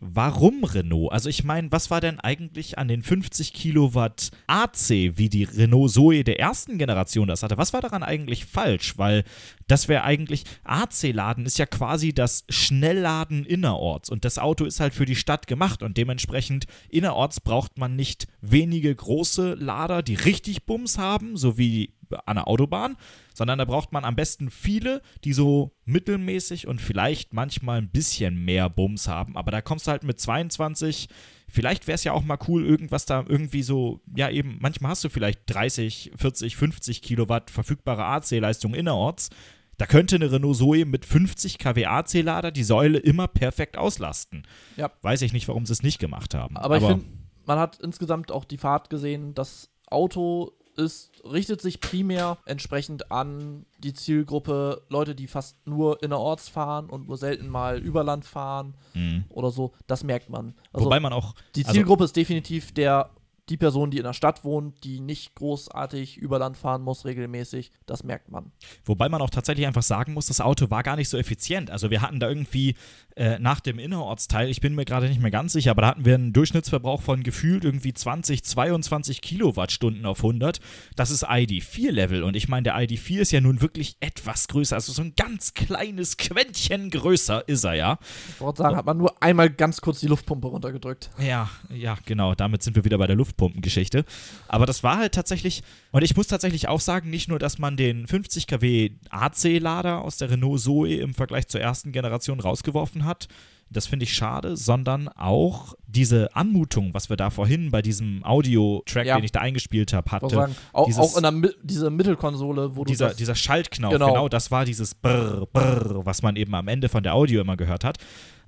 warum 0.00 0.64
Renault? 0.64 1.12
Also 1.12 1.28
ich 1.28 1.44
meine, 1.44 1.70
was 1.72 1.90
war 1.90 2.00
denn 2.00 2.20
eigentlich 2.20 2.78
an 2.78 2.88
den 2.88 3.02
50 3.02 3.52
Kilowatt 3.52 4.30
AC, 4.46 4.90
wie 4.90 5.28
die 5.28 5.44
Renault 5.44 5.92
Zoe 5.92 6.24
der 6.24 6.38
ersten 6.38 6.78
Generation 6.78 7.28
das 7.28 7.42
hatte? 7.42 7.58
Was 7.58 7.72
war 7.72 7.80
daran 7.80 8.02
eigentlich 8.02 8.46
falsch? 8.46 8.96
Weil 8.96 9.24
das 9.66 9.88
wäre 9.88 10.04
eigentlich, 10.04 10.44
AC-Laden 10.64 11.46
ist 11.46 11.58
ja 11.58 11.66
quasi 11.66 12.12
das 12.12 12.44
Schnellladen 12.48 13.44
innerorts 13.44 14.10
und 14.10 14.24
das 14.24 14.38
Auto 14.38 14.64
ist 14.64 14.80
halt 14.80 14.94
für 14.94 15.06
die 15.06 15.16
Stadt 15.16 15.46
gemacht 15.46 15.82
und 15.82 15.96
dementsprechend 15.96 16.66
innerorts 16.88 17.40
braucht 17.40 17.78
man 17.78 17.96
nicht 17.96 18.26
wenige 18.40 18.94
große 18.94 19.54
Lader, 19.54 20.02
die 20.02 20.14
richtig 20.14 20.64
Bums 20.64 20.98
haben, 20.98 21.36
so 21.36 21.58
wie 21.58 21.94
an 22.26 22.36
der 22.36 22.48
Autobahn, 22.48 22.96
sondern 23.34 23.58
da 23.58 23.64
braucht 23.64 23.92
man 23.92 24.04
am 24.04 24.16
besten 24.16 24.50
viele, 24.50 25.02
die 25.24 25.32
so 25.32 25.72
mittelmäßig 25.84 26.66
und 26.66 26.80
vielleicht 26.80 27.32
manchmal 27.32 27.78
ein 27.78 27.90
bisschen 27.90 28.44
mehr 28.44 28.68
Bums 28.68 29.08
haben. 29.08 29.36
Aber 29.36 29.50
da 29.50 29.60
kommst 29.60 29.86
du 29.86 29.90
halt 29.90 30.02
mit 30.02 30.20
22. 30.20 31.08
Vielleicht 31.48 31.86
wäre 31.86 31.94
es 31.94 32.04
ja 32.04 32.12
auch 32.12 32.24
mal 32.24 32.38
cool, 32.48 32.64
irgendwas 32.64 33.06
da 33.06 33.24
irgendwie 33.26 33.62
so, 33.62 34.00
ja 34.14 34.28
eben, 34.30 34.58
manchmal 34.60 34.90
hast 34.90 35.04
du 35.04 35.08
vielleicht 35.08 35.40
30, 35.46 36.12
40, 36.16 36.56
50 36.56 37.02
Kilowatt 37.02 37.50
verfügbare 37.50 38.04
AC-Leistung 38.04 38.74
innerorts. 38.74 39.30
Da 39.78 39.86
könnte 39.86 40.16
eine 40.16 40.30
Renault 40.30 40.56
Zoe 40.56 40.84
mit 40.84 41.06
50 41.06 41.58
kW 41.58 41.86
AC-Lader 41.86 42.50
die 42.50 42.64
Säule 42.64 42.98
immer 42.98 43.28
perfekt 43.28 43.78
auslasten. 43.78 44.42
Ja. 44.76 44.90
Weiß 45.02 45.22
ich 45.22 45.32
nicht, 45.32 45.46
warum 45.46 45.66
sie 45.66 45.72
es 45.72 45.84
nicht 45.84 46.00
gemacht 46.00 46.34
haben. 46.34 46.56
Aber, 46.56 46.78
ich 46.78 46.84
finde, 46.84 47.06
man 47.46 47.58
hat 47.58 47.78
insgesamt 47.80 48.32
auch 48.32 48.44
die 48.44 48.58
Fahrt 48.58 48.90
gesehen. 48.90 49.34
Das 49.34 49.70
Auto 49.86 50.52
ist, 50.78 51.10
richtet 51.24 51.60
sich 51.60 51.80
primär 51.80 52.38
entsprechend 52.46 53.10
an 53.10 53.66
die 53.78 53.92
Zielgruppe 53.92 54.82
Leute, 54.88 55.14
die 55.14 55.26
fast 55.26 55.56
nur 55.66 56.02
innerorts 56.02 56.48
fahren 56.48 56.88
und 56.88 57.08
nur 57.08 57.16
selten 57.16 57.48
mal 57.48 57.78
Überland 57.78 58.24
fahren 58.24 58.74
Mhm. 58.94 59.24
oder 59.28 59.50
so. 59.50 59.72
Das 59.86 60.04
merkt 60.04 60.30
man. 60.30 60.54
Also 60.72 60.86
Wobei 60.86 61.00
man 61.00 61.12
auch. 61.12 61.34
die 61.56 61.64
also- 61.64 61.74
Zielgruppe 61.74 62.04
ist 62.04 62.16
definitiv 62.16 62.72
der 62.72 63.10
die 63.48 63.56
Person, 63.56 63.90
die 63.90 63.98
in 63.98 64.04
der 64.04 64.12
Stadt 64.12 64.44
wohnt, 64.44 64.84
die 64.84 65.00
nicht 65.00 65.34
großartig 65.34 66.18
Überland 66.18 66.56
fahren 66.56 66.82
muss 66.82 67.04
regelmäßig. 67.04 67.70
Das 67.86 68.04
merkt 68.04 68.30
man. 68.30 68.52
Wobei 68.84 69.08
man 69.08 69.22
auch 69.22 69.30
tatsächlich 69.30 69.66
einfach 69.66 69.82
sagen 69.82 70.14
muss, 70.14 70.26
das 70.26 70.40
Auto 70.40 70.70
war 70.70 70.82
gar 70.82 70.96
nicht 70.96 71.08
so 71.08 71.16
effizient. 71.16 71.70
Also 71.70 71.90
wir 71.90 72.02
hatten 72.02 72.20
da 72.20 72.28
irgendwie 72.28 72.74
äh, 73.16 73.38
nach 73.38 73.60
dem 73.60 73.78
Innerortsteil, 73.78 74.48
ich 74.48 74.60
bin 74.60 74.74
mir 74.74 74.84
gerade 74.84 75.08
nicht 75.08 75.20
mehr 75.20 75.30
ganz 75.30 75.52
sicher, 75.52 75.72
aber 75.72 75.82
da 75.82 75.88
hatten 75.88 76.04
wir 76.04 76.14
einen 76.14 76.32
Durchschnittsverbrauch 76.32 77.02
von 77.02 77.22
gefühlt 77.22 77.64
irgendwie 77.64 77.92
20, 77.92 78.44
22 78.44 79.20
Kilowattstunden 79.20 80.06
auf 80.06 80.18
100. 80.18 80.60
Das 80.94 81.10
ist 81.10 81.28
ID4-Level 81.28 82.22
und 82.22 82.36
ich 82.36 82.48
meine, 82.48 82.64
der 82.64 82.76
ID4 82.76 83.20
ist 83.20 83.32
ja 83.32 83.40
nun 83.40 83.60
wirklich 83.60 83.96
etwas 84.00 84.48
größer. 84.48 84.76
Also 84.76 84.92
so 84.92 85.02
ein 85.02 85.14
ganz 85.16 85.54
kleines 85.54 86.16
Quäntchen 86.16 86.90
größer 86.90 87.48
ist 87.48 87.64
er 87.64 87.74
ja. 87.74 87.98
Ich 88.28 88.40
wollte 88.40 88.58
sagen, 88.58 88.76
hat 88.76 88.86
man 88.86 88.98
nur 88.98 89.20
einmal 89.22 89.50
ganz 89.50 89.80
kurz 89.80 90.00
die 90.00 90.06
Luftpumpe 90.06 90.48
runtergedrückt. 90.48 91.10
Ja, 91.18 91.50
ja, 91.74 91.96
genau. 92.04 92.34
Damit 92.34 92.62
sind 92.62 92.76
wir 92.76 92.84
wieder 92.84 92.98
bei 92.98 93.06
der 93.06 93.16
Luftpumpengeschichte. 93.38 94.04
Aber 94.48 94.66
das 94.66 94.82
war 94.82 94.98
halt 94.98 95.14
tatsächlich, 95.14 95.62
und 95.92 96.02
ich 96.02 96.16
muss 96.16 96.26
tatsächlich 96.26 96.68
auch 96.68 96.80
sagen, 96.80 97.08
nicht 97.10 97.28
nur, 97.28 97.38
dass 97.38 97.58
man 97.58 97.76
den 97.76 98.06
50 98.06 98.46
kW 98.46 98.90
AC-Lader 99.10 100.02
aus 100.02 100.16
der 100.18 100.30
Renault 100.30 100.60
Zoe 100.60 100.96
im 100.96 101.14
Vergleich 101.14 101.48
zur 101.48 101.60
ersten 101.60 101.92
Generation 101.92 102.40
rausgeworfen 102.40 103.04
hat. 103.04 103.28
Das 103.70 103.86
finde 103.86 104.04
ich 104.04 104.14
schade, 104.14 104.56
sondern 104.56 105.08
auch 105.08 105.74
diese 105.86 106.34
Anmutung, 106.34 106.94
was 106.94 107.10
wir 107.10 107.18
da 107.18 107.28
vorhin 107.28 107.70
bei 107.70 107.82
diesem 107.82 108.24
Audio-Track, 108.24 109.06
Ja. 109.06 109.16
den 109.16 109.24
ich 109.24 109.32
da 109.32 109.40
eingespielt 109.40 109.92
habe, 109.92 110.10
hatte. 110.10 110.30
sagen, 110.34 110.56
auch, 110.72 110.86
dieses- 110.86 110.98
auch 111.00 111.16
in 111.18 111.22
der 111.22 111.32
Mi 111.32 111.48
diese 111.62 111.90
Mittelkonsole, 111.90 112.74
wo 112.76 112.84
du 112.84 112.90
dieser, 112.90 113.12
dieser 113.12 113.34
Schaltknauf, 113.34 113.92
genau. 113.92 114.06
Genau. 114.08 114.28
das 114.30 114.50
war 114.50 114.64
dieses 114.64 114.94
Brrr, 114.94 115.46
Brrr, 115.52 116.06
was 116.06 116.22
man 116.22 116.36
eben 116.36 116.54
am 116.54 116.66
Ende 116.66 116.88
von 116.88 117.02
der 117.02 117.14
Audio 117.14 117.42
immer 117.42 117.58
gehört 117.58 117.84
hat. 117.84 117.98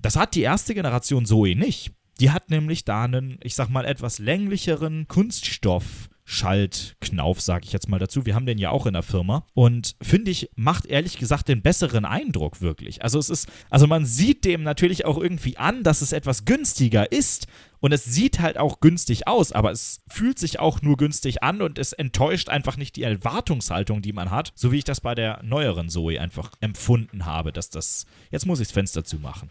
Das 0.00 0.16
hat 0.16 0.35
die 0.35 0.40
erste 0.40 0.72
Generation 0.74 1.26
Zoe 1.26 1.55
nicht. 1.55 1.92
Die 2.20 2.30
hat 2.30 2.50
nämlich 2.50 2.85
da 2.85 3.04
einen, 3.04 3.38
ich 3.42 3.54
sag 3.54 3.70
mal, 3.70 3.85
etwas 3.85 4.18
länglicheren 4.18 5.09
Kunststoff. 5.09 6.09
Schaltknauf, 6.30 7.40
sage 7.40 7.64
ich 7.64 7.72
jetzt 7.72 7.88
mal 7.88 7.98
dazu. 7.98 8.24
Wir 8.24 8.37
haben 8.37 8.46
den 8.46 8.59
ja 8.59 8.70
auch 8.70 8.87
in 8.87 8.92
der 8.92 9.02
Firma. 9.02 9.44
Und 9.52 9.96
finde 10.00 10.30
ich, 10.30 10.48
macht 10.54 10.87
ehrlich 10.87 11.18
gesagt 11.18 11.48
den 11.48 11.61
besseren 11.61 12.04
Eindruck 12.04 12.61
wirklich. 12.61 13.02
Also 13.02 13.18
es 13.18 13.30
ist, 13.30 13.48
also 13.68 13.88
man 13.88 14.06
sieht 14.06 14.44
dem 14.44 14.62
natürlich 14.62 15.06
auch 15.06 15.18
irgendwie 15.18 15.56
an, 15.56 15.83
dass 15.83 16.02
es 16.02 16.12
etwas 16.12 16.44
günstiger 16.44 17.11
ist. 17.11 17.48
Und 17.80 17.90
es 17.90 18.04
sieht 18.04 18.38
halt 18.38 18.59
auch 18.59 18.78
günstig 18.78 19.26
aus, 19.26 19.50
aber 19.50 19.72
es 19.72 20.02
fühlt 20.06 20.38
sich 20.38 20.61
auch 20.61 20.83
nur 20.83 20.96
günstig 20.96 21.42
an 21.42 21.62
und 21.62 21.78
es 21.80 21.92
enttäuscht 21.92 22.48
einfach 22.48 22.76
nicht 22.76 22.94
die 22.94 23.02
Erwartungshaltung, 23.02 24.00
die 24.00 24.12
man 24.12 24.30
hat, 24.30 24.52
so 24.54 24.70
wie 24.70 24.78
ich 24.78 24.85
das 24.85 25.00
bei 25.00 25.16
der 25.16 25.42
neueren 25.42 25.88
Zoe 25.88 26.20
einfach 26.20 26.52
empfunden 26.61 27.24
habe, 27.24 27.52
dass 27.52 27.70
das. 27.70 28.04
Jetzt 28.30 28.46
muss 28.46 28.61
ich 28.61 28.68
das 28.68 28.74
Fenster 28.74 29.02
zumachen. 29.02 29.48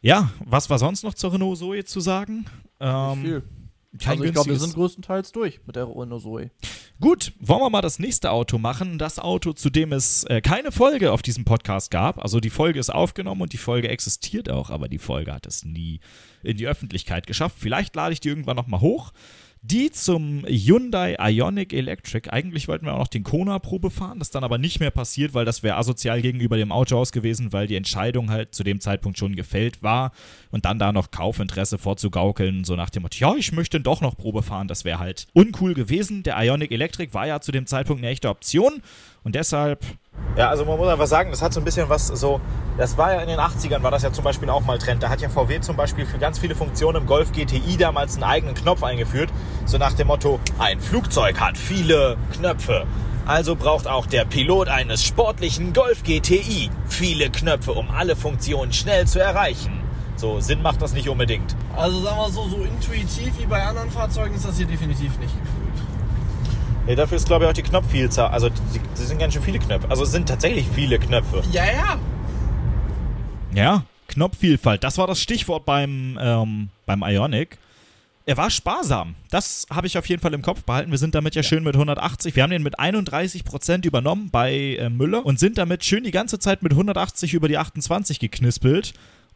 Ja, 0.00 0.30
was 0.44 0.70
war 0.70 0.78
sonst 0.78 1.02
noch 1.02 1.14
zur 1.14 1.32
Renault 1.32 1.58
Zoe 1.58 1.84
zu 1.84 2.00
sagen? 2.00 2.46
Ähm, 2.80 3.22
Viel. 3.22 3.42
Also 4.04 4.24
ich 4.24 4.32
glaube, 4.32 4.50
wir 4.50 4.58
sind 4.58 4.74
größtenteils 4.74 5.32
durch 5.32 5.60
mit 5.66 5.74
der 5.74 5.88
Renault 5.88 6.22
Zoe. 6.22 6.50
Gut, 7.00 7.32
wollen 7.40 7.60
wir 7.60 7.70
mal 7.70 7.80
das 7.80 7.98
nächste 7.98 8.30
Auto 8.30 8.58
machen. 8.58 8.98
Das 8.98 9.18
Auto, 9.18 9.52
zu 9.52 9.70
dem 9.70 9.92
es 9.92 10.24
äh, 10.24 10.40
keine 10.40 10.72
Folge 10.72 11.12
auf 11.12 11.22
diesem 11.22 11.44
Podcast 11.44 11.90
gab. 11.90 12.22
Also 12.22 12.38
die 12.40 12.50
Folge 12.50 12.78
ist 12.78 12.90
aufgenommen 12.90 13.42
und 13.42 13.52
die 13.52 13.58
Folge 13.58 13.88
existiert 13.88 14.50
auch, 14.50 14.70
aber 14.70 14.88
die 14.88 14.98
Folge 14.98 15.32
hat 15.32 15.46
es 15.46 15.64
nie 15.64 16.00
in 16.42 16.56
die 16.56 16.66
Öffentlichkeit 16.66 17.26
geschafft. 17.26 17.56
Vielleicht 17.58 17.96
lade 17.96 18.12
ich 18.12 18.20
die 18.20 18.28
irgendwann 18.28 18.56
nochmal 18.56 18.80
hoch. 18.80 19.12
Die 19.62 19.90
zum 19.90 20.44
Hyundai 20.46 21.16
Ioniq 21.18 21.72
Electric. 21.72 22.30
Eigentlich 22.30 22.68
wollten 22.68 22.86
wir 22.86 22.94
auch 22.94 22.98
noch 22.98 23.08
den 23.08 23.24
Kona 23.24 23.58
Probe 23.58 23.90
fahren, 23.90 24.20
das 24.20 24.30
dann 24.30 24.44
aber 24.44 24.56
nicht 24.56 24.78
mehr 24.78 24.92
passiert, 24.92 25.34
weil 25.34 25.44
das 25.44 25.64
wäre 25.64 25.76
asozial 25.76 26.22
gegenüber 26.22 26.56
dem 26.56 26.70
Autohaus 26.70 27.10
gewesen, 27.10 27.52
weil 27.52 27.66
die 27.66 27.74
Entscheidung 27.74 28.30
halt 28.30 28.54
zu 28.54 28.62
dem 28.62 28.80
Zeitpunkt 28.80 29.18
schon 29.18 29.34
gefällt 29.34 29.82
war 29.82 30.12
und 30.52 30.64
dann 30.64 30.78
da 30.78 30.92
noch 30.92 31.10
Kaufinteresse 31.10 31.76
vorzugaukeln, 31.76 32.64
so 32.64 32.76
nach 32.76 32.90
dem 32.90 33.02
Motto, 33.02 33.18
ja, 33.18 33.34
ich 33.34 33.50
möchte 33.52 33.80
doch 33.80 34.00
noch 34.00 34.16
Probe 34.16 34.42
fahren, 34.42 34.68
das 34.68 34.84
wäre 34.84 35.00
halt 35.00 35.26
uncool 35.32 35.74
gewesen. 35.74 36.22
Der 36.22 36.40
Ioniq 36.40 36.70
Electric 36.70 37.12
war 37.12 37.26
ja 37.26 37.40
zu 37.40 37.50
dem 37.50 37.66
Zeitpunkt 37.66 38.02
eine 38.02 38.12
echte 38.12 38.28
Option 38.28 38.80
und 39.24 39.34
deshalb 39.34 39.84
Ja, 40.36 40.50
also 40.50 40.64
man 40.64 40.78
muss 40.78 40.88
einfach 40.88 41.06
sagen, 41.06 41.30
das 41.30 41.42
hat 41.42 41.52
so 41.52 41.60
ein 41.60 41.64
bisschen 41.64 41.88
was 41.88 42.06
so. 42.06 42.40
Das 42.76 42.96
war 42.96 43.12
ja 43.12 43.20
in 43.20 43.28
den 43.28 43.40
80ern, 43.40 43.82
war 43.82 43.90
das 43.90 44.04
ja 44.04 44.12
zum 44.12 44.22
Beispiel 44.22 44.48
auch 44.50 44.64
mal 44.64 44.78
Trend. 44.78 45.02
Da 45.02 45.08
hat 45.08 45.20
ja 45.20 45.28
VW 45.28 45.60
zum 45.60 45.76
Beispiel 45.76 46.06
für 46.06 46.18
ganz 46.18 46.38
viele 46.38 46.54
Funktionen 46.54 47.02
im 47.02 47.06
Golf 47.06 47.32
GTI 47.32 47.76
damals 47.76 48.14
einen 48.14 48.22
eigenen 48.22 48.54
Knopf 48.54 48.84
eingeführt. 48.84 49.30
So 49.64 49.78
nach 49.78 49.94
dem 49.94 50.06
Motto: 50.06 50.38
Ein 50.58 50.80
Flugzeug 50.80 51.40
hat 51.40 51.58
viele 51.58 52.16
Knöpfe. 52.32 52.86
Also 53.26 53.56
braucht 53.56 53.86
auch 53.86 54.06
der 54.06 54.24
Pilot 54.24 54.68
eines 54.68 55.04
sportlichen 55.04 55.72
Golf 55.72 56.02
GTI 56.02 56.70
viele 56.88 57.30
Knöpfe, 57.30 57.72
um 57.72 57.90
alle 57.90 58.16
Funktionen 58.16 58.72
schnell 58.72 59.06
zu 59.06 59.18
erreichen. 59.20 59.82
So 60.16 60.40
Sinn 60.40 60.62
macht 60.62 60.80
das 60.80 60.94
nicht 60.94 61.08
unbedingt. 61.08 61.54
Also 61.76 62.00
sagen 62.00 62.16
wir 62.16 62.30
so, 62.30 62.48
so 62.48 62.56
intuitiv 62.62 63.38
wie 63.38 63.46
bei 63.46 63.62
anderen 63.62 63.90
Fahrzeugen 63.90 64.34
ist 64.34 64.46
das 64.46 64.56
hier 64.56 64.66
definitiv 64.66 65.18
nicht 65.18 65.34
gefühlt. 65.38 65.67
Ja, 66.88 66.94
dafür 66.94 67.18
ist, 67.18 67.26
glaube 67.26 67.44
ich, 67.44 67.50
auch 67.50 67.54
die 67.54 67.62
Knopfvielzahl. 67.62 68.30
Also, 68.30 68.48
die, 68.48 68.80
die 68.98 69.02
sind 69.02 69.18
ganz 69.18 69.34
schön 69.34 69.42
viele 69.42 69.58
Knöpfe. 69.58 69.90
Also, 69.90 70.04
es 70.04 70.10
sind 70.10 70.26
tatsächlich 70.26 70.66
viele 70.74 70.98
Knöpfe. 70.98 71.42
Ja, 71.52 71.66
ja. 71.66 71.98
Ja, 73.54 73.84
Knopfvielfalt, 74.08 74.82
das 74.84 74.96
war 74.96 75.06
das 75.06 75.20
Stichwort 75.20 75.66
beim, 75.66 76.18
ähm, 76.18 76.70
beim 76.86 77.02
Ionic. 77.02 77.58
Er 78.24 78.38
war 78.38 78.50
sparsam. 78.50 79.16
Das 79.30 79.66
habe 79.70 79.86
ich 79.86 79.98
auf 79.98 80.06
jeden 80.08 80.22
Fall 80.22 80.32
im 80.32 80.40
Kopf 80.40 80.64
behalten. 80.64 80.90
Wir 80.90 80.98
sind 80.98 81.14
damit 81.14 81.34
ja, 81.34 81.42
schön 81.42 81.62
mit 81.62 81.74
180. 81.74 82.36
Wir 82.36 82.42
haben 82.42 82.50
den 82.50 82.62
mit 82.62 82.78
31% 82.78 83.86
übernommen 83.86 84.30
bei 84.30 84.76
äh, 84.76 84.88
Müller 84.88 85.26
und 85.26 85.38
sind 85.38 85.58
damit 85.58 85.84
schön 85.84 86.04
die 86.04 86.10
ganze 86.10 86.38
Zeit 86.38 86.62
mit 86.62 86.72
180 86.72 87.34
über 87.34 87.48
die 87.48 87.58
28 87.58 88.18
geknispelt. 88.18 88.94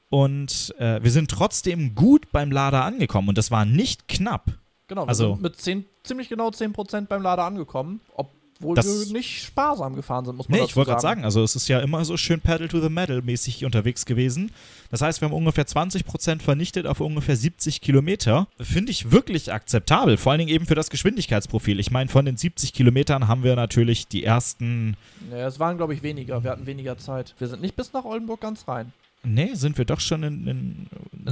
Und 0.08 0.74
äh, 0.78 1.02
wir 1.02 1.10
sind 1.10 1.30
trotzdem 1.30 1.94
gut 1.94 2.32
beim 2.32 2.50
Lader 2.50 2.84
angekommen 2.84 3.28
und 3.28 3.36
das 3.36 3.50
war 3.50 3.66
nicht 3.66 4.08
knapp. 4.08 4.52
Genau, 4.88 5.04
wir 5.04 5.08
Also- 5.08 5.34
sind 5.34 5.42
mit 5.42 5.56
10, 5.56 5.84
ziemlich 6.02 6.28
genau 6.28 6.50
10% 6.50 7.08
beim 7.08 7.22
Lader 7.22 7.44
angekommen, 7.44 8.00
obwohl 8.14 8.76
Das- 8.76 8.86
wir 9.08 9.12
nicht 9.12 9.42
sparsam 9.44 9.96
gefahren 9.96 10.24
sind, 10.24 10.36
muss 10.36 10.48
man 10.48 10.58
Nee, 10.58 10.64
ich 10.66 10.76
wollte 10.76 10.90
gerade 10.90 11.00
sagen, 11.02 11.24
also 11.24 11.42
es 11.42 11.56
ist 11.56 11.66
ja 11.68 11.80
immer 11.80 12.04
so 12.04 12.16
schön 12.16 12.40
Pedal 12.40 12.68
to 12.68 12.80
the 12.80 12.88
Metal 12.90 13.20
mäßig 13.22 13.64
unterwegs 13.64 14.04
gewesen. 14.06 14.52
Das 14.90 15.00
heißt, 15.00 15.20
wir 15.20 15.28
haben 15.28 15.34
ungefähr 15.34 15.66
20% 15.66 16.42
vernichtet 16.42 16.86
auf 16.86 17.00
ungefähr 17.00 17.36
70 17.36 17.80
Kilometer. 17.80 18.46
Finde 18.60 18.90
ich 18.92 19.10
wirklich 19.10 19.52
akzeptabel, 19.52 20.16
vor 20.16 20.32
allen 20.32 20.40
Dingen 20.40 20.50
eben 20.50 20.66
für 20.66 20.74
das 20.74 20.90
Geschwindigkeitsprofil. 20.90 21.80
Ich 21.80 21.90
meine, 21.90 22.08
von 22.10 22.24
den 22.24 22.36
70 22.36 22.72
Kilometern 22.72 23.26
haben 23.28 23.42
wir 23.42 23.56
natürlich 23.56 24.06
die 24.08 24.22
ersten, 24.24 24.96
Ja, 25.30 25.46
es 25.46 25.58
waren, 25.58 25.76
glaube 25.76 25.94
ich, 25.94 26.02
weniger. 26.02 26.44
Wir 26.44 26.50
hatten 26.50 26.66
weniger 26.66 26.98
Zeit. 26.98 27.34
Wir 27.38 27.48
sind 27.48 27.62
nicht 27.62 27.74
bis 27.76 27.92
nach 27.92 28.04
Oldenburg 28.04 28.40
ganz 28.40 28.68
rein. 28.68 28.92
nee, 29.24 29.54
sind 29.54 29.78
wir 29.78 29.84
doch 29.84 30.00
schon 30.00 30.24
in, 30.24 30.46
in 30.48 30.86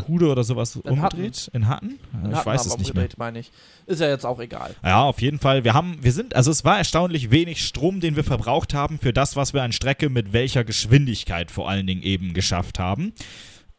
Hude 0.08 0.28
oder 0.28 0.44
sowas 0.44 0.76
umgedreht? 0.76 1.50
In 1.52 1.68
Hatten? 1.68 1.98
In 2.12 2.30
ich 2.30 2.36
Hatten 2.36 2.46
weiß 2.46 2.66
es 2.66 2.78
nicht 2.78 2.94
mehr. 2.94 3.08
meine 3.16 3.40
ich. 3.40 3.50
Ist 3.86 4.00
ja 4.00 4.08
jetzt 4.08 4.24
auch 4.24 4.40
egal. 4.40 4.74
Ja, 4.84 5.02
auf 5.02 5.20
jeden 5.20 5.38
Fall. 5.38 5.64
Wir 5.64 5.74
haben, 5.74 5.98
wir 6.02 6.12
sind, 6.12 6.34
also 6.34 6.50
es 6.50 6.64
war 6.64 6.78
erstaunlich 6.78 7.30
wenig 7.30 7.66
Strom, 7.66 8.00
den 8.00 8.16
wir 8.16 8.24
verbraucht 8.24 8.74
haben 8.74 8.98
für 8.98 9.12
das, 9.12 9.36
was 9.36 9.54
wir 9.54 9.62
an 9.62 9.72
Strecke 9.72 10.08
mit 10.08 10.32
welcher 10.32 10.64
Geschwindigkeit 10.64 11.50
vor 11.50 11.68
allen 11.68 11.86
Dingen 11.86 12.02
eben 12.02 12.34
geschafft 12.34 12.78
haben. 12.78 13.12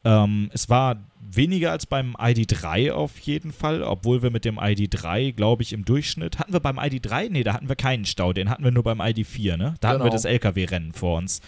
Ähm, 0.03 0.49
es 0.53 0.69
war 0.69 1.10
weniger 1.35 1.71
als 1.71 1.85
beim 1.85 2.15
ID3 2.15 2.91
auf 2.91 3.17
jeden 3.19 3.51
Fall, 3.51 3.83
obwohl 3.83 4.21
wir 4.21 4.31
mit 4.31 4.45
dem 4.45 4.59
ID3, 4.59 5.33
glaube 5.33 5.63
ich, 5.63 5.73
im 5.73 5.85
Durchschnitt, 5.85 6.39
hatten 6.39 6.53
wir 6.53 6.59
beim 6.59 6.79
ID3? 6.79 7.29
Nee, 7.29 7.43
da 7.43 7.53
hatten 7.53 7.69
wir 7.69 7.75
keinen 7.75 8.05
Stau, 8.05 8.33
den 8.33 8.49
hatten 8.49 8.63
wir 8.63 8.71
nur 8.71 8.83
beim 8.83 9.01
ID4, 9.01 9.57
ne? 9.57 9.75
Da 9.79 9.89
hatten 9.89 9.99
wir 9.99 10.05
Genau. 10.05 10.13
das 10.13 10.25
LKW-Rennen 10.25 10.93
vor 10.93 11.17
uns. 11.17 11.41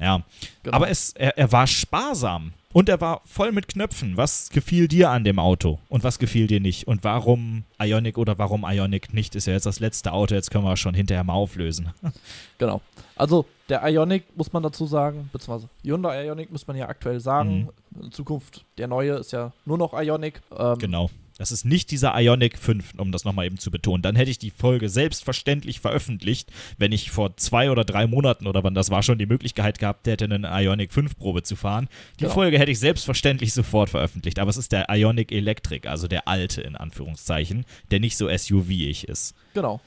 Ja. 0.00 0.22
Genau. 0.62 0.76
Aber 0.76 0.88
es, 0.88 1.12
er, 1.12 1.36
er 1.36 1.52
war 1.52 1.66
sparsam 1.66 2.52
und 2.72 2.88
er 2.88 3.00
war 3.00 3.20
voll 3.24 3.52
mit 3.52 3.68
Knöpfen. 3.68 4.16
Was 4.16 4.48
gefiel 4.50 4.88
dir 4.88 5.10
an 5.10 5.24
dem 5.24 5.38
Auto 5.38 5.78
und 5.88 6.04
was 6.04 6.18
gefiel 6.18 6.46
dir 6.46 6.60
nicht? 6.60 6.86
Und 6.86 7.04
warum 7.04 7.64
Ionic 7.80 8.16
oder 8.16 8.38
warum 8.38 8.64
Ionic 8.64 9.12
nicht? 9.12 9.34
Ist 9.34 9.46
ja 9.46 9.52
jetzt 9.52 9.66
das 9.66 9.80
letzte 9.80 10.12
Auto, 10.12 10.34
jetzt 10.34 10.50
können 10.50 10.64
wir 10.64 10.76
schon 10.76 10.94
hinterher 10.94 11.24
mal 11.24 11.34
auflösen. 11.34 11.90
Genau. 12.58 12.82
Also, 13.16 13.46
der 13.70 13.82
Ionic, 13.88 14.24
muss 14.36 14.52
man 14.52 14.62
dazu 14.62 14.84
sagen, 14.84 15.30
beziehungsweise 15.32 15.70
Hyundai 15.82 16.26
Ionic 16.26 16.52
muss 16.52 16.66
man 16.66 16.76
ja 16.76 16.88
aktuell 16.88 17.20
sagen. 17.20 17.70
In 17.98 18.12
Zukunft, 18.12 18.64
der 18.80 18.88
neue 18.88 19.12
ist 19.12 19.32
ja 19.32 19.52
nur 19.64 19.78
noch 19.78 19.92
Ionic. 19.94 20.40
Ähm, 20.58 20.78
Genau. 20.78 21.10
Das 21.38 21.52
ist 21.52 21.64
nicht 21.64 21.90
dieser 21.90 22.12
Ionic 22.20 22.58
5, 22.58 22.94
um 22.98 23.12
das 23.12 23.24
nochmal 23.24 23.46
eben 23.46 23.56
zu 23.56 23.70
betonen. 23.70 24.02
Dann 24.02 24.14
hätte 24.14 24.30
ich 24.30 24.38
die 24.38 24.50
Folge 24.50 24.90
selbstverständlich 24.90 25.80
veröffentlicht, 25.80 26.50
wenn 26.76 26.92
ich 26.92 27.10
vor 27.10 27.34
zwei 27.38 27.70
oder 27.70 27.84
drei 27.84 28.06
Monaten 28.06 28.46
oder 28.46 28.62
wann 28.62 28.74
das 28.74 28.90
war 28.90 29.02
schon 29.02 29.16
die 29.16 29.24
Möglichkeit 29.24 29.78
gehabt 29.78 30.06
hätte, 30.06 30.26
eine 30.26 30.46
Ionic 30.62 30.92
5 30.92 31.16
Probe 31.16 31.42
zu 31.42 31.56
fahren. 31.56 31.88
Die 32.18 32.24
Genau. 32.24 32.34
Folge 32.34 32.58
hätte 32.58 32.70
ich 32.70 32.78
selbstverständlich 32.78 33.54
sofort 33.54 33.88
veröffentlicht. 33.88 34.38
Aber 34.38 34.50
es 34.50 34.58
ist 34.58 34.70
der 34.72 34.90
Ionic 34.90 35.32
Electric, 35.32 35.88
also 35.88 36.08
der 36.08 36.28
alte 36.28 36.60
in 36.60 36.76
Anführungszeichen, 36.76 37.64
der 37.90 38.00
nicht 38.00 38.18
so 38.18 38.28
SUV-ig 38.28 39.04
ist. 39.08 39.34
Genau. 39.54 39.80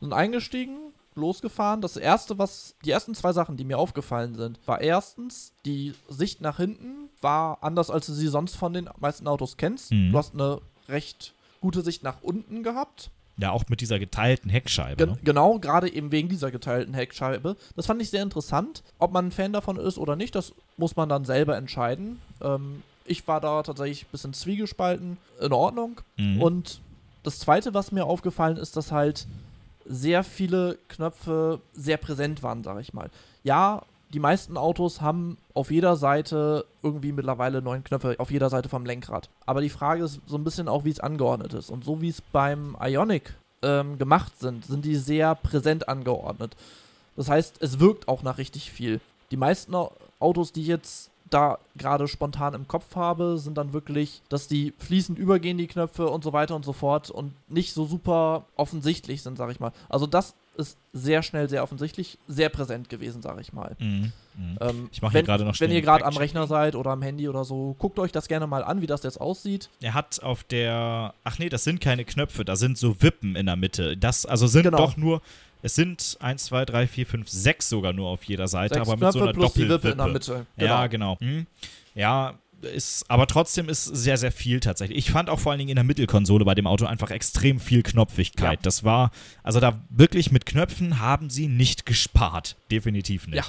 Sind 0.00 0.14
eingestiegen, 0.14 0.87
losgefahren. 1.18 1.80
Das 1.80 1.96
erste, 1.96 2.38
was, 2.38 2.74
die 2.84 2.90
ersten 2.90 3.14
zwei 3.14 3.32
Sachen, 3.32 3.56
die 3.56 3.64
mir 3.64 3.78
aufgefallen 3.78 4.34
sind, 4.34 4.58
war 4.66 4.80
erstens, 4.80 5.52
die 5.66 5.94
Sicht 6.08 6.40
nach 6.40 6.56
hinten 6.56 7.10
war 7.20 7.58
anders, 7.62 7.90
als 7.90 8.06
du 8.06 8.12
sie 8.12 8.28
sonst 8.28 8.56
von 8.56 8.72
den 8.72 8.88
meisten 8.98 9.26
Autos 9.26 9.56
kennst. 9.56 9.90
Mhm. 9.92 10.12
Du 10.12 10.18
hast 10.18 10.34
eine 10.34 10.60
recht 10.88 11.34
gute 11.60 11.82
Sicht 11.82 12.02
nach 12.02 12.22
unten 12.22 12.62
gehabt. 12.62 13.10
Ja, 13.36 13.52
auch 13.52 13.64
mit 13.68 13.80
dieser 13.80 14.00
geteilten 14.00 14.50
Heckscheibe. 14.50 14.96
Gen 14.96 15.10
Ne? 15.10 15.18
Genau, 15.22 15.58
gerade 15.60 15.92
eben 15.92 16.10
wegen 16.10 16.28
dieser 16.28 16.50
geteilten 16.50 16.92
Heckscheibe. 16.92 17.56
Das 17.76 17.86
fand 17.86 18.02
ich 18.02 18.10
sehr 18.10 18.22
interessant. 18.22 18.82
Ob 18.98 19.12
man 19.12 19.26
ein 19.28 19.32
Fan 19.32 19.52
davon 19.52 19.76
ist 19.76 19.96
oder 19.98 20.16
nicht, 20.16 20.34
das 20.34 20.52
muss 20.76 20.96
man 20.96 21.08
dann 21.08 21.24
selber 21.24 21.56
entscheiden. 21.56 22.20
Ähm, 22.40 22.82
ich 23.04 23.26
war 23.28 23.40
da 23.40 23.62
tatsächlich 23.62 24.04
ein 24.04 24.10
bisschen 24.10 24.32
zwiegespalten. 24.34 25.18
In 25.40 25.52
Ordnung. 25.52 26.00
Mhm. 26.16 26.42
Und 26.42 26.80
das 27.22 27.38
Zweite, 27.38 27.74
was 27.74 27.92
mir 27.92 28.06
aufgefallen 28.06 28.56
ist, 28.56 28.76
dass 28.76 28.90
halt 28.90 29.28
sehr 29.88 30.22
viele 30.24 30.78
Knöpfe 30.88 31.60
sehr 31.72 31.96
präsent 31.96 32.42
waren, 32.42 32.62
sag 32.62 32.80
ich 32.80 32.92
mal. 32.92 33.10
Ja, 33.42 33.82
die 34.12 34.20
meisten 34.20 34.56
Autos 34.56 35.00
haben 35.00 35.36
auf 35.54 35.70
jeder 35.70 35.96
Seite 35.96 36.64
irgendwie 36.82 37.12
mittlerweile 37.12 37.60
neun 37.60 37.84
Knöpfe, 37.84 38.16
auf 38.18 38.30
jeder 38.30 38.48
Seite 38.48 38.68
vom 38.68 38.86
Lenkrad. 38.86 39.28
Aber 39.44 39.60
die 39.60 39.68
Frage 39.68 40.04
ist 40.04 40.20
so 40.26 40.36
ein 40.36 40.44
bisschen 40.44 40.68
auch, 40.68 40.84
wie 40.84 40.90
es 40.90 41.00
angeordnet 41.00 41.52
ist. 41.54 41.68
Und 41.70 41.84
so 41.84 42.00
wie 42.00 42.08
es 42.08 42.20
beim 42.22 42.76
Ionic 42.80 43.34
ähm, 43.62 43.98
gemacht 43.98 44.38
sind, 44.38 44.64
sind 44.64 44.84
die 44.84 44.96
sehr 44.96 45.34
präsent 45.34 45.88
angeordnet. 45.88 46.56
Das 47.16 47.28
heißt, 47.28 47.56
es 47.60 47.80
wirkt 47.80 48.08
auch 48.08 48.22
nach 48.22 48.38
richtig 48.38 48.70
viel. 48.70 49.00
Die 49.30 49.36
meisten 49.36 49.74
Au- 49.74 49.92
Autos, 50.20 50.52
die 50.52 50.62
ich 50.62 50.68
jetzt 50.68 51.10
da 51.30 51.58
gerade 51.76 52.08
spontan 52.08 52.54
im 52.54 52.66
Kopf 52.68 52.94
habe, 52.96 53.38
sind 53.38 53.56
dann 53.58 53.72
wirklich, 53.72 54.22
dass 54.28 54.48
die 54.48 54.72
fließend 54.78 55.18
übergehen, 55.18 55.58
die 55.58 55.66
Knöpfe 55.66 56.08
und 56.08 56.24
so 56.24 56.32
weiter 56.32 56.54
und 56.56 56.64
so 56.64 56.72
fort 56.72 57.10
und 57.10 57.32
nicht 57.48 57.72
so 57.74 57.84
super 57.86 58.44
offensichtlich 58.56 59.22
sind, 59.22 59.36
sag 59.38 59.50
ich 59.50 59.60
mal. 59.60 59.72
Also 59.88 60.06
das 60.06 60.34
ist 60.56 60.76
sehr 60.92 61.22
schnell 61.22 61.48
sehr 61.48 61.62
offensichtlich, 61.62 62.18
sehr 62.26 62.48
präsent 62.48 62.88
gewesen, 62.88 63.22
sag 63.22 63.40
ich 63.40 63.52
mal. 63.52 63.76
Mhm. 63.78 64.12
Mhm. 64.36 64.58
Ähm, 64.60 64.88
Ich 64.90 65.02
mache 65.02 65.12
hier 65.12 65.22
gerade 65.22 65.44
noch 65.44 65.54
schnell 65.54 65.68
Wenn 65.68 65.76
ihr 65.76 65.82
gerade 65.82 66.04
am. 66.04 66.16
Rechner 66.16 66.48
seid 66.48 66.74
oder 66.74 66.90
am 66.90 67.02
Handy 67.02 67.28
oder 67.28 67.44
so, 67.44 67.76
guckt 67.78 67.98
euch 68.00 68.10
das 68.10 68.26
gerne 68.26 68.48
mal 68.48 68.64
an, 68.64 68.80
wie 68.80 68.88
das 68.88 69.04
jetzt 69.04 69.20
aussieht. 69.20 69.70
Er 69.80 69.94
hat 69.94 70.20
auf 70.22 70.42
der. 70.42 71.14
Ach 71.22 71.38
nee, 71.38 71.48
das 71.48 71.62
sind 71.62 71.80
keine 71.80 72.04
Knöpfe, 72.04 72.44
da 72.44 72.56
sind 72.56 72.76
so 72.76 73.00
Wippen 73.02 73.36
in 73.36 73.46
der 73.46 73.54
Mitte. 73.54 73.96
Das, 73.96 74.26
also 74.26 74.48
sind 74.48 74.64
Genau. 74.64 74.78
doch 74.78 74.96
nur. 74.96 75.22
Es 75.62 75.74
sind 75.74 76.16
1, 76.20 76.44
2, 76.44 76.64
3, 76.64 76.86
4, 76.86 77.06
5, 77.06 77.28
6 77.28 77.68
sogar 77.68 77.92
nur 77.92 78.08
auf 78.08 78.24
jeder 78.24 78.48
Seite, 78.48 78.74
Sechs 78.74 78.88
aber 78.88 78.96
mit 78.96 79.12
so 79.12 79.18
Knöpfe 79.18 79.22
einer 79.22 79.32
plus 79.32 79.52
Doppelwippe. 79.52 79.82
Wippe 79.82 79.88
in 79.90 79.98
der 79.98 80.06
Mitte. 80.06 80.46
Ja, 80.56 80.86
genau. 80.86 81.18
Hm. 81.20 81.46
Ja, 81.94 82.34
ist, 82.62 83.04
aber 83.08 83.26
trotzdem 83.26 83.68
ist 83.68 83.84
sehr, 83.84 84.16
sehr 84.16 84.32
viel 84.32 84.60
tatsächlich. 84.60 84.98
Ich 84.98 85.10
fand 85.10 85.30
auch 85.30 85.38
vor 85.38 85.52
allen 85.52 85.58
Dingen 85.58 85.70
in 85.70 85.76
der 85.76 85.84
Mittelkonsole 85.84 86.44
bei 86.44 86.54
dem 86.54 86.66
Auto 86.66 86.86
einfach 86.86 87.10
extrem 87.10 87.60
viel 87.60 87.82
Knopfigkeit. 87.82 88.58
Ja. 88.58 88.62
Das 88.62 88.84
war, 88.84 89.10
also 89.42 89.60
da 89.60 89.78
wirklich 89.90 90.32
mit 90.32 90.46
Knöpfen 90.46 90.98
haben 90.98 91.30
sie 91.30 91.48
nicht 91.48 91.86
gespart. 91.86 92.56
Definitiv 92.70 93.26
nicht. 93.26 93.36
Ja. 93.36 93.44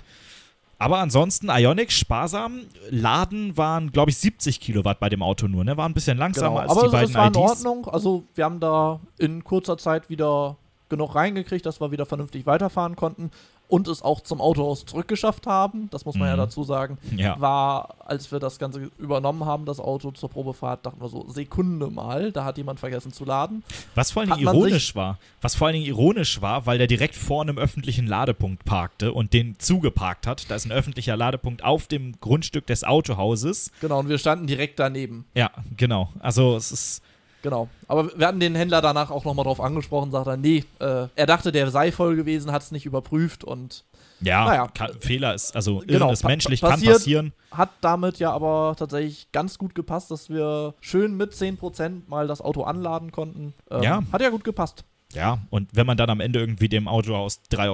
Aber 0.78 1.00
ansonsten, 1.00 1.50
Ionic, 1.50 1.92
sparsam. 1.92 2.62
Laden 2.90 3.58
waren, 3.58 3.92
glaube 3.92 4.12
ich, 4.12 4.18
70 4.18 4.62
Kilowatt 4.62 5.00
bei 5.00 5.10
dem 5.10 5.22
Auto 5.22 5.48
nur, 5.48 5.66
ne? 5.66 5.76
War 5.76 5.88
ein 5.90 5.94
bisschen 5.94 6.18
langsamer 6.18 6.62
als 6.62 6.70
Genau. 6.70 6.80
Aber 6.80 6.88
die 6.88 6.92
beiden 6.94 7.10
es 7.10 7.16
war 7.16 7.28
in 7.28 7.34
IDs. 7.34 7.38
Ordnung. 7.38 7.88
Also 7.90 8.24
wir 8.36 8.46
haben 8.46 8.62
da 8.62 9.02
in 9.18 9.44
kurzer 9.44 9.78
Zeit 9.78 10.10
wieder 10.10 10.56
genug 10.90 11.16
reingekriegt, 11.16 11.66
dass 11.66 11.80
wir 11.82 11.92
wieder 11.92 12.06
vernünftig 12.06 12.46
weiterfahren 12.46 12.96
konnten. 12.96 13.32
und 13.72 13.88
es 13.88 14.02
auch 14.02 14.22
zum 14.22 14.42
Autohaus 14.42 14.84
zurückgeschafft 14.88 15.46
haben, 15.46 15.90
das 15.92 16.04
muss 16.04 16.16
man 16.16 16.28
ja 16.28 16.34
Mhm. 16.34 16.40
dazu 16.40 16.64
sagen, 16.64 16.98
Ja. 17.16 17.40
war, 17.40 17.98
als 18.04 18.32
wir 18.32 18.40
das 18.40 18.58
Ganze 18.58 18.90
übernommen 18.98 19.46
haben, 19.46 19.66
das 19.66 19.80
Auto 19.80 20.10
zur 20.10 20.28
Probefahrt, 20.28 20.88
dachten 20.88 21.00
wir 21.00 21.08
so, 21.08 21.30
Sekunde 21.30 21.92
mal, 21.92 22.32
da 22.32 22.46
hat 22.46 22.58
jemand 22.58 22.80
vergessen 22.80 23.14
zu 23.14 23.26
laden. 23.26 23.62
Was 23.94 24.10
vor 24.10 24.24
allen 24.24 24.32
Dingen 24.32 24.42
ironisch 24.42 24.96
war, 24.96 25.20
was 25.40 25.54
vor 25.54 25.68
allen 25.68 25.76
Dingen 25.76 25.86
ironisch 25.86 26.42
war, 26.42 26.66
weil 26.66 26.80
der 26.80 26.88
direkt 26.88 27.14
vor 27.14 27.44
einem 27.44 27.60
öffentlichen 27.60 28.08
Ladepunkt 28.08 28.66
parkte 28.66 29.14
und 29.14 29.34
den 29.34 29.60
zugeparkt 29.60 30.26
hat. 30.26 30.50
Da 30.50 30.56
ist 30.56 30.66
ein 30.66 30.72
öffentlicher 30.72 31.16
Ladepunkt 31.16 31.64
auf 31.64 31.86
dem 31.86 32.20
Grundstück 32.20 32.66
des 32.66 32.84
Autohauses. 32.84 33.72
Genau, 33.82 34.00
und 34.00 34.10
wir 34.10 34.18
standen 34.18 34.48
direkt 34.48 34.80
daneben. 34.80 35.26
Ja, 35.36 35.52
genau. 35.78 36.10
Also 36.22 36.56
es 36.56 36.72
ist 36.72 37.04
Genau. 37.42 37.70
Aber 37.88 38.10
wir 38.18 38.28
hatten 38.28 38.40
den 38.40 38.56
Händler 38.56 38.82
danach 38.82 39.12
auch 39.12 39.24
nochmal 39.26 39.46
drauf 39.46 39.62
angesprochen, 39.62 40.12
sagt 40.12 40.28
er, 40.28 40.38
nee, 40.38 40.66
äh, 40.80 41.08
er 41.16 41.26
dachte, 41.26 41.52
der 41.52 41.70
sei 41.72 41.92
voll 41.92 42.16
gewesen, 42.16 42.52
hat 42.52 42.62
es 42.64 42.72
nicht 42.72 42.86
überprüft 42.86 43.44
und 43.44 43.86
ja, 44.22 44.44
Naja. 44.46 44.68
kann, 44.74 44.92
Fehler 45.00 45.34
ist 45.34 45.56
also 45.56 45.82
Genau, 45.88 46.12
ist 46.12 46.26
menschlich, 46.26 46.60
pa- 46.60 46.68
kann 46.68 46.80
passiert. 46.80 46.96
passieren. 46.96 47.34
hat 47.52 47.70
damit 47.80 48.20
ja 48.20 48.32
aber 48.34 48.76
tatsächlich 48.78 49.32
ganz 49.32 49.58
gut 49.58 49.74
gepasst, 49.76 50.12
dass 50.12 50.30
wir 50.30 50.74
schön 50.82 51.16
mit 51.16 51.32
10% 51.34 52.02
mal 52.10 52.28
das 52.28 52.42
Auto 52.42 52.64
anladen 52.64 53.14
konnten. 53.14 53.54
Ähm, 53.72 53.84
Ja. 53.84 54.04
Hat 54.12 54.22
ja 54.22 54.30
gut 54.30 54.44
gepasst. 54.44 54.84
Ja, 55.14 55.40
und 55.50 55.70
wenn 55.74 55.88
man 55.88 55.96
dann 55.98 56.10
am 56.10 56.20
Ende 56.20 56.40
irgendwie 56.40 56.68
dem 56.70 56.88
Auto 56.90 57.16
aus 57.16 57.42
3,50 57.50 57.70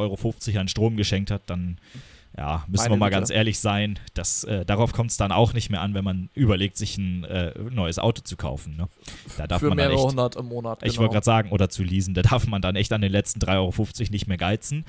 Euro 0.53 0.59
an 0.61 0.67
Strom 0.67 0.95
geschenkt 0.97 1.31
hat, 1.31 1.41
dann 1.47 1.79
ja, 2.37 2.65
müssen 2.67 2.83
Meine 2.83 2.93
wir 2.95 2.97
mal 2.97 3.05
Güte. 3.07 3.19
ganz 3.19 3.29
ehrlich 3.29 3.59
sein, 3.59 3.97
dass, 4.13 4.43
äh, 4.43 4.65
darauf 4.65 4.91
kommt 4.91 5.11
es 5.11 5.17
dann 5.17 5.31
auch 5.31 5.53
nicht 5.53 5.69
mehr 5.69 5.81
an, 5.81 5.93
wenn 5.93 6.03
man 6.03 6.29
überlegt, 6.33 6.75
sich 6.75 6.97
ein 6.97 7.23
äh, 7.23 7.53
neues 7.71 7.97
Auto 7.97 8.21
zu 8.23 8.35
kaufen. 8.35 8.75
Ne? 8.75 8.89
Da 9.37 9.47
darf 9.47 9.61
für 9.61 9.69
man 9.69 9.77
mehrere 9.77 9.93
echt, 9.93 10.03
hundert 10.03 10.35
im 10.35 10.47
Monat. 10.47 10.79
ich 10.83 10.89
genau. 10.89 11.01
wollte 11.01 11.13
gerade 11.13 11.25
sagen, 11.25 11.51
oder 11.51 11.69
zu 11.69 11.83
leasen, 11.83 12.13
da 12.13 12.23
darf 12.23 12.45
man 12.47 12.61
dann 12.61 12.75
echt 12.75 12.91
an 12.91 13.01
den 13.01 13.11
letzten 13.11 13.39
3,50 13.39 13.51
Euro 13.55 14.11
nicht 14.11 14.27
mehr 14.27 14.37
geizen. 14.37 14.85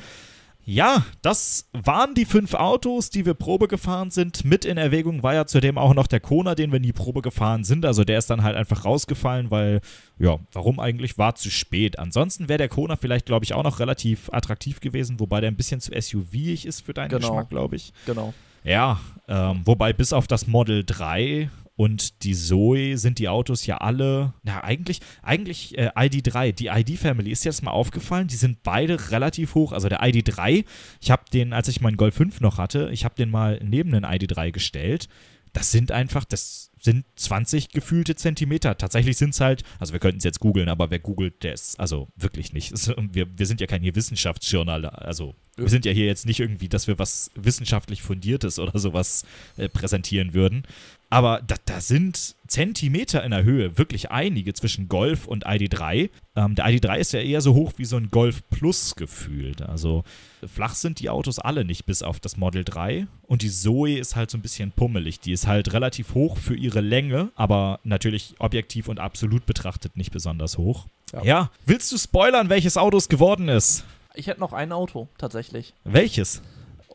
Ja, 0.68 1.06
das 1.22 1.68
waren 1.72 2.16
die 2.16 2.24
fünf 2.24 2.54
Autos, 2.54 3.08
die 3.08 3.24
wir 3.24 3.34
Probe 3.34 3.68
gefahren 3.68 4.10
sind. 4.10 4.44
Mit 4.44 4.64
in 4.64 4.78
Erwägung 4.78 5.22
war 5.22 5.32
ja 5.32 5.46
zudem 5.46 5.78
auch 5.78 5.94
noch 5.94 6.08
der 6.08 6.18
Kona, 6.18 6.56
den 6.56 6.72
wir 6.72 6.80
nie 6.80 6.90
Probe 6.90 7.22
gefahren 7.22 7.62
sind. 7.62 7.86
Also 7.86 8.02
der 8.02 8.18
ist 8.18 8.30
dann 8.30 8.42
halt 8.42 8.56
einfach 8.56 8.84
rausgefallen, 8.84 9.52
weil, 9.52 9.80
ja, 10.18 10.40
warum 10.52 10.80
eigentlich? 10.80 11.18
War 11.18 11.36
zu 11.36 11.50
spät. 11.50 12.00
Ansonsten 12.00 12.48
wäre 12.48 12.58
der 12.58 12.68
Kona 12.68 12.96
vielleicht, 12.96 13.26
glaube 13.26 13.44
ich, 13.44 13.54
auch 13.54 13.62
noch 13.62 13.78
relativ 13.78 14.28
attraktiv 14.32 14.80
gewesen, 14.80 15.20
wobei 15.20 15.40
der 15.40 15.52
ein 15.52 15.56
bisschen 15.56 15.80
zu 15.80 15.92
SUV-ig 15.92 16.66
ist 16.66 16.80
für 16.80 16.94
deinen 16.94 17.10
Genau. 17.10 17.28
Geschmack, 17.28 17.48
glaube 17.48 17.76
ich. 17.76 17.92
Genau. 18.04 18.34
Ja, 18.64 18.98
ähm, 19.28 19.62
wobei 19.64 19.92
bis 19.92 20.12
auf 20.12 20.26
das 20.26 20.48
Model 20.48 20.82
3 20.84 21.48
und 21.76 22.24
die 22.24 22.34
Zoe 22.34 22.96
sind 22.96 23.18
die 23.18 23.28
Autos 23.28 23.66
ja 23.66 23.78
alle, 23.78 24.34
na 24.42 24.64
eigentlich, 24.64 25.00
eigentlich 25.22 25.76
äh, 25.76 25.90
ID3, 25.90 26.52
die 26.52 26.66
ID-Family 26.66 27.30
ist 27.30 27.44
das 27.44 27.62
mal 27.62 27.70
aufgefallen, 27.70 28.28
die 28.28 28.36
sind 28.36 28.62
beide 28.62 29.10
relativ 29.10 29.54
hoch, 29.54 29.72
also 29.72 29.88
der 29.88 30.02
ID3, 30.02 30.64
ich 31.00 31.10
habe 31.10 31.24
den, 31.32 31.52
als 31.52 31.68
ich 31.68 31.80
meinen 31.80 31.96
Golf 31.96 32.14
5 32.14 32.40
noch 32.40 32.58
hatte, 32.58 32.90
ich 32.92 33.04
habe 33.04 33.14
den 33.14 33.30
mal 33.30 33.60
neben 33.62 33.92
den 33.92 34.04
ID3 34.04 34.52
gestellt, 34.52 35.08
das 35.56 35.72
sind 35.72 35.90
einfach, 35.90 36.26
das 36.26 36.70
sind 36.78 37.06
20 37.16 37.70
gefühlte 37.70 38.14
Zentimeter. 38.14 38.76
Tatsächlich 38.76 39.16
sind 39.16 39.30
es 39.30 39.40
halt, 39.40 39.62
also 39.78 39.94
wir 39.94 40.00
könnten 40.00 40.18
es 40.18 40.24
jetzt 40.24 40.38
googeln, 40.38 40.68
aber 40.68 40.90
wer 40.90 40.98
googelt, 40.98 41.42
der 41.42 41.54
ist, 41.54 41.80
also 41.80 42.08
wirklich 42.14 42.52
nicht. 42.52 42.74
Wir, 43.12 43.26
wir 43.38 43.46
sind 43.46 43.62
ja 43.62 43.66
kein 43.66 43.80
hier 43.80 43.94
Wissenschaftsjournal, 43.94 44.84
also 44.84 45.34
wir 45.56 45.68
sind 45.70 45.86
ja 45.86 45.92
hier 45.92 46.04
jetzt 46.04 46.26
nicht 46.26 46.40
irgendwie, 46.40 46.68
dass 46.68 46.86
wir 46.86 46.98
was 46.98 47.30
wissenschaftlich 47.34 48.02
Fundiertes 48.02 48.58
oder 48.58 48.78
sowas 48.78 49.24
äh, 49.56 49.70
präsentieren 49.70 50.34
würden. 50.34 50.64
Aber 51.08 51.40
da, 51.46 51.54
da 51.64 51.80
sind 51.80 52.34
Zentimeter 52.48 53.22
in 53.22 53.30
der 53.30 53.44
Höhe, 53.44 53.78
wirklich 53.78 54.10
einige 54.10 54.54
zwischen 54.54 54.88
Golf 54.88 55.26
und 55.26 55.46
ID3. 55.46 56.10
Ähm, 56.34 56.54
der 56.54 56.66
ID3 56.66 56.96
ist 56.96 57.12
ja 57.12 57.20
eher 57.20 57.40
so 57.40 57.54
hoch 57.54 57.74
wie 57.76 57.84
so 57.84 57.96
ein 57.96 58.10
Golf 58.10 58.42
Plus 58.50 58.94
gefühlt. 58.96 59.62
Also 59.62 60.04
flach 60.46 60.74
sind 60.74 61.00
die 61.00 61.10
Autos 61.10 61.38
alle 61.38 61.64
nicht, 61.64 61.86
bis 61.86 62.02
auf 62.02 62.18
das 62.20 62.36
Model 62.36 62.64
3. 62.64 63.06
Und 63.22 63.42
die 63.42 63.50
Zoe 63.50 63.98
ist 63.98 64.16
halt 64.16 64.30
so 64.30 64.38
ein 64.38 64.42
bisschen 64.42 64.72
pummelig. 64.72 65.20
Die 65.20 65.32
ist 65.32 65.46
halt 65.46 65.72
relativ 65.72 66.14
hoch 66.14 66.38
für 66.38 66.56
ihre 66.56 66.80
Länge, 66.80 67.30
aber 67.34 67.80
natürlich 67.84 68.34
objektiv 68.38 68.88
und 68.88 69.00
absolut 69.00 69.46
betrachtet 69.46 69.96
nicht 69.96 70.12
besonders 70.12 70.58
hoch. 70.58 70.86
Ja. 71.12 71.22
ja. 71.24 71.50
willst 71.64 71.92
du 71.92 71.98
spoilern, 71.98 72.48
welches 72.48 72.76
Auto 72.76 72.96
es 72.96 73.08
geworden 73.08 73.48
ist? 73.48 73.84
Ich 74.14 74.26
hätte 74.26 74.40
noch 74.40 74.52
ein 74.52 74.72
Auto, 74.72 75.08
tatsächlich. 75.18 75.74
Welches? 75.84 76.42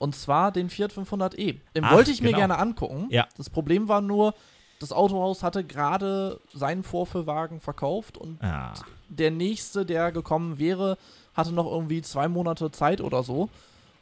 Und 0.01 0.15
zwar 0.15 0.51
den 0.51 0.69
Fiat 0.69 0.91
500e. 0.93 1.57
Den 1.75 1.83
Ach, 1.83 1.93
wollte 1.93 2.11
ich 2.11 2.21
mir 2.21 2.29
genau. 2.29 2.39
gerne 2.39 2.57
angucken. 2.59 3.07
Ja. 3.09 3.27
Das 3.37 3.49
Problem 3.49 3.87
war 3.87 4.01
nur, 4.01 4.33
das 4.79 4.91
Autohaus 4.91 5.43
hatte 5.43 5.63
gerade 5.63 6.39
seinen 6.53 6.83
Vorführwagen 6.83 7.59
verkauft 7.59 8.17
und 8.17 8.41
Ah. 8.43 8.73
der 9.09 9.29
nächste, 9.31 9.85
der 9.85 10.11
gekommen 10.11 10.57
wäre, 10.57 10.97
hatte 11.35 11.51
noch 11.51 11.65
irgendwie 11.71 12.01
zwei 12.01 12.27
Monate 12.27 12.71
Zeit 12.71 12.99
oder 13.01 13.21
so. 13.23 13.49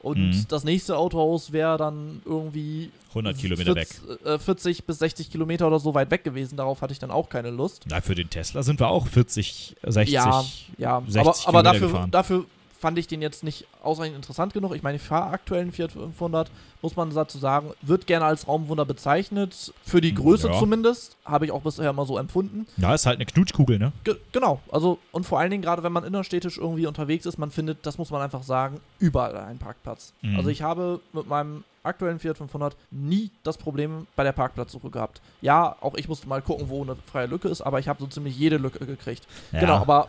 Und 0.02 0.18
Mhm. 0.30 0.46
das 0.48 0.64
nächste 0.64 0.96
Autohaus 0.98 1.52
wäre 1.52 1.78
dann 1.78 2.22
irgendwie 2.24 2.90
100 3.14 3.38
Kilometer 3.38 3.76
weg. 3.76 3.90
40, 3.90 4.26
äh, 4.26 4.40
40 4.40 4.86
bis 4.86 5.00
60 5.00 5.30
Kilometer 5.30 5.68
oder 5.68 5.80
so 5.80 5.94
weit 5.94 6.10
weg 6.12 6.24
gewesen. 6.24 6.56
Darauf 6.56 6.82
hatte 6.82 6.94
ich 6.94 7.00
dann 7.00 7.12
auch 7.12 7.28
keine 7.28 7.50
Lust. 7.50 7.84
Na, 7.90 8.00
für 8.00 8.16
den 8.16 8.30
Tesla 8.30 8.64
sind 8.64 8.80
wir 8.80 8.88
auch 8.88 9.08
40, 9.08 9.76
60. 9.86 10.14
ja, 10.14 10.46
ja. 10.78 11.02
60 11.06 11.48
aber, 11.50 11.58
aber 11.60 11.64
dafür, 11.64 11.88
gefahren. 11.90 12.12
dafür 12.12 12.46
fand 12.80 12.98
ich 12.98 13.08
den 13.08 13.22
jetzt 13.22 13.44
nicht 13.44 13.68
ausreichend 13.84 14.16
interessant 14.16 14.54
genug. 14.54 14.74
Ich 14.74 14.84
meine, 14.84 14.96
ich 14.96 15.02
fahre 15.02 15.32
aktuell 15.32 15.62
einen 15.62 15.72
Fiat 15.72 15.92
500, 15.92 16.50
muss 16.82 16.96
man 16.96 17.14
dazu 17.14 17.38
sagen, 17.38 17.72
wird 17.82 18.08
gerne 18.08 18.26
als 18.26 18.48
Raumwunder 18.48 18.86
bezeichnet. 18.86 19.74
Für 19.84 20.02
die 20.02 20.14
Größe 20.14 20.48
Ja. 20.48 20.58
zumindest. 20.60 21.18
Habe 21.26 21.46
ich 21.46 21.52
auch 21.52 21.62
bisher 21.62 21.90
immer 21.90 22.06
so 22.06 22.18
empfunden. 22.18 22.66
Ja, 22.78 22.96
ist 22.96 23.06
halt 23.06 23.18
eine 23.18 23.26
Knutschkugel, 23.26 23.78
ne? 23.78 23.92
Ge 24.04 24.16
genau, 24.32 24.62
also 24.72 24.98
und 25.12 25.26
vor 25.26 25.40
allen 25.40 25.52
Dingen 25.52 25.62
gerade 25.62 25.84
wenn 25.84 25.92
man 25.92 26.04
innerstädtisch 26.06 26.58
irgendwie 26.58 26.88
unterwegs 26.88 27.26
ist, 27.26 27.38
man 27.38 27.52
findet, 27.52 27.86
das 27.86 27.98
muss 27.98 28.12
man 28.12 28.22
einfach 28.22 28.44
sagen, 28.44 28.80
überall 28.98 29.36
einen 29.38 29.60
Parkplatz. 29.60 30.14
Mhm. 30.22 30.38
Also 30.38 30.50
ich 30.50 30.62
habe 30.62 31.02
mit 31.14 31.28
meinem 31.28 31.64
aktuellen 31.84 32.20
Fiat 32.20 32.38
500 32.38 32.76
nie 32.92 33.30
das 33.44 33.58
Problem 33.58 34.08
bei 34.16 34.24
der 34.24 34.32
Parkplatzsuche 34.32 34.90
gehabt. 34.90 35.22
Ja, 35.42 35.76
auch 35.82 35.96
ich 35.96 36.08
musste 36.08 36.28
mal 36.28 36.42
gucken, 36.42 36.70
wo 36.70 36.82
eine 36.84 36.96
freie 37.12 37.28
Lücke 37.28 37.48
ist, 37.50 37.62
aber 37.62 37.80
ich 37.80 37.88
habe 37.88 38.00
so 38.00 38.08
ziemlich 38.08 38.38
jede 38.38 38.58
Lücke 38.58 38.86
gekriegt. 38.86 39.26
Ja. 39.52 39.60
Genau, 39.62 39.76
aber 39.78 40.08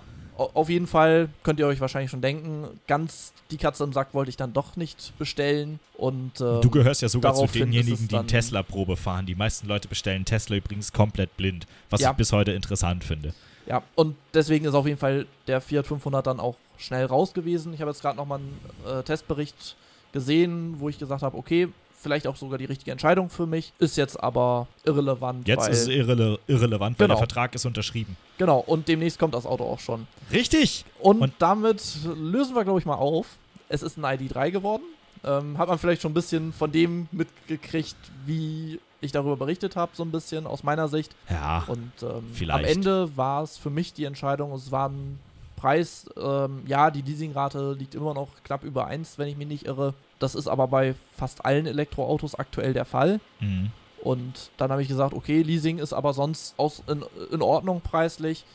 auf 0.55 0.69
jeden 0.69 0.87
Fall 0.87 1.29
könnt 1.43 1.59
ihr 1.61 1.67
euch 1.67 1.81
wahrscheinlich 1.81 2.11
schon 2.11 2.21
denken, 2.23 2.69
ganz 2.87 3.33
die 3.51 3.57
Katze 3.57 3.85
im 3.85 3.93
Sack 3.93 4.15
wollte 4.15 4.29
ich 4.31 4.37
dann 4.37 4.53
doch 4.53 4.77
nicht 4.77 5.13
bestellen 5.19 5.81
und 5.95 6.41
ähm, 6.41 6.61
Du 6.61 6.71
gehörst 6.71 7.03
ja 7.03 7.09
sogar 7.09 7.35
zu 7.35 7.47
denjenigen, 7.47 8.07
die 8.09 8.19
Tesla-Probe 8.27 8.97
fahren. 8.97 9.27
Die 9.27 9.35
meisten 9.35 9.67
Leute 9.67 9.89
bestellen 9.89 10.25
Tesla 10.25 10.57
übrigens 10.57 10.93
komplett 10.93 11.37
blind, 11.37 11.67
was 11.91 12.01
Ja. 12.01 12.11
ich 12.13 12.17
bis 12.17 12.33
heute 12.33 12.53
interessant 12.53 13.03
finde. 13.05 13.35
Ja, 13.67 13.83
und 13.95 14.17
deswegen 14.35 14.65
ist 14.65 14.75
auf 14.75 14.87
jeden 14.87 14.99
Fall 14.99 15.27
der 15.47 15.61
Fiat 15.61 15.87
500 15.87 16.27
dann 16.27 16.41
auch 16.41 16.57
schnell 16.79 17.05
raus 17.07 17.33
gewesen. 17.35 17.75
Ich 17.75 17.81
habe 17.81 17.91
jetzt 17.91 18.01
gerade 18.01 18.17
nochmal 18.17 18.39
einen 18.39 18.99
äh, 19.01 19.03
Testbericht 19.03 19.77
gesehen, 20.13 20.77
wo 20.79 20.89
ich 20.89 20.99
gesagt 20.99 21.23
habe, 21.23 21.37
okay, 21.37 21.69
vielleicht 22.01 22.27
auch 22.27 22.37
sogar 22.37 22.59
die 22.59 22.65
richtige 22.65 22.91
Entscheidung 22.93 23.31
für 23.31 23.47
mich, 23.47 23.73
ist 23.79 23.97
jetzt 23.97 24.23
aber 24.23 24.67
irrelevant. 24.85 25.47
Jetzt 25.47 25.61
weil, 25.65 25.71
ist 25.73 25.83
es 25.83 25.89
irrele 25.89 26.39
irrelevant, 26.47 26.99
weil 26.99 27.07
Genau. 27.07 27.15
der 27.19 27.27
Vertrag 27.27 27.55
ist 27.55 27.65
unterschrieben. 27.67 28.17
Genau, 28.39 28.59
und 28.61 28.89
demnächst 28.89 29.19
kommt 29.19 29.35
das 29.35 29.47
Auto 29.47 29.65
auch 29.65 29.79
schon. 29.81 30.07
Richtig! 30.33 30.85
Und, 30.99 31.21
Und- 31.21 31.35
damit 31.39 31.83
lösen 32.17 32.55
wir, 32.55 32.65
glaube 32.65 32.79
ich, 32.79 32.87
mal 32.87 32.95
auf. 32.95 33.27
Es 33.69 33.83
ist 33.83 33.97
ein 33.99 34.05
ID3 34.05 34.51
geworden. 34.51 34.83
Ähm, 35.23 35.59
hat 35.59 35.69
man 35.69 35.79
vielleicht 35.79 36.01
schon 36.03 36.13
ein 36.13 36.15
bisschen 36.15 36.53
von 36.55 36.73
dem 36.73 37.07
mitgekriegt, 37.13 37.95
wie 38.25 38.81
ich 39.03 39.13
darüber 39.13 39.37
berichtet 39.37 39.77
habe, 39.77 39.93
so 39.95 40.03
ein 40.03 40.11
bisschen 40.11 40.47
aus 40.47 40.63
meiner 40.63 40.89
Sicht. 40.89 41.15
Ja, 41.29 41.65
Und 41.69 41.93
ähm, 42.03 42.23
Vielleicht. 42.33 42.65
am 42.65 42.71
Ende 42.71 43.17
war 43.17 43.43
es 43.43 43.57
für 43.59 43.71
mich 43.71 43.93
die 43.93 44.05
Entscheidung, 44.05 44.53
es 44.53 44.71
war 44.73 44.89
ein 44.89 45.19
Preis, 45.61 46.07
ähm, 46.17 46.63
ja, 46.67 46.91
die 46.91 47.03
Leasingrate 47.03 47.73
liegt 47.79 47.95
immer 47.95 48.15
noch 48.15 48.29
knapp 48.45 48.65
über 48.65 48.87
1, 48.87 49.19
wenn 49.19 49.29
ich 49.29 49.37
mich 49.37 49.47
nicht 49.47 49.67
irre. 49.67 49.93
Das 50.19 50.35
ist 50.35 50.49
aber 50.49 50.69
bei 50.69 50.95
fast 51.17 51.45
allen 51.45 51.67
Elektroautos 51.67 52.35
aktuell 52.35 52.73
der 52.73 52.85
Fall. 52.87 53.21
mhm. 53.41 53.71
Und 54.03 54.51
dann 54.57 54.71
habe 54.73 54.81
ich 54.81 54.89
gesagt, 54.89 55.13
okay, 55.13 55.43
Leasing 55.43 55.77
ist 55.79 55.93
aber 55.93 56.15
sonst 56.15 56.55
aus, 56.57 56.83
in, 56.89 57.05
in 57.31 57.43
Ordnung 57.43 57.83
preislich. 57.83 58.47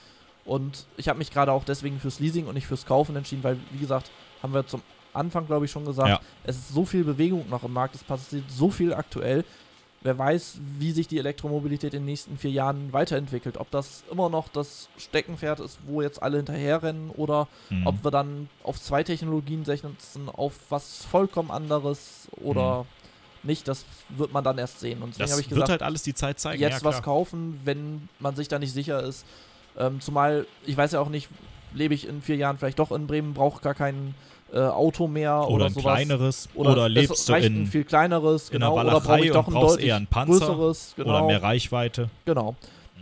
Und 0.43 0.87
ich 0.97 1.07
habe 1.07 1.19
mich 1.19 1.29
gerade 1.31 1.51
auch 1.51 1.63
deswegen 1.63 1.99
fürs 1.99 2.19
Leasing 2.19 2.47
und 2.47 2.55
nicht 2.55 2.65
fürs 2.65 2.87
Kaufen 2.87 3.15
entschieden, 3.15 3.43
weil, 3.43 3.57
wie 3.71 3.77
gesagt, 3.77 4.09
haben 4.41 4.55
wir 4.55 4.65
zum 4.65 4.81
Anfang, 5.13 5.45
glaube 5.45 5.65
ich, 5.65 5.71
schon 5.71 5.85
gesagt, 5.85 6.09
Ja. 6.09 6.19
es 6.45 6.55
ist 6.57 6.69
so 6.69 6.83
viel 6.83 7.03
Bewegung 7.03 7.47
noch 7.47 7.63
im 7.63 7.73
Markt, 7.73 7.93
es 7.93 8.03
passiert 8.03 8.43
so 8.49 8.71
viel 8.71 8.91
aktuell. 8.91 9.45
Wer 10.05 10.19
weiß, 10.19 10.59
wie 10.77 10.91
sich 10.91 11.07
die 11.07 11.17
Elektromobilität 11.17 11.95
in 11.95 12.01
den 12.01 12.05
nächsten 12.05 12.37
vier 12.37 12.51
Jahren 12.51 12.93
weiterentwickelt. 12.93 13.57
Ob 13.57 13.71
das 13.71 14.03
immer 14.11 14.29
noch 14.29 14.49
das 14.49 14.87
Steckenpferd 14.99 15.59
ist, 15.59 15.79
wo 15.87 16.03
jetzt 16.03 16.21
alle 16.21 16.37
hinterherrennen, 16.37 17.09
oder 17.09 17.47
Mhm. 17.71 17.87
ob 17.87 18.03
wir 18.03 18.11
dann 18.11 18.47
auf 18.61 18.79
zwei 18.79 19.03
Technologien 19.03 19.65
setzen, 19.65 20.29
auf 20.31 20.53
was 20.69 21.03
vollkommen 21.05 21.49
anderes 21.49 22.27
oder 22.43 22.85
nicht, 23.41 23.67
das 23.67 23.83
wird 24.09 24.31
man 24.31 24.43
dann 24.43 24.59
erst 24.59 24.79
sehen. 24.79 25.01
Und 25.01 25.15
deswegen 25.15 25.31
habe 25.31 25.41
ich 25.41 25.49
wird 25.49 25.55
gesagt, 25.55 25.71
halt 25.71 25.81
alles 25.81 26.03
die 26.03 26.13
Zeit 26.13 26.39
zeigen. 26.39 26.61
jetzt 26.61 26.83
ja, 26.83 26.87
was 26.87 27.01
kaufen, 27.01 27.59
wenn 27.63 28.07
man 28.19 28.35
sich 28.35 28.47
da 28.47 28.59
nicht 28.59 28.73
sicher 28.73 29.01
ist. 29.03 29.25
Ähm, 29.75 30.01
zumal, 30.01 30.45
ich 30.67 30.77
weiß 30.77 30.91
ja 30.91 30.99
auch 30.99 31.09
nicht, 31.09 31.29
lebe 31.73 31.95
ich 31.95 32.07
in 32.07 32.21
vier 32.21 32.35
Jahren 32.35 32.59
vielleicht 32.59 32.77
doch 32.77 32.91
in 32.91 33.07
Bremen, 33.07 33.33
brauche 33.33 33.59
gar 33.61 33.73
kein 33.73 34.13
äh, 34.55 34.59
Auto 34.59 35.07
mehr 35.07 35.37
oder, 35.41 35.49
Oder 35.49 35.65
ein 35.65 35.73
sowas. 35.73 35.83
kleineres. 35.83 36.49
Oder, 36.55 36.85
es 36.85 36.91
lebst 36.91 37.27
du 37.29 37.33
reicht 37.33 37.47
ein 37.47 37.55
in, 37.57 37.67
viel 37.67 37.83
kleineres, 37.83 38.49
in 38.49 38.63
einer 38.63 38.71
genau, 38.73 38.81
oder 38.89 39.01
brauche 39.01 39.25
ich 39.25 39.31
doch 39.31 39.47
ein 39.47 39.53
deutlich 39.53 39.87
eher 39.87 39.97
einen 39.97 40.07
Panzer 40.07 40.45
größeres, 40.47 40.93
genau. 40.95 41.09
oder 41.09 41.25
mehr 41.27 41.43
Reichweite. 41.43 42.09
Genau. 42.25 42.55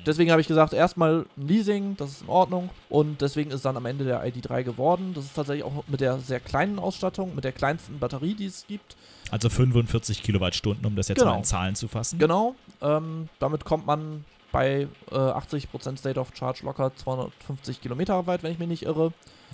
Deswegen 0.05 0.31
habe 0.31 0.41
ich 0.41 0.47
gesagt, 0.47 0.73
erstmal 0.73 1.25
ein 1.37 1.47
Leasing, 1.47 1.95
das 1.95 2.09
ist 2.11 2.21
in 2.23 2.29
Ordnung. 2.29 2.69
Und 2.89 3.21
deswegen 3.21 3.51
ist 3.51 3.63
dann 3.63 3.77
am 3.77 3.85
Ende 3.85 4.03
der 4.03 4.25
ID3 4.25 4.63
geworden. 4.63 5.13
Das 5.15 5.23
ist 5.23 5.33
tatsächlich 5.33 5.63
auch 5.63 5.83
mit 5.87 6.01
der 6.01 6.19
sehr 6.19 6.41
kleinen 6.41 6.77
Ausstattung, 6.77 7.33
mit 7.35 7.45
der 7.45 7.53
kleinsten 7.53 7.99
Batterie, 7.99 8.33
die 8.33 8.47
es 8.47 8.67
gibt. 8.67 8.97
Also 9.31 9.49
45 9.49 10.21
Kilowattstunden, 10.21 10.85
um 10.85 10.95
das 10.97 11.07
jetzt 11.07 11.19
Genau. 11.19 11.31
mal 11.31 11.37
in 11.37 11.43
Zahlen 11.45 11.75
zu 11.75 11.87
fassen. 11.87 12.19
Genau. 12.19 12.55
Ähm, 12.81 13.29
damit 13.39 13.63
kommt 13.63 13.85
man 13.85 14.25
bei 14.51 14.87
äh, 15.09 15.15
80% 15.15 15.97
State 15.97 16.19
of 16.19 16.31
Charge 16.33 16.65
locker 16.65 16.91
250 16.95 17.81
Kilometer 17.81 18.27
weit, 18.27 18.43
wenn 18.43 18.51
ich 18.51 18.59
mich 18.59 18.67
nicht 18.67 18.83
irre. 18.83 19.13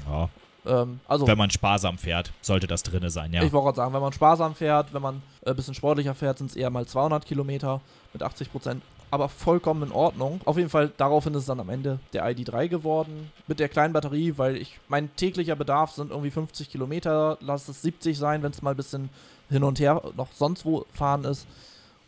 Ja. 0.09 0.29
Ähm, 0.65 0.99
also 1.07 1.27
Wenn 1.27 1.37
man 1.37 1.49
sparsam 1.49 1.97
fährt, 1.97 2.31
sollte 2.41 2.67
das 2.67 2.83
drinne 2.83 3.09
sein, 3.09 3.33
ja. 3.33 3.43
Ich 3.43 3.51
wollte 3.51 3.65
gerade 3.65 3.77
sagen, 3.77 3.93
wenn 3.93 4.01
man 4.01 4.13
sparsam 4.13 4.55
fährt, 4.55 4.93
wenn 4.93 5.01
man 5.01 5.21
ein 5.45 5.55
bisschen 5.55 5.73
sportlicher 5.73 6.15
fährt, 6.15 6.37
sind 6.37 6.51
es 6.51 6.55
eher 6.55 6.69
mal 6.69 6.85
200 6.85 7.25
Kilometer 7.25 7.81
mit 8.13 8.23
80 8.23 8.51
Prozent. 8.51 8.83
Aber 9.11 9.27
vollkommen 9.27 9.83
in 9.83 9.91
Ordnung. 9.91 10.39
Auf 10.45 10.57
jeden 10.57 10.69
Fall, 10.69 10.91
daraufhin 10.97 11.33
ist 11.33 11.41
es 11.41 11.45
dann 11.47 11.59
am 11.59 11.69
Ende 11.69 11.99
der 12.13 12.25
ID3 12.25 12.67
geworden. 12.67 13.31
Mit 13.47 13.59
der 13.59 13.67
kleinen 13.67 13.93
Batterie, 13.93 14.35
weil 14.37 14.55
ich, 14.55 14.79
mein 14.87 15.15
täglicher 15.15 15.55
Bedarf 15.55 15.91
sind 15.93 16.11
irgendwie 16.11 16.29
50 16.29 16.69
Kilometer. 16.69 17.37
Lass 17.41 17.67
es 17.67 17.81
70 17.81 18.17
sein, 18.17 18.43
wenn 18.43 18.51
es 18.51 18.61
mal 18.61 18.71
ein 18.71 18.77
bisschen 18.77 19.09
hin 19.49 19.63
und 19.63 19.79
her 19.79 20.01
noch 20.15 20.27
sonst 20.33 20.63
wo 20.63 20.85
fahren 20.93 21.23
ist. 21.23 21.47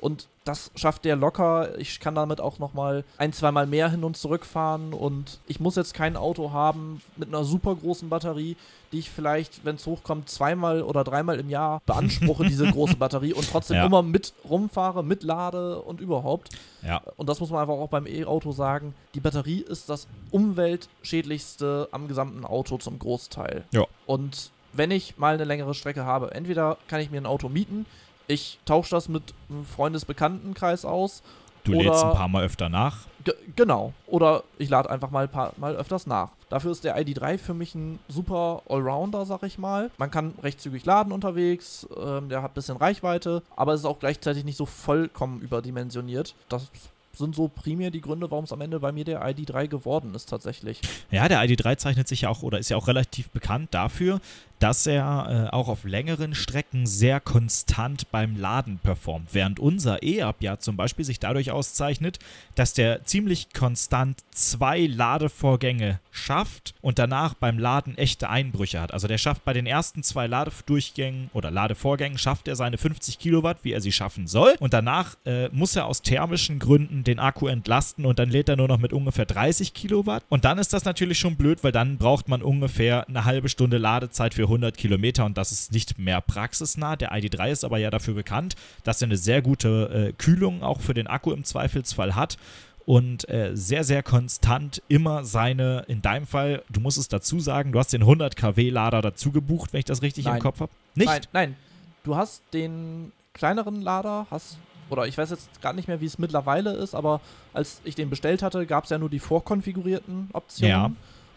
Und 0.02 0.28
das 0.45 0.72
schafft 0.76 1.06
der 1.06 1.16
locker. 1.16 1.78
Ich 1.80 1.99
kann 1.99 2.16
damit 2.16 2.41
auch 2.41 2.58
nochmal 2.58 3.04
ein, 3.20 3.32
zweimal 3.34 3.68
mehr 3.68 3.89
hin 3.91 4.04
und 4.04 4.18
zurück 4.18 4.45
fahren. 4.45 4.93
Und 4.93 5.39
ich 5.47 5.60
muss 5.60 5.76
jetzt 5.76 5.93
kein 5.93 6.18
Auto 6.18 6.52
haben 6.52 7.02
mit 7.18 7.30
einer 7.30 7.43
super 7.43 7.76
großen 7.76 8.10
Batterie, 8.10 8.58
die 8.91 8.97
ich 8.99 9.12
vielleicht, 9.12 9.64
wenn 9.64 9.76
es 9.76 9.86
hochkommt, 9.86 10.28
zweimal 10.28 10.82
oder 10.82 11.04
dreimal 11.04 11.39
im 11.39 11.49
Jahr 11.52 11.82
beanspruche, 11.86 12.43
diese 12.45 12.66
große 12.72 12.95
Batterie, 12.97 13.34
und 13.34 13.47
trotzdem 13.49 13.78
Ja. 13.78 13.86
immer 13.86 14.02
mit 14.02 14.34
rumfahre, 14.49 15.04
mitlade 15.04 15.80
und 15.80 16.02
überhaupt. 16.02 16.49
ja. 16.82 16.99
Und 17.16 17.30
das 17.30 17.39
muss 17.39 17.52
man 17.52 17.62
einfach 17.62 17.76
auch 17.76 17.88
beim 17.89 18.08
E-Auto 18.08 18.52
sagen. 18.52 18.95
Die 19.14 19.20
Batterie 19.20 19.62
ist 19.62 19.88
das 19.88 20.08
umweltschädlichste 20.32 21.88
am 21.91 22.08
gesamten 22.08 22.45
Auto 22.45 22.78
zum 22.78 22.99
Großteil. 22.99 23.64
Ja. 23.72 23.86
Und 24.06 24.52
wenn 24.74 24.91
ich 24.91 25.18
mal 25.18 25.34
eine 25.36 25.43
längere 25.43 25.74
Strecke 25.74 26.06
habe, 26.06 26.32
entweder 26.34 26.78
kann 26.88 27.02
ich 27.02 27.12
mir 27.12 27.18
ein 27.20 27.26
Auto 27.26 27.49
mieten, 27.49 27.86
ich 28.32 28.59
tausche 28.65 28.91
das 28.91 29.09
mit 29.09 29.34
einem 29.49 29.65
Freundesbekanntenkreis 29.65 30.86
aus. 30.86 31.21
Du 31.63 31.75
oder, 31.75 31.84
lädst 31.84 32.03
ein 32.03 32.13
paar 32.13 32.27
Mal 32.27 32.43
öfter 32.43 32.69
nach. 32.69 33.05
Ge 33.23 33.36
genau. 33.55 33.93
Oder 34.07 34.43
ich 34.57 34.69
lade 34.69 34.89
einfach 34.89 35.11
mal 35.11 35.25
ein 35.25 35.32
paar 35.32 35.53
Mal 35.57 35.75
öfters 35.75 36.07
nach. 36.07 36.32
Dafür 36.49 36.71
ist 36.71 36.84
der 36.84 36.97
ID3 36.97 37.38
für 37.38 37.53
mich 37.53 37.75
ein 37.75 37.99
super 38.07 38.63
Allrounder, 38.67 39.25
sag 39.25 39.43
ich 39.43 39.57
mal. 39.57 39.91
Man 39.97 40.09
kann 40.09 40.34
recht 40.41 40.59
zügig 40.59 40.86
laden 40.86 41.13
unterwegs, 41.13 41.88
ähm, 41.95 42.29
der 42.29 42.41
hat 42.41 42.51
ein 42.51 42.55
bisschen 42.55 42.77
Reichweite, 42.77 43.43
aber 43.55 43.73
es 43.73 43.82
ist 43.82 43.86
auch 43.86 43.99
gleichzeitig 43.99 44.43
nicht 44.43 44.57
so 44.57 44.65
vollkommen 44.65 45.39
überdimensioniert. 45.41 46.34
Das 46.49 46.71
sind 47.13 47.36
so 47.36 47.47
primär 47.47 47.91
die 47.91 48.01
Gründe, 48.01 48.32
warum 48.32 48.45
es 48.45 48.53
am 48.53 48.61
Ende 48.61 48.79
bei 48.79 48.91
mir 48.91 49.03
der 49.03 49.21
ID3 49.21 49.67
geworden 49.67 50.15
ist 50.15 50.29
tatsächlich. 50.29 50.82
Ja, 51.11 51.27
der 51.27 51.41
ID3 51.43 51.77
zeichnet 51.77 52.07
sich 52.07 52.21
ja 52.21 52.29
auch 52.29 52.41
oder 52.41 52.57
ist 52.57 52.69
ja 52.69 52.77
auch 52.77 52.88
relativ 52.88 53.29
bekannt 53.29 53.73
dafür, 53.73 54.19
dass 54.62 54.86
er 54.86 55.47
äh, 55.49 55.55
auch 55.55 55.68
auf 55.68 55.84
längeren 55.86 56.36
Strecken 56.36 56.86
sehr 56.86 57.20
konstant 57.20 58.12
beim 58.12 58.36
Laden 58.36 58.78
performt. 58.78 59.30
Während 59.34 59.59
unser 59.59 60.03
E-Up 60.03 60.38
ja 60.41 60.59
zum 60.59 60.78
Beispiel 60.78 61.03
sich 61.03 61.20
dadurch 61.20 61.49
auszeichnet, 61.49 62.20
dass 62.53 62.76
der 62.76 63.03
ziemlich 63.03 63.53
konstant 63.53 64.20
zwei 64.30 64.86
Ladevorgänge 64.86 65.99
schafft 66.12 66.76
und 66.82 66.99
danach 66.99 67.34
beim 67.34 67.57
Laden 67.57 67.97
echte 67.97 68.30
Einbrüche 68.30 68.80
hat. 68.80 68.93
Also 68.93 69.07
der 69.07 69.18
schafft 69.18 69.45
bei 69.45 69.53
den 69.53 69.66
ersten 69.66 70.03
zwei 70.03 70.28
Ladedurchgängen 70.28 71.32
oder 71.34 71.49
Ladevorgängen 71.49 72.20
schafft 72.20 72.47
er 72.47 72.55
seine 72.55 72.78
50 72.78 73.18
Kilowatt, 73.18 73.59
wie 73.64 73.72
er 73.72 73.82
sie 73.82 73.91
schaffen 73.91 74.28
soll. 74.28 74.55
Und 74.59 74.74
danach 74.74 75.16
äh, 75.26 75.49
muss 75.49 75.76
er 75.76 75.88
aus 75.88 76.03
thermischen 76.03 76.59
Gründen 76.59 77.03
den 77.03 77.18
Akku 77.18 77.47
entlasten 77.47 78.05
und 78.05 78.20
dann 78.20 78.30
lädt 78.30 78.47
er 78.47 78.57
nur 78.57 78.68
noch 78.68 78.78
mit 78.78 78.93
ungefähr 78.93 79.26
30 79.26 79.74
Kilowatt. 79.74 80.24
Und 80.30 80.45
dann 80.45 80.59
ist 80.59 80.74
das 80.74 80.86
natürlich 80.86 81.18
schon 81.18 81.36
blöd, 81.36 81.64
weil 81.64 81.72
dann 81.72 81.97
braucht 81.97 82.28
man 82.28 82.43
ungefähr 82.43 83.07
eine 83.07 83.26
halbe 83.26 83.49
Stunde 83.49 83.80
Ladezeit 83.80 84.36
für 84.36 84.51
100 84.52 84.78
Kilometer 84.78 85.26
und 85.26 85.38
das 85.38 85.52
ist 85.52 85.72
nicht 85.72 85.97
mehr 85.97 86.22
praxisnah. 86.22 86.95
Der 86.95 87.12
ID3 87.14 87.52
ist 87.52 87.64
aber 87.64 87.78
ja 87.78 87.89
dafür 87.89 88.14
bekannt, 88.14 88.56
dass 88.84 89.02
er 89.02 89.08
eine 89.08 89.18
sehr 89.18 89.41
gute 89.41 90.10
äh, 90.10 90.14
Kühlung 90.14 90.62
auch 90.64 90.82
für 90.82 90.93
den 90.93 91.08
Akku 91.08 91.32
im 91.32 91.43
Zweifelsfall 91.43 92.16
hat 92.16 92.38
und 92.86 93.30
äh, 93.30 93.52
sehr, 93.54 93.84
sehr 93.84 94.04
konstant 94.04 94.82
immer 94.88 95.24
seine, 95.24 95.86
in 95.88 96.02
deinem 96.02 96.26
Fall, 96.26 96.64
du 96.70 96.80
musst 96.82 96.97
es 96.97 97.08
dazu 97.08 97.39
sagen, 97.39 97.72
du 97.72 97.80
hast 97.80 97.93
den 97.93 98.02
100 98.02 98.36
kW 98.36 98.70
Lader 98.70 99.02
dazu 99.02 99.32
gebucht, 99.32 99.72
wenn 99.74 99.80
ich 99.80 99.86
das 99.86 100.02
richtig 100.02 100.26
im 100.26 100.32
Nein. 100.34 100.41
Kopf 100.41 100.60
habe. 100.60 100.72
Nicht? 100.95 101.08
Nein, 101.08 101.22
nein. 101.34 101.56
Du 102.04 102.16
hast 102.16 102.41
den 102.54 103.12
kleineren 103.34 103.82
Lader, 103.82 104.26
hast, 104.32 104.58
oder 104.89 105.06
ich 105.08 105.18
weiß 105.18 105.30
jetzt 105.30 105.62
gar 105.62 105.74
nicht 105.74 105.88
mehr, 105.88 106.02
wie 106.02 106.06
es 106.06 106.18
mittlerweile 106.18 106.72
ist, 106.74 106.95
aber 106.95 107.22
als 107.54 107.82
ich 107.84 107.95
den 107.95 108.10
bestellt 108.10 108.41
hatte, 108.41 108.66
gab 108.66 108.86
es 108.86 108.89
ja 108.89 108.97
nur 108.97 109.10
die 109.10 109.20
vorkonfigurierten 109.20 110.30
Optionen 110.34 110.70
Ja. 110.72 110.91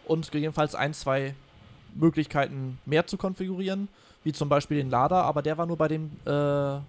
und 0.06 0.32
gegebenenfalls 0.32 0.74
ein, 0.74 0.94
zwei 0.94 1.34
Möglichkeiten 1.94 2.78
mehr 2.86 3.06
zu 3.06 3.16
konfigurieren, 3.16 3.88
wie 4.24 4.32
zum 4.32 4.48
Beispiel 4.48 4.78
den 4.78 4.90
Lader, 4.90 5.22
aber 5.24 5.42
der 5.42 5.58
war 5.58 5.66
nur 5.66 5.76
bei 5.76 5.88
den 5.88 6.10
äh, 6.24 6.30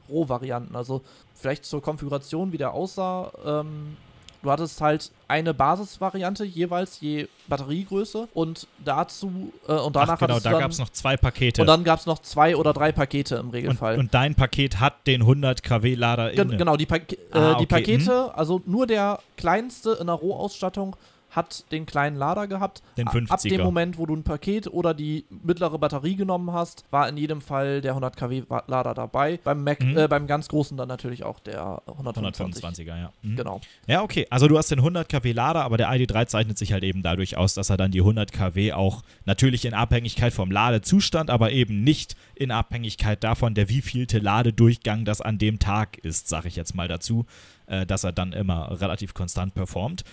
Rohvarianten. 0.10 0.76
Also 0.76 1.02
vielleicht 1.34 1.66
zur 1.66 1.82
Konfiguration, 1.82 2.52
wie 2.52 2.58
der 2.58 2.74
aussah. 2.74 3.32
Ähm, 3.46 3.98
du 4.42 4.52
hattest 4.52 4.80
halt 4.80 5.12
eine 5.28 5.54
Basisvariante, 5.54 6.46
jeweils 6.46 7.02
je 7.02 7.28
Batteriegröße 7.48 8.28
und 8.34 8.68
dazu 8.84 9.52
äh, 9.68 9.74
und 9.74 9.96
danach 9.96 10.14
Ach, 10.14 10.20
genau, 10.20 10.40
da 10.40 10.52
gab 10.60 10.72
es 10.72 10.78
noch 10.80 10.90
zwei 10.90 11.18
Pakete. 11.18 11.62
und 11.62 11.68
dann 11.68 11.84
gab 11.84 12.00
es 12.00 12.06
noch 12.06 12.20
zwei 12.20 12.56
oder 12.56 12.72
drei 12.72 12.92
Pakete 12.92 13.36
im 13.38 13.48
und, 13.48 13.54
Regelfall. 13.54 13.98
und 13.98 14.14
dein 14.14 14.36
Paket 14.36 14.80
hat 14.80 15.08
den 15.08 15.22
100 15.22 15.64
kW 15.64 15.96
Lader 15.96 16.32
Gen 16.32 16.50
inne. 16.50 16.58
genau, 16.58 16.78
die, 16.78 16.86
Pak 16.86 17.12
äh, 17.14 17.18
Ah, 17.32 17.56
die 17.56 17.64
okay, 17.64 17.66
Pakete, 17.66 18.36
also 18.38 18.62
nur 18.66 18.86
der 18.88 19.20
kleinste 19.36 19.94
in 20.00 20.08
der 20.08 20.16
Rohausstattung 20.16 20.96
hat 21.36 21.70
den 21.72 21.86
kleinen 21.86 22.16
Lader 22.16 22.48
gehabt. 22.48 22.82
Den 22.98 23.08
A- 23.08 23.12
Ab 23.12 23.16
50er. 23.18 23.50
dem 23.50 23.62
Moment, 23.62 23.98
wo 23.98 24.06
du 24.06 24.16
ein 24.16 24.24
Paket 24.24 24.68
oder 24.68 24.94
die 24.94 25.26
mittlere 25.30 25.78
Batterie 25.78 26.16
genommen 26.16 26.52
hast, 26.54 26.86
war 26.92 27.10
in 27.10 27.18
jedem 27.18 27.42
Fall 27.42 27.82
der 27.82 27.92
100 27.94 28.16
kW 28.16 28.44
Lader 28.68 28.94
dabei. 28.94 29.40
Beim 29.44 29.64
Mac, 29.64 29.82
Mhm. 29.84 29.98
äh, 29.98 30.08
beim 30.08 30.28
ganz 30.28 30.48
großen 30.48 30.78
dann 30.78 30.88
natürlich 30.88 31.24
auch 31.24 31.40
der 31.40 31.82
125. 31.88 32.64
125er, 32.64 32.98
ja. 32.98 33.12
Mhm. 33.22 33.36
Genau. 33.36 33.62
Ja, 33.88 34.02
okay. 34.02 34.28
Also 34.30 34.48
du 34.48 34.58
hast 34.58 34.72
den 34.72 34.80
100 34.82 35.10
kW 35.10 35.32
Lader, 35.34 35.64
aber 35.64 35.78
der 35.78 35.90
ID3 35.90 36.26
zeichnet 36.28 36.58
sich 36.58 36.72
halt 36.74 36.84
eben 36.84 37.04
dadurch 37.04 37.38
aus, 37.38 37.54
dass 37.54 37.70
er 37.70 37.78
dann 37.78 37.92
die 37.92 38.02
100 38.02 38.32
kW 38.32 38.74
auch 38.74 39.04
natürlich 39.26 39.66
in 39.66 39.74
Abhängigkeit 39.74 40.34
vom 40.34 40.52
Ladezustand, 40.52 41.30
aber 41.30 41.52
eben 41.52 41.84
nicht 41.84 42.16
in 42.36 42.52
Abhängigkeit 42.52 43.24
davon, 43.24 43.54
der 43.56 43.70
wievielte 43.70 44.20
Ladedurchgang 44.20 45.06
das 45.06 45.22
an 45.22 45.38
dem 45.38 45.60
Tag 45.60 45.98
ist, 45.98 46.28
sage 46.30 46.48
ich 46.48 46.56
jetzt 46.56 46.76
mal 46.76 46.88
dazu, 46.88 47.26
äh, 47.68 47.86
dass 47.86 48.04
er 48.04 48.12
dann 48.12 48.32
immer 48.34 48.80
relativ 48.80 49.14
konstant 49.14 49.54
performt. 49.54 50.04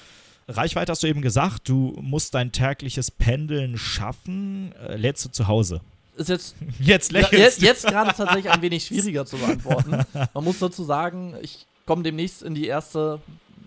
Reichweite 0.49 0.93
hast 0.93 1.03
du 1.03 1.07
eben 1.07 1.23
gesagt, 1.23 1.69
du 1.69 1.97
musst 2.01 2.35
dein 2.35 2.53
tägliches 2.53 3.11
Pendeln 3.11 3.79
schaffen. 3.79 4.73
Äh, 4.87 4.97
lädst 4.97 5.25
du 5.25 5.31
zu 5.31 5.47
Hause? 5.47 5.81
Ist 6.17 6.29
jetzt 6.29 6.57
Jetzt 6.81 7.13
Ja, 7.13 7.27
jetzt, 7.31 7.63
jetzt 7.63 7.87
gerade 7.87 8.13
tatsächlich 8.15 8.51
ein 8.51 8.63
wenig 8.63 8.85
schwieriger 8.85 9.25
zu 9.25 9.37
beantworten. 9.39 10.05
Man 10.35 10.45
muss 10.45 10.59
dazu 10.59 10.85
sagen, 10.85 11.35
ich 11.43 11.67
komme 11.87 12.03
demnächst 12.03 12.43
in 12.43 12.55
die 12.55 12.67
erste 12.67 13.21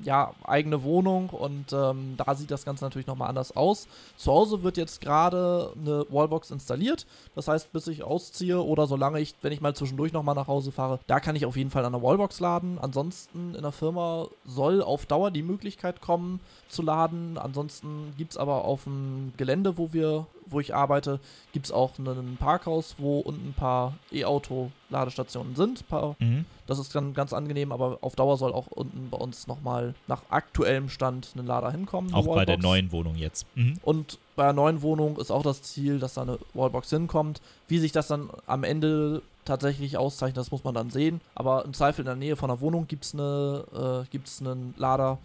ja, 0.03 0.34
eigene 0.43 0.84
Wohnung 0.84 1.30
und 1.30 1.73
ähm, 1.73 2.15
da 2.17 2.36
sieht 2.36 2.51
das 2.51 2.63
Ganze 2.63 2.84
natürlich 2.84 3.07
nochmal 3.07 3.30
anders 3.30 3.55
aus. 3.55 3.88
Zu 4.17 4.32
Hause 4.32 4.63
wird 4.63 4.78
jetzt 4.78 5.01
gerade 5.01 5.73
eine 5.80 6.05
Wallbox 6.09 6.51
installiert. 6.51 7.05
Das 7.34 7.47
heißt, 7.47 7.73
bis 7.73 7.88
ich 7.88 8.03
ausziehe 8.03 8.61
oder 8.61 8.88
solange 8.88 9.19
ich, 9.19 9.34
wenn 9.41 9.51
ich 9.51 9.61
mal 9.61 9.76
zwischendurch 9.76 10.13
nochmal 10.13 10.36
nach 10.36 10.47
Hause 10.47 10.71
fahre, 10.71 10.99
da 11.07 11.19
kann 11.19 11.36
ich 11.36 11.45
auf 11.45 11.57
jeden 11.57 11.71
Fall 11.71 11.86
an 11.86 11.93
der 11.93 12.03
Wallbox 12.03 12.39
laden. 12.39 12.78
Ansonsten 12.80 13.55
in 13.55 13.61
der 13.61 13.71
Firma 13.71 14.28
soll 14.45 14.82
auf 14.82 15.05
Dauer 15.05 15.32
die 15.32 15.43
Möglichkeit 15.43 16.01
kommen 16.01 16.39
zu 16.68 16.82
laden. 16.82 17.38
Ansonsten 17.38 18.13
gibt 18.18 18.32
es 18.32 18.38
aber 18.38 18.66
auf 18.66 18.84
dem 18.86 19.34
Gelände, 19.38 19.78
wo 19.78 19.93
wir, 19.93 20.26
wo 20.47 20.59
ich 20.59 20.74
arbeite, 20.76 21.20
gibt 21.53 21.66
es 21.68 21.72
auch 21.72 21.97
ein 21.99 22.38
Parkhaus, 22.39 22.95
wo 22.97 23.20
unten 23.20 23.49
ein 23.49 23.53
paar 23.53 23.93
E-Auto-Ladestationen 24.11 25.55
sind. 25.55 25.88
Paar, 25.88 26.16
Mhm. 26.20 26.45
das 26.68 26.80
ist 26.80 26.93
dann 26.95 27.13
ganz 27.13 27.34
angenehm, 27.34 27.72
aber 27.72 27.99
auf 28.01 28.16
Dauer 28.16 28.38
soll 28.38 28.53
auch 28.53 28.68
unten 28.68 29.09
bei 29.09 29.18
uns 29.18 29.47
nochmal 29.47 29.93
nach 30.07 30.24
aktuellem 30.30 30.89
Stand 30.89 31.32
ein 31.36 31.45
Lader 31.45 31.72
hinkommen. 31.72 32.13
Auch 32.13 32.26
bei 32.26 32.45
der 32.45 32.57
neuen 32.57 32.91
Wohnung 32.91 33.16
jetzt. 33.16 33.45
Mhm. 33.55 33.76
Und 33.84 34.20
bei 34.36 34.43
der 34.43 34.53
neuen 34.53 34.82
Wohnung 34.82 35.18
ist 35.18 35.32
auch 35.32 35.43
das 35.43 35.61
Ziel, 35.61 35.99
dass 35.99 36.16
da 36.16 36.24
eine 36.24 36.39
Wallbox 36.53 36.89
hinkommt. 36.89 37.41
Wie 37.68 37.80
sich 37.80 37.91
das 37.91 38.07
dann 38.07 38.30
am 38.47 38.63
Ende 38.63 39.22
tatsächlich 39.45 39.97
auszeichnet, 39.97 40.38
das 40.38 40.51
muss 40.51 40.63
man 40.63 40.74
dann 40.74 40.89
sehen. 40.89 41.22
Aber 41.36 41.63
im 41.66 41.74
Zweifel 41.74 42.01
in 42.01 42.07
der 42.07 42.16
Nähe 42.16 42.36
von 42.36 42.49
der 42.49 42.59
Wohnung 42.61 42.88
gibt 42.88 43.05
es 43.05 43.13
eine, 43.13 44.03
äh, 44.05 44.09
gibt's 44.09 44.41
einen 44.41 44.74
Lader, 44.78 45.20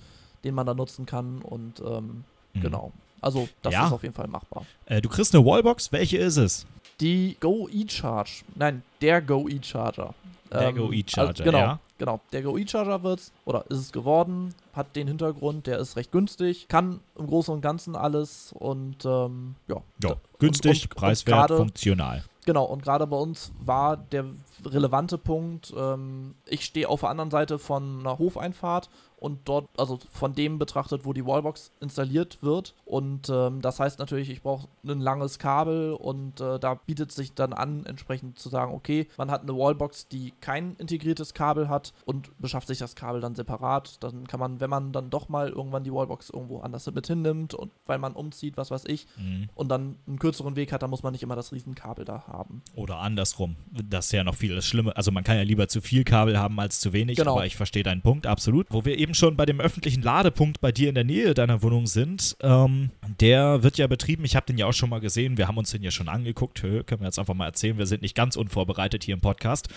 den 0.44 0.54
man 0.54 0.66
da 0.66 0.74
nutzen 0.74 1.06
kann. 1.06 1.42
Und 1.42 1.80
ähm, 1.80 2.24
Mhm. 2.54 2.60
genau. 2.62 2.92
Also 3.20 3.48
das 3.62 3.72
Ja. 3.74 3.86
ist 3.86 3.92
auf 3.92 4.02
jeden 4.02 4.14
Fall 4.14 4.28
machbar. 4.28 4.64
Äh, 4.86 5.00
du 5.02 5.08
kriegst 5.08 5.34
eine 5.34 5.44
Wallbox. 5.44 5.92
Welche 5.92 6.18
ist 6.18 6.36
es? 6.36 6.66
Die 7.00 7.36
Go 7.40 7.68
E-Charge. 7.72 8.42
Nein, 8.54 8.82
der 9.00 9.20
Go 9.22 9.48
E-Charger. 9.48 10.14
Der 10.52 10.72
Go 10.72 10.90
E-Charger, 10.92 11.28
also, 11.28 11.44
genau, 11.44 11.58
ja. 11.58 11.78
genau. 11.96 12.20
Der 12.32 12.42
Go 12.42 12.58
E-Charger 12.58 13.04
wird's 13.04 13.30
oder 13.44 13.64
ist 13.68 13.78
es 13.78 13.92
geworden, 13.92 14.52
hat 14.72 14.96
den 14.96 15.06
Hintergrund, 15.06 15.68
der 15.68 15.78
ist 15.78 15.96
recht 15.96 16.10
günstig, 16.10 16.66
kann 16.66 16.98
im 17.16 17.28
Großen 17.28 17.54
und 17.54 17.60
Ganzen 17.60 17.94
alles 17.94 18.52
und 18.58 19.04
ähm, 19.04 19.54
ja. 19.68 19.76
Ja, 20.02 20.10
Und- 20.10 20.18
günstig, 20.40 20.82
und- 20.86 20.90
und 20.90 20.96
preiswert, 20.96 21.36
gerade- 21.48 21.56
funktional. 21.56 22.24
Genau, 22.46 22.64
und 22.64 22.82
gerade 22.82 23.06
bei 23.06 23.16
uns 23.16 23.52
war 23.64 23.96
der 23.96 24.24
relevante 24.64 25.18
Punkt, 25.18 25.72
ähm, 25.76 26.34
ich 26.46 26.64
stehe 26.64 26.88
auf 26.88 27.00
der 27.00 27.10
anderen 27.10 27.30
Seite 27.30 27.58
von 27.60 28.00
einer 28.00 28.18
Hofeinfahrt 28.18 28.88
und 29.20 29.40
dort, 29.48 29.68
also 29.78 29.98
von 30.10 30.34
dem 30.34 30.58
betrachtet, 30.58 31.04
wo 31.04 31.12
die 31.12 31.24
Wallbox 31.24 31.70
installiert 31.80 32.38
wird. 32.42 32.74
Und 32.84 33.28
ähm, 33.30 33.60
das 33.60 33.78
heißt 33.78 33.98
natürlich, 34.00 34.30
ich 34.30 34.42
brauche 34.42 34.66
ein 34.84 35.00
langes 35.00 35.38
Kabel 35.38 35.92
und 35.92 36.40
äh, 36.40 36.58
da 36.58 36.74
bietet 36.74 37.12
sich 37.12 37.34
dann 37.34 37.52
an, 37.52 37.86
entsprechend 37.86 38.38
zu 38.38 38.48
sagen, 38.48 38.72
okay, 38.74 39.06
man 39.16 39.30
hat 39.30 39.42
eine 39.42 39.56
Wallbox, 39.56 40.08
die 40.08 40.32
kein 40.40 40.74
integriertes 40.76 41.34
Kabel 41.34 41.68
hat 41.68 41.92
und 42.06 42.30
beschafft 42.40 42.66
sich 42.68 42.78
das 42.78 42.96
Kabel 42.96 43.20
dann 43.20 43.34
separat. 43.34 44.02
Dann 44.02 44.26
kann 44.26 44.40
man, 44.40 44.58
wenn 44.60 44.70
man 44.70 44.92
dann 44.92 45.10
doch 45.10 45.28
mal 45.28 45.50
irgendwann 45.50 45.84
die 45.84 45.92
Wallbox 45.92 46.30
irgendwo 46.30 46.60
anders 46.60 46.90
mit 46.90 47.06
hinnimmt 47.06 47.54
und 47.54 47.70
weil 47.86 47.98
man 47.98 48.14
umzieht, 48.14 48.56
was 48.56 48.70
weiß 48.70 48.84
ich, 48.86 49.06
Mhm. 49.18 49.48
und 49.54 49.68
dann 49.68 49.96
einen 50.06 50.18
kürzeren 50.18 50.56
Weg 50.56 50.72
hat, 50.72 50.82
dann 50.82 50.90
muss 50.90 51.02
man 51.02 51.12
nicht 51.12 51.22
immer 51.22 51.36
das 51.36 51.52
Riesenkabel 51.52 52.04
da 52.04 52.24
haben. 52.26 52.62
Oder 52.74 52.98
andersrum. 52.98 53.56
Das 53.70 54.06
ist 54.06 54.12
ja 54.12 54.24
noch 54.24 54.34
viel 54.34 54.54
das 54.54 54.66
Schlimme. 54.66 54.96
Also 54.96 55.12
man 55.12 55.24
kann 55.24 55.36
ja 55.36 55.42
lieber 55.42 55.68
zu 55.68 55.80
viel 55.80 56.04
Kabel 56.04 56.38
haben 56.38 56.58
als 56.58 56.80
zu 56.80 56.92
wenig, 56.92 57.16
Genau. 57.18 57.32
aber 57.32 57.46
ich 57.46 57.56
verstehe 57.56 57.82
deinen 57.82 58.00
Punkt 58.02 58.26
absolut. 58.26 58.66
Wo 58.70 58.84
wir 58.84 58.96
eben 58.98 59.09
schon 59.14 59.36
bei 59.36 59.46
dem 59.46 59.60
öffentlichen 59.60 60.02
Ladepunkt 60.02 60.60
bei 60.60 60.72
dir 60.72 60.88
in 60.88 60.94
der 60.94 61.04
Nähe 61.04 61.34
deiner 61.34 61.62
Wohnung 61.62 61.86
sind, 61.86 62.36
ähm, 62.40 62.90
der 63.20 63.62
wird 63.62 63.78
ja 63.78 63.86
betrieben, 63.86 64.24
ich 64.24 64.36
habe 64.36 64.46
den 64.46 64.58
ja 64.58 64.66
auch 64.66 64.72
schon 64.72 64.90
mal 64.90 65.00
gesehen, 65.00 65.38
wir 65.38 65.48
haben 65.48 65.58
uns 65.58 65.70
den 65.70 65.82
ja 65.82 65.90
schon 65.90 66.08
angeguckt, 66.08 66.62
Hö, 66.62 66.82
können 66.84 67.00
wir 67.00 67.06
jetzt 67.06 67.18
einfach 67.18 67.34
mal 67.34 67.46
erzählen, 67.46 67.78
wir 67.78 67.86
sind 67.86 68.02
nicht 68.02 68.14
ganz 68.14 68.36
unvorbereitet 68.36 69.04
hier 69.04 69.14
im 69.14 69.20
Podcast. 69.20 69.68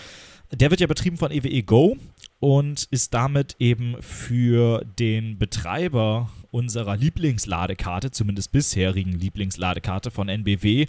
Der 0.52 0.70
wird 0.70 0.80
ja 0.80 0.86
betrieben 0.86 1.16
von 1.16 1.32
EWE 1.32 1.62
Go 1.62 1.96
und 2.40 2.86
ist 2.90 3.14
damit 3.14 3.56
eben 3.58 3.96
für 4.00 4.84
den 4.98 5.38
Betreiber 5.38 6.30
unserer 6.50 6.96
Lieblingsladekarte, 6.96 8.10
zumindest 8.10 8.52
bisherigen 8.52 9.12
Lieblingsladekarte 9.12 10.10
von 10.10 10.28
NBW, 10.28 10.86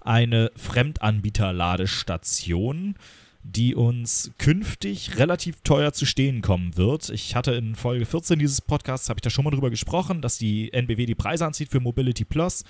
eine 0.00 0.50
Fremdanbieterladestation, 0.54 2.96
die 3.42 3.74
uns 3.74 4.30
künftig 4.38 5.18
relativ 5.18 5.60
teuer 5.62 5.92
zu 5.92 6.06
stehen 6.06 6.42
kommen 6.42 6.76
wird. 6.76 7.08
Ich 7.10 7.34
hatte 7.34 7.52
in 7.52 7.74
Folge 7.74 8.04
14 8.04 8.38
dieses 8.38 8.60
Podcasts, 8.60 9.08
habe 9.08 9.18
ich 9.18 9.22
da 9.22 9.30
schon 9.30 9.44
mal 9.44 9.50
drüber 9.50 9.70
gesprochen, 9.70 10.20
dass 10.20 10.38
die 10.38 10.72
NBW 10.72 11.06
die 11.06 11.14
Preise 11.14 11.46
anzieht 11.46 11.70
für 11.70 11.80
Mobility 11.80 12.24
Plus. 12.24 12.64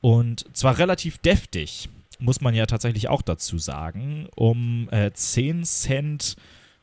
Und 0.00 0.44
zwar 0.56 0.78
relativ 0.78 1.18
deftig, 1.18 1.88
muss 2.18 2.40
man 2.40 2.54
ja 2.54 2.66
tatsächlich 2.66 3.08
auch 3.08 3.22
dazu 3.22 3.58
sagen, 3.58 4.28
um 4.34 4.88
äh, 4.90 5.12
10 5.12 5.64
Cent 5.64 6.36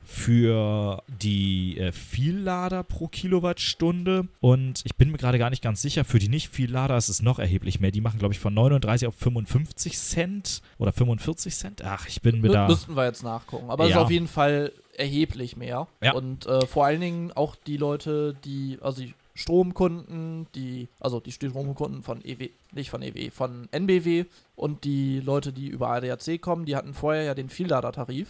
für 0.05 1.03
die 1.21 1.77
äh, 1.79 1.91
Viellader 1.91 2.83
pro 2.83 3.07
Kilowattstunde 3.07 4.27
und 4.39 4.81
ich 4.85 4.95
bin 4.95 5.11
mir 5.11 5.17
gerade 5.17 5.39
gar 5.39 5.49
nicht 5.49 5.63
ganz 5.63 5.81
sicher, 5.81 6.05
für 6.05 6.19
die 6.19 6.29
Nicht-Viellader 6.29 6.95
ist 6.95 7.09
es 7.09 7.21
noch 7.21 7.39
erheblich 7.39 7.79
mehr. 7.79 7.91
Die 7.91 8.01
machen, 8.01 8.19
glaube 8.19 8.33
ich, 8.33 8.39
von 8.39 8.53
39 8.53 9.07
auf 9.07 9.15
55 9.15 9.97
Cent 9.97 10.61
oder 10.77 10.91
45 10.91 11.55
Cent. 11.55 11.83
Ach, 11.83 12.07
ich 12.07 12.21
bin 12.21 12.41
mir 12.41 12.49
da. 12.49 12.67
müssten 12.67 12.95
wir 12.95 13.05
jetzt 13.05 13.23
nachgucken. 13.23 13.69
Aber 13.69 13.85
es 13.85 13.89
ist 13.89 13.95
Ja. 13.95 14.03
auf 14.03 14.11
jeden 14.11 14.27
Fall 14.27 14.71
erheblich 14.97 15.57
mehr. 15.57 15.87
Ja. 16.01 16.13
Und 16.13 16.45
äh, 16.45 16.65
vor 16.67 16.85
allen 16.85 17.01
Dingen 17.01 17.31
auch 17.33 17.55
die 17.55 17.77
Leute, 17.77 18.35
die, 18.45 18.77
also 18.81 19.01
die 19.01 19.13
Stromkunden, 19.33 20.47
die, 20.55 20.87
also 20.99 21.19
die 21.19 21.31
Stromkunden 21.31 22.03
von 22.03 22.23
EW, 22.23 22.49
nicht 22.71 22.89
von 22.89 23.01
EW, 23.01 23.29
von 23.31 23.67
NBW 23.71 24.25
und 24.55 24.83
die 24.83 25.19
Leute, 25.19 25.51
die 25.51 25.67
über 25.67 25.89
ADAC 25.89 26.39
kommen, 26.41 26.65
die 26.65 26.75
hatten 26.75 26.93
vorher 26.93 27.23
ja 27.23 27.33
den 27.33 27.49
Viellader-Tarif, 27.49 28.27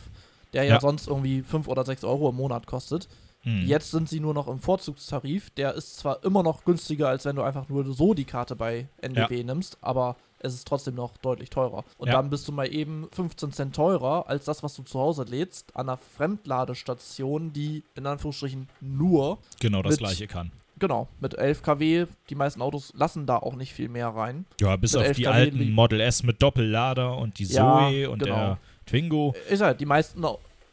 der 0.56 0.64
ja, 0.64 0.74
Ja. 0.76 0.80
sonst 0.82 1.08
irgendwie 1.08 1.43
5 1.43 1.68
oder 1.68 1.86
6 1.86 2.03
Euro 2.03 2.30
im 2.30 2.36
Monat 2.38 2.66
kostet. 2.66 3.08
Hm. 3.41 3.64
Jetzt 3.68 3.91
sind 3.91 4.10
sie 4.10 4.20
nur 4.20 4.34
noch 4.34 4.47
im 4.47 4.58
Vorzugstarif. 4.60 5.51
Der 5.51 5.76
ist 5.76 5.97
zwar 5.97 6.24
immer 6.24 6.41
noch 6.41 6.64
günstiger, 6.66 7.10
als 7.10 7.26
wenn 7.26 7.36
du 7.36 7.43
einfach 7.43 7.70
nur 7.70 7.86
so 7.93 8.16
die 8.16 8.26
Karte 8.26 8.56
bei 8.56 8.88
NBW 9.01 9.43
nimmst, 9.43 9.78
aber 9.82 10.16
es 10.39 10.53
ist 10.56 10.68
trotzdem 10.68 10.95
noch 10.95 11.16
deutlich 11.18 11.49
teurer. 11.51 11.84
Und 11.99 12.08
Ja. 12.08 12.14
dann 12.16 12.30
bist 12.32 12.47
du 12.47 12.51
mal 12.51 12.66
eben 12.74 13.08
15 13.12 13.51
Cent 13.51 13.76
teurer 13.76 14.26
als 14.28 14.45
das, 14.45 14.64
was 14.64 14.76
du 14.76 14.82
zu 14.84 14.99
Hause 14.99 15.24
lädst, 15.24 15.76
an 15.76 15.89
einer 15.89 15.97
Fremdladestation, 15.97 17.53
die 17.53 17.84
in 17.95 18.06
Anführungsstrichen 18.06 18.68
nur, 18.82 19.38
genau 19.60 19.82
das 19.82 19.91
mit- 19.91 19.99
gleiche 19.99 20.28
kann. 20.28 20.51
genau, 20.80 21.08
mit 21.20 21.36
11 21.36 21.62
kW, 21.64 22.06
die 22.30 22.36
meisten 22.36 22.62
Autos 22.62 22.93
lassen 22.95 23.26
da 23.26 23.38
auch 23.38 23.56
nicht 23.56 23.74
viel 23.74 23.89
mehr 23.89 24.10
rein. 24.10 24.45
Ja, 24.60 24.76
bis 24.76 24.93
Mit 24.93 25.01
auf 25.01 25.08
11 25.08 25.18
die 25.18 25.24
kW 25.24 25.34
alten 25.34 25.72
Model 25.72 26.01
S 26.01 26.24
mit 26.24 26.41
Doppellader 26.41 27.18
und 27.18 27.39
die 27.39 27.45
Ja, 27.45 27.88
Zoe 27.89 28.10
und 28.10 28.20
genau. 28.20 28.36
der 28.36 28.58
Twingo. 28.86 29.33
Ist 29.49 29.61
halt, 29.61 29.79
die 29.79 29.86
meisten 29.86 30.23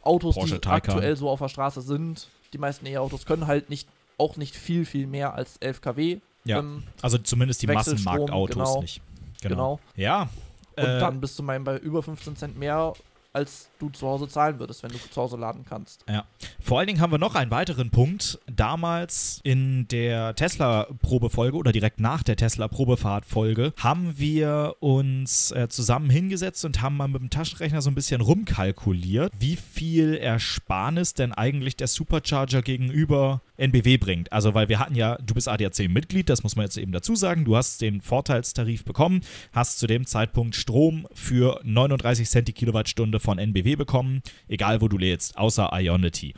Autos, 0.01 0.35
Porsche 0.35 0.55
die 0.55 0.59
Taycan. 0.61 0.95
aktuell 0.95 1.15
so 1.15 1.29
auf 1.29 1.39
der 1.39 1.49
Straße 1.49 1.81
sind, 1.81 2.27
die 2.53 2.57
meisten 2.57 2.85
E-Autos 2.85 3.25
können 3.25 3.47
halt 3.47 3.69
nicht, 3.69 3.87
auch 4.17 4.37
nicht 4.37 4.55
viel, 4.55 4.85
viel 4.85 5.07
mehr 5.07 5.33
als 5.33 5.57
11 5.57 5.81
kW. 5.81 6.19
Ja. 6.45 6.59
ähm, 6.59 6.83
Also 7.01 7.17
zumindest 7.17 7.61
die 7.61 7.67
Massenmarktautos 7.67 8.53
genau. 8.55 8.81
nicht. 8.81 9.01
Genau. 9.41 9.79
Ja. 9.95 10.29
Und 10.75 10.83
äh, 10.83 10.99
dann 10.99 11.19
bist 11.21 11.37
du 11.39 11.43
mal 11.43 11.59
bei 11.59 11.77
über 11.77 12.01
15 12.03 12.35
Cent 12.35 12.57
mehr, 12.57 12.93
als 13.33 13.69
du 13.79 13.89
zu 13.89 14.07
Hause 14.07 14.27
zahlen 14.27 14.59
würdest, 14.59 14.83
wenn 14.83 14.91
du 14.91 14.97
zu 14.97 15.21
Hause 15.21 15.37
laden 15.37 15.65
kannst. 15.67 16.05
Ja. 16.07 16.25
Vor 16.61 16.77
allen 16.77 16.87
Dingen 16.87 17.01
haben 17.01 17.11
wir 17.11 17.17
noch 17.17 17.35
einen 17.35 17.51
weiteren 17.51 17.89
Punkt. 17.89 18.39
Damals 18.45 19.41
in 19.43 19.87
der 19.87 20.35
Tesla-Probefolge 20.35 21.57
oder 21.57 21.71
direkt 21.71 21.99
nach 21.99 22.21
der 22.21 22.35
Tesla-Probefahrt-Folge 22.35 23.73
haben 23.77 24.17
wir 24.17 24.75
uns 24.79 25.51
äh, 25.51 25.67
zusammen 25.67 26.09
hingesetzt 26.11 26.63
und 26.63 26.81
haben 26.81 26.95
mal 26.95 27.07
mit 27.07 27.21
dem 27.21 27.29
Taschenrechner 27.31 27.81
so 27.81 27.89
ein 27.89 27.95
bisschen 27.95 28.21
rumkalkuliert, 28.21 29.33
wie 29.39 29.55
viel 29.55 30.13
Ersparnis 30.13 31.15
denn 31.15 31.33
eigentlich 31.33 31.75
der 31.75 31.87
Supercharger 31.87 32.61
gegenüber 32.61 33.41
NBW 33.63 33.97
bringt. 33.97 34.31
Also, 34.31 34.53
weil 34.53 34.69
wir 34.69 34.79
hatten 34.79 34.95
ja, 34.95 35.17
du 35.17 35.33
bist 35.33 35.47
ADAC-Mitglied, 35.47 36.29
das 36.29 36.43
muss 36.43 36.55
man 36.55 36.65
jetzt 36.65 36.77
eben 36.77 36.91
dazu 36.91 37.15
sagen. 37.15 37.45
Du 37.45 37.55
hast 37.55 37.81
den 37.81 38.01
Vorteilstarif 38.01 38.83
bekommen, 38.83 39.21
hast 39.51 39.79
zu 39.79 39.87
dem 39.87 40.05
Zeitpunkt 40.05 40.55
Strom 40.55 41.07
für 41.13 41.59
39 41.63 42.29
Cent 42.29 42.47
die 42.47 42.53
Kilowattstunde 42.53 43.19
von 43.19 43.39
NBW 43.39 43.75
bekommen, 43.75 44.21
egal 44.47 44.81
wo 44.81 44.87
du 44.87 44.97
lädst, 44.97 45.37
außer 45.37 45.69
Ionity. 45.73 46.33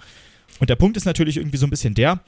Und 0.59 0.69
der 0.69 0.75
Punkt 0.75 0.95
ist 0.95 1.05
natürlich 1.05 1.37
irgendwie 1.37 1.57
so 1.57 1.65
ein 1.65 1.71
bisschen 1.71 1.95
der, 1.95 2.21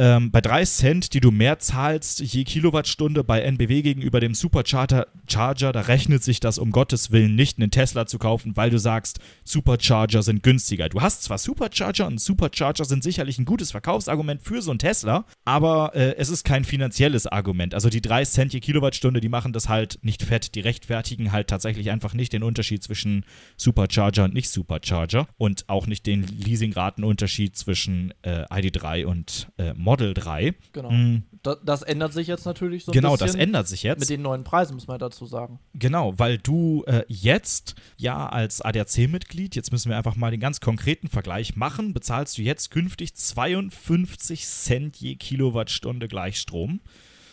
ähm, 0.00 0.30
bei 0.30 0.40
3 0.40 0.64
Cent, 0.64 1.12
die 1.12 1.20
du 1.20 1.30
mehr 1.30 1.58
zahlst 1.58 2.20
je 2.20 2.44
Kilowattstunde 2.44 3.22
bei 3.22 3.42
NBW 3.42 3.82
gegenüber 3.82 4.18
dem 4.18 4.34
Supercharger, 4.34 5.06
Charger, 5.28 5.72
da 5.72 5.82
rechnet 5.82 6.24
sich 6.24 6.40
das 6.40 6.56
um 6.56 6.70
Gottes 6.70 7.10
Willen 7.10 7.34
nicht, 7.34 7.58
einen 7.58 7.70
Tesla 7.70 8.06
zu 8.06 8.18
kaufen, 8.18 8.56
weil 8.56 8.70
du 8.70 8.78
sagst, 8.78 9.20
Supercharger 9.44 10.22
sind 10.22 10.42
günstiger. 10.42 10.88
Du 10.88 11.02
hast 11.02 11.24
zwar 11.24 11.36
Supercharger 11.36 12.06
und 12.06 12.18
Supercharger 12.18 12.86
sind 12.86 13.02
sicherlich 13.02 13.38
ein 13.38 13.44
gutes 13.44 13.72
Verkaufsargument 13.72 14.40
für 14.42 14.62
so 14.62 14.70
ein 14.70 14.78
Tesla, 14.78 15.26
aber 15.44 15.94
äh, 15.94 16.16
es 16.16 16.30
ist 16.30 16.44
kein 16.44 16.64
finanzielles 16.64 17.26
Argument. 17.26 17.74
Also 17.74 17.90
die 17.90 18.00
3 18.00 18.24
Cent 18.24 18.54
je 18.54 18.60
Kilowattstunde, 18.60 19.20
die 19.20 19.28
machen 19.28 19.52
das 19.52 19.68
halt 19.68 19.98
nicht 20.00 20.22
fett, 20.22 20.54
die 20.54 20.60
rechtfertigen 20.60 21.30
halt 21.30 21.48
tatsächlich 21.48 21.90
einfach 21.90 22.14
nicht 22.14 22.32
den 22.32 22.42
Unterschied 22.42 22.82
zwischen 22.82 23.26
Supercharger 23.58 24.24
und 24.24 24.32
nicht 24.32 24.48
Supercharger 24.48 25.28
und 25.36 25.68
auch 25.68 25.86
nicht 25.86 26.06
den 26.06 26.22
Leasingratenunterschied 26.22 27.54
zwischen 27.54 28.14
äh, 28.22 28.44
ID3 28.44 29.04
und 29.04 29.48
äh, 29.58 29.74
3. 29.96 30.54
Genau. 30.72 30.90
Mm, 30.90 31.22
Da, 31.42 31.56
das 31.64 31.82
ändert 31.82 32.12
sich 32.12 32.26
jetzt 32.26 32.44
natürlich 32.44 32.84
so 32.84 32.92
ein 32.92 32.94
genau, 32.94 33.16
das 33.16 33.34
ändert 33.34 33.68
sich 33.68 33.82
jetzt. 33.82 34.00
Mit 34.00 34.10
den 34.10 34.22
neuen 34.22 34.44
Preisen, 34.44 34.74
muss 34.74 34.86
man 34.86 34.98
dazu 34.98 35.26
sagen. 35.26 35.58
Genau, 35.74 36.18
weil 36.18 36.38
du 36.38 36.84
äh, 36.86 37.04
jetzt 37.08 37.74
ja 37.96 38.28
als 38.28 38.60
ADAC-Mitglied, 38.60 39.56
jetzt 39.56 39.72
müssen 39.72 39.88
wir 39.88 39.96
einfach 39.96 40.16
mal 40.16 40.30
den 40.30 40.40
ganz 40.40 40.60
konkreten 40.60 41.08
Vergleich 41.08 41.56
machen, 41.56 41.94
bezahlst 41.94 42.36
du 42.38 42.42
jetzt 42.42 42.70
künftig 42.70 43.14
52 43.14 44.46
Cent 44.46 44.96
je 44.96 45.16
Kilowattstunde 45.16 46.08
Gleichstrom. 46.08 46.80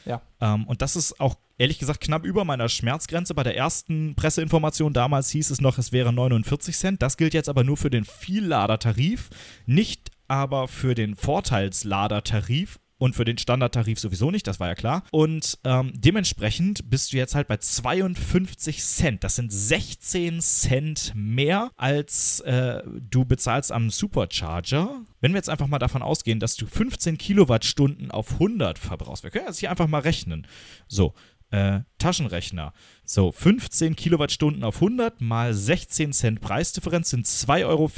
Ja. 0.06 0.22
Ähm, 0.40 0.66
und 0.66 0.82
das 0.82 0.96
ist 0.96 1.20
auch 1.20 1.36
ehrlich 1.58 1.80
gesagt 1.80 2.02
knapp 2.02 2.24
über 2.24 2.46
meiner 2.46 2.70
Schmerzgrenze. 2.70 3.34
Bei 3.34 3.44
der 3.44 3.58
ersten 3.58 4.16
Presseinformation 4.16 4.94
damals 4.94 5.30
hieß 5.32 5.50
es 5.50 5.62
noch, 5.62 5.78
es 5.78 5.92
wäre 5.92 6.14
49 6.14 6.78
Cent. 6.78 7.02
Das 7.02 7.18
gilt 7.18 7.34
jetzt 7.34 7.50
aber 7.50 7.64
nur 7.64 7.78
für 7.78 7.90
den 7.90 8.06
Vielladertarif, 8.06 9.30
nicht 9.66 10.12
aber 10.28 10.68
für 10.68 10.96
den 10.96 11.16
Vorteilsladertarif 11.16 12.80
und 13.00 13.16
für 13.16 13.26
den 13.26 13.38
Standardtarif 13.38 14.00
sowieso 14.00 14.32
nicht, 14.32 14.48
das 14.48 14.60
war 14.60 14.68
ja 14.68 14.76
klar. 14.76 15.04
Und 15.12 15.60
ähm, 15.64 15.92
dementsprechend 15.96 16.90
bist 16.90 17.14
du 17.14 17.18
jetzt 17.18 17.36
halt 17.36 17.48
bei 17.48 17.58
52 17.58 18.84
Cent. 18.84 19.24
Das 19.24 19.36
sind 19.36 19.52
16 19.52 20.42
Cent 20.42 21.14
mehr, 21.16 21.72
als 21.78 22.40
äh, 22.42 22.82
du 22.86 23.26
bezahlst 23.26 23.72
am 23.72 23.90
Supercharger. 23.90 25.02
Wenn 25.22 25.34
wir 25.34 25.38
jetzt 25.38 25.50
einfach 25.50 25.68
mal 25.68 25.80
davon 25.80 26.02
ausgehen, 26.02 26.40
dass 26.40 26.56
du 26.56 26.66
15 26.66 27.18
Kilowattstunden 27.18 28.10
auf 28.12 28.34
100 28.34 28.80
verbrauchst, 28.80 29.24
wir 29.24 29.30
können 29.30 29.46
jetzt 29.48 29.60
hier 29.60 29.70
einfach 29.70 29.88
mal 29.88 30.02
rechnen. 30.02 30.48
So, 30.88 31.14
äh, 31.52 31.82
Taschenrechner. 32.00 32.74
So, 33.06 33.32
15 33.32 33.96
Kilowattstunden 33.96 34.64
auf 34.64 34.76
100 34.76 35.22
mal 35.22 35.54
16 35.54 36.14
Cent 36.14 36.42
Preisdifferenz 36.42 37.12
sind 37.12 37.26
2,40 37.26 37.66
Euro 37.68 37.92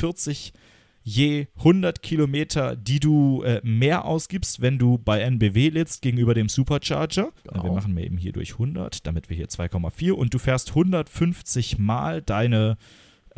je 1.03 1.47
100 1.57 2.01
Kilometer, 2.01 2.75
die 2.75 2.99
du 2.99 3.43
äh, 3.43 3.61
mehr 3.63 4.05
ausgibst, 4.05 4.61
wenn 4.61 4.77
du 4.77 4.97
bei 4.97 5.21
NBW 5.21 5.69
lädst 5.69 6.01
gegenüber 6.01 6.33
dem 6.33 6.49
Supercharger. 6.49 7.31
Genau. 7.43 7.63
Wir 7.63 7.71
machen 7.71 7.95
wir 7.95 8.03
eben 8.03 8.17
hier 8.17 8.33
durch 8.33 8.53
100, 8.53 9.05
damit 9.07 9.29
wir 9.29 9.37
hier 9.37 9.47
2,4 9.47 10.11
und 10.11 10.33
du 10.33 10.39
fährst 10.39 10.69
150 10.69 11.77
mal 11.77 12.21
deine 12.21 12.77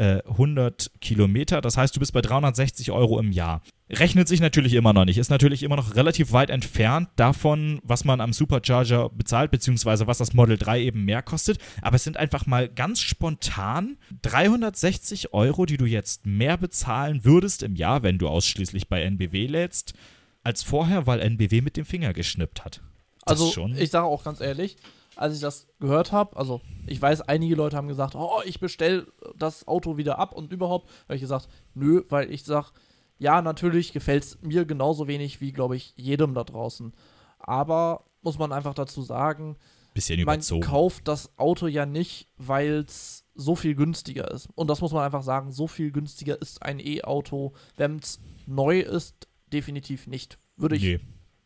äh, 0.01 0.23
100 0.27 0.91
Kilometer. 0.99 1.61
Das 1.61 1.77
heißt, 1.77 1.95
du 1.95 1.99
bist 1.99 2.11
bei 2.11 2.21
360 2.21 2.89
Euro 2.91 3.19
im 3.19 3.31
Jahr. 3.31 3.61
Rechnet 3.87 4.27
sich 4.27 4.39
natürlich 4.39 4.73
immer 4.73 4.93
noch 4.93 5.05
nicht. 5.05 5.19
Ist 5.19 5.29
natürlich 5.29 5.61
immer 5.61 5.75
noch 5.75 5.95
relativ 5.95 6.31
weit 6.31 6.49
entfernt 6.49 7.09
davon, 7.17 7.79
was 7.83 8.03
man 8.03 8.19
am 8.19 8.33
Supercharger 8.33 9.09
bezahlt, 9.09 9.51
beziehungsweise 9.51 10.07
was 10.07 10.17
das 10.17 10.33
Model 10.33 10.57
3 10.57 10.81
eben 10.81 11.05
mehr 11.05 11.21
kostet. 11.21 11.59
Aber 11.83 11.97
es 11.97 12.03
sind 12.03 12.17
einfach 12.17 12.47
mal 12.47 12.67
ganz 12.67 12.99
spontan 12.99 13.97
360 14.23 15.33
Euro, 15.33 15.67
die 15.67 15.77
du 15.77 15.85
jetzt 15.85 16.25
mehr 16.25 16.57
bezahlen 16.57 17.23
würdest 17.23 17.61
im 17.61 17.75
Jahr, 17.75 18.01
wenn 18.01 18.17
du 18.17 18.27
ausschließlich 18.27 18.87
bei 18.87 19.03
NBW 19.03 19.45
lädst, 19.45 19.93
als 20.43 20.63
vorher, 20.63 21.05
weil 21.05 21.19
NBW 21.19 21.61
mit 21.61 21.77
dem 21.77 21.85
Finger 21.85 22.13
geschnippt 22.13 22.65
hat. 22.65 22.81
Das 23.25 23.39
Also, 23.39 23.51
schon. 23.51 23.75
ich 23.77 23.91
sage 23.91 24.07
auch 24.07 24.23
ganz 24.23 24.41
ehrlich, 24.41 24.77
als 25.15 25.35
ich 25.35 25.41
das 25.41 25.67
gehört 25.79 26.11
habe, 26.11 26.37
also 26.37 26.61
ich 26.87 27.01
weiß, 27.01 27.21
einige 27.21 27.55
Leute 27.55 27.77
haben 27.77 27.87
gesagt, 27.87 28.15
oh, 28.15 28.41
ich 28.45 28.59
bestelle 28.59 29.07
das 29.37 29.67
Auto 29.67 29.97
wieder 29.97 30.19
ab 30.19 30.33
und 30.33 30.51
überhaupt, 30.51 30.89
habe 31.05 31.15
ich 31.15 31.21
gesagt, 31.21 31.47
nö, 31.73 32.03
weil 32.09 32.31
ich 32.31 32.43
sage, 32.43 32.67
ja, 33.17 33.41
natürlich 33.41 33.93
gefällt 33.93 34.23
es 34.23 34.41
mir 34.41 34.65
genauso 34.65 35.07
wenig 35.07 35.41
wie, 35.41 35.51
glaube 35.51 35.75
ich, 35.75 35.93
jedem 35.95 36.33
da 36.33 36.43
draußen. 36.43 36.93
Aber 37.39 38.05
muss 38.21 38.39
man 38.39 38.51
einfach 38.51 38.73
dazu 38.73 39.01
sagen, 39.01 39.57
Bisschen 39.93 40.19
man 40.23 40.35
überzogen. 40.35 40.61
kauft 40.61 41.07
das 41.07 41.37
Auto 41.37 41.67
ja 41.67 41.85
nicht, 41.85 42.27
weil 42.37 42.85
es 42.87 43.25
so 43.35 43.55
viel 43.55 43.75
günstiger 43.75 44.31
ist. 44.31 44.47
Und 44.55 44.69
das 44.69 44.81
muss 44.81 44.91
man 44.93 45.03
einfach 45.03 45.23
sagen, 45.23 45.51
so 45.51 45.67
viel 45.67 45.91
günstiger 45.91 46.41
ist 46.41 46.63
ein 46.63 46.79
E-Auto, 46.79 47.53
wenn 47.77 47.97
es 47.97 48.19
neu 48.47 48.79
ist, 48.79 49.27
definitiv 49.51 50.07
nicht. 50.07 50.39
Würde 50.55 50.75
ich 50.75 50.83
Nee. 50.83 50.99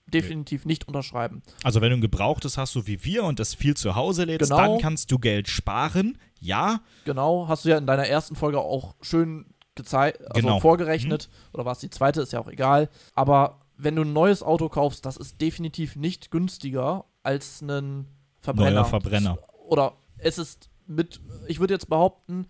Definitiv 0.07 0.65
nicht 0.65 0.87
unterschreiben. 0.87 1.41
Also 1.63 1.81
wenn 1.81 1.89
du 1.89 1.97
ein 1.97 2.01
Gebrauchtes 2.01 2.57
hast, 2.57 2.73
so 2.73 2.87
wie 2.87 3.03
wir, 3.03 3.23
und 3.23 3.39
das 3.39 3.53
viel 3.53 3.75
zu 3.75 3.95
Hause 3.95 4.23
lädst, 4.25 4.49
Genau. 4.51 4.57
dann 4.61 4.77
kannst 4.79 5.11
du 5.11 5.19
Geld 5.19 5.47
sparen. 5.47 6.17
Ja, 6.39 6.81
Genau, 7.05 7.47
hast 7.47 7.65
du 7.65 7.69
ja 7.69 7.77
in 7.77 7.87
deiner 7.87 8.05
ersten 8.07 8.35
Folge 8.35 8.59
auch 8.59 8.95
schön 9.01 9.45
gezeigt, 9.75 10.21
also 10.21 10.33
Genau. 10.41 10.59
vorgerechnet. 10.59 11.29
Oder 11.53 11.65
war 11.65 11.71
es 11.73 11.79
die 11.79 11.89
zweite, 11.89 12.21
ist 12.21 12.33
ja 12.33 12.39
auch 12.39 12.47
egal. 12.47 12.89
Aber 13.13 13.61
wenn 13.77 13.95
du 13.95 14.03
ein 14.03 14.13
neues 14.13 14.41
Auto 14.43 14.69
kaufst, 14.69 15.05
das 15.05 15.17
ist 15.17 15.41
definitiv 15.41 15.95
nicht 15.95 16.31
günstiger 16.31 17.05
als 17.23 17.61
ein 17.61 18.07
Verbrenner. 18.41 18.71
Neuer 18.71 18.85
Verbrenner. 18.85 19.37
Oder 19.67 19.93
es 20.17 20.37
ist 20.37 20.69
mit, 20.87 21.19
ich 21.47 21.59
würde 21.59 21.73
jetzt 21.73 21.89
behaupten, 21.89 22.47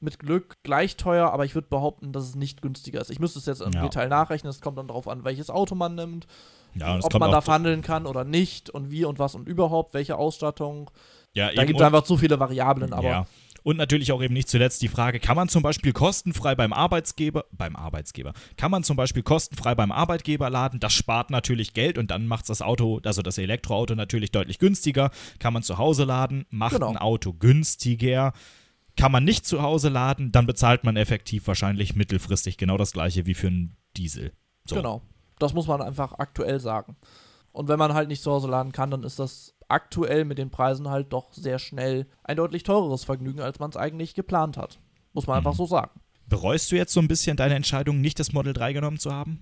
mit 0.00 0.20
Glück 0.20 0.58
gleich 0.62 0.96
teuer, 0.96 1.32
aber 1.32 1.44
ich 1.44 1.54
würde 1.56 1.66
behaupten, 1.68 2.12
dass 2.12 2.22
es 2.24 2.36
nicht 2.36 2.62
günstiger 2.62 3.00
ist. 3.00 3.10
Ich 3.10 3.18
müsste 3.18 3.38
es 3.40 3.46
jetzt 3.46 3.62
im 3.62 3.72
Ja. 3.72 3.82
Detail 3.82 4.08
nachrechnen. 4.08 4.50
Es 4.50 4.60
kommt 4.60 4.78
dann 4.78 4.86
darauf 4.86 5.08
an, 5.08 5.24
welches 5.24 5.50
Auto 5.50 5.74
man 5.74 5.96
nimmt, 5.96 6.26
ja 6.74 6.98
ob 7.02 7.18
man 7.18 7.30
da 7.30 7.40
verhandeln 7.40 7.82
kann 7.82 8.06
oder 8.06 8.24
nicht 8.24 8.70
und 8.70 8.90
wie 8.90 9.04
und 9.04 9.18
was 9.18 9.34
und 9.34 9.48
überhaupt, 9.48 9.94
welche 9.94 10.16
Ausstattung. 10.16 10.90
ja, 11.34 11.52
Da 11.52 11.64
gibt 11.64 11.80
es 11.80 11.86
einfach 11.86 12.04
zu 12.04 12.16
viele 12.16 12.38
Variablen, 12.40 12.92
aber 12.92 13.08
ja. 13.08 13.26
Und 13.64 13.76
natürlich 13.76 14.12
auch 14.12 14.22
eben 14.22 14.34
nicht 14.34 14.48
zuletzt 14.48 14.80
die 14.82 14.88
Frage, 14.88 15.20
kann 15.20 15.36
man 15.36 15.48
zum 15.48 15.62
Beispiel 15.62 15.92
kostenfrei 15.92 16.54
beim 16.54 16.72
Arbeitsgeber, 16.72 17.44
beim 17.50 17.76
Arbeitsgeber, 17.76 18.32
kann 18.56 18.70
man 18.70 18.82
zum 18.82 18.96
Beispiel 18.96 19.22
kostenfrei 19.22 19.74
beim 19.74 19.92
Arbeitgeber 19.92 20.48
laden? 20.48 20.80
Das 20.80 20.94
spart 20.94 21.30
natürlich 21.30 21.74
Geld 21.74 21.98
und 21.98 22.10
dann 22.10 22.26
macht 22.26 22.48
das 22.48 22.62
Auto, 22.62 23.00
also 23.04 23.20
das 23.20 23.36
Elektroauto 23.36 23.94
natürlich 23.94 24.30
deutlich 24.30 24.58
günstiger. 24.58 25.10
Kann 25.38 25.52
man 25.52 25.62
zu 25.62 25.76
Hause 25.76 26.04
laden, 26.04 26.46
macht 26.50 26.74
Genau. 26.74 26.88
ein 26.88 26.96
Auto 26.96 27.34
günstiger. 27.34 28.32
Kann 28.96 29.12
man 29.12 29.24
nicht 29.24 29.44
zu 29.44 29.60
Hause 29.60 29.90
laden, 29.90 30.32
dann 30.32 30.46
bezahlt 30.46 30.84
man 30.84 30.96
effektiv 30.96 31.46
wahrscheinlich 31.46 31.94
mittelfristig 31.94 32.56
genau 32.56 32.78
das 32.78 32.92
gleiche 32.92 33.26
wie 33.26 33.34
für 33.34 33.48
einen 33.48 33.76
Diesel. 33.96 34.32
So. 34.66 34.76
Genau. 34.76 35.02
Das 35.38 35.54
muss 35.54 35.66
man 35.66 35.82
einfach 35.82 36.14
aktuell 36.18 36.60
sagen. 36.60 36.96
Und 37.52 37.68
wenn 37.68 37.78
man 37.78 37.94
halt 37.94 38.08
nicht 38.08 38.22
zu 38.22 38.30
Hause 38.30 38.48
laden 38.48 38.72
kann, 38.72 38.90
dann 38.90 39.02
ist 39.02 39.18
das 39.18 39.54
aktuell 39.68 40.24
mit 40.24 40.38
den 40.38 40.50
Preisen 40.50 40.88
halt 40.88 41.12
doch 41.12 41.32
sehr 41.32 41.58
schnell 41.58 42.06
ein 42.24 42.36
deutlich 42.36 42.62
teureres 42.62 43.04
Vergnügen, 43.04 43.40
als 43.40 43.58
man 43.58 43.70
es 43.70 43.76
eigentlich 43.76 44.14
geplant 44.14 44.56
hat. 44.56 44.78
Muss 45.12 45.26
man 45.26 45.38
einfach 45.38 45.54
so 45.54 45.66
sagen. 45.66 46.00
Bereust 46.26 46.70
du 46.70 46.76
jetzt 46.76 46.92
so 46.92 47.00
ein 47.00 47.08
bisschen 47.08 47.36
deine 47.36 47.54
Entscheidung, 47.54 48.00
nicht 48.00 48.18
das 48.18 48.32
Model 48.32 48.52
3 48.52 48.72
genommen 48.72 48.98
zu 48.98 49.12
haben? 49.12 49.40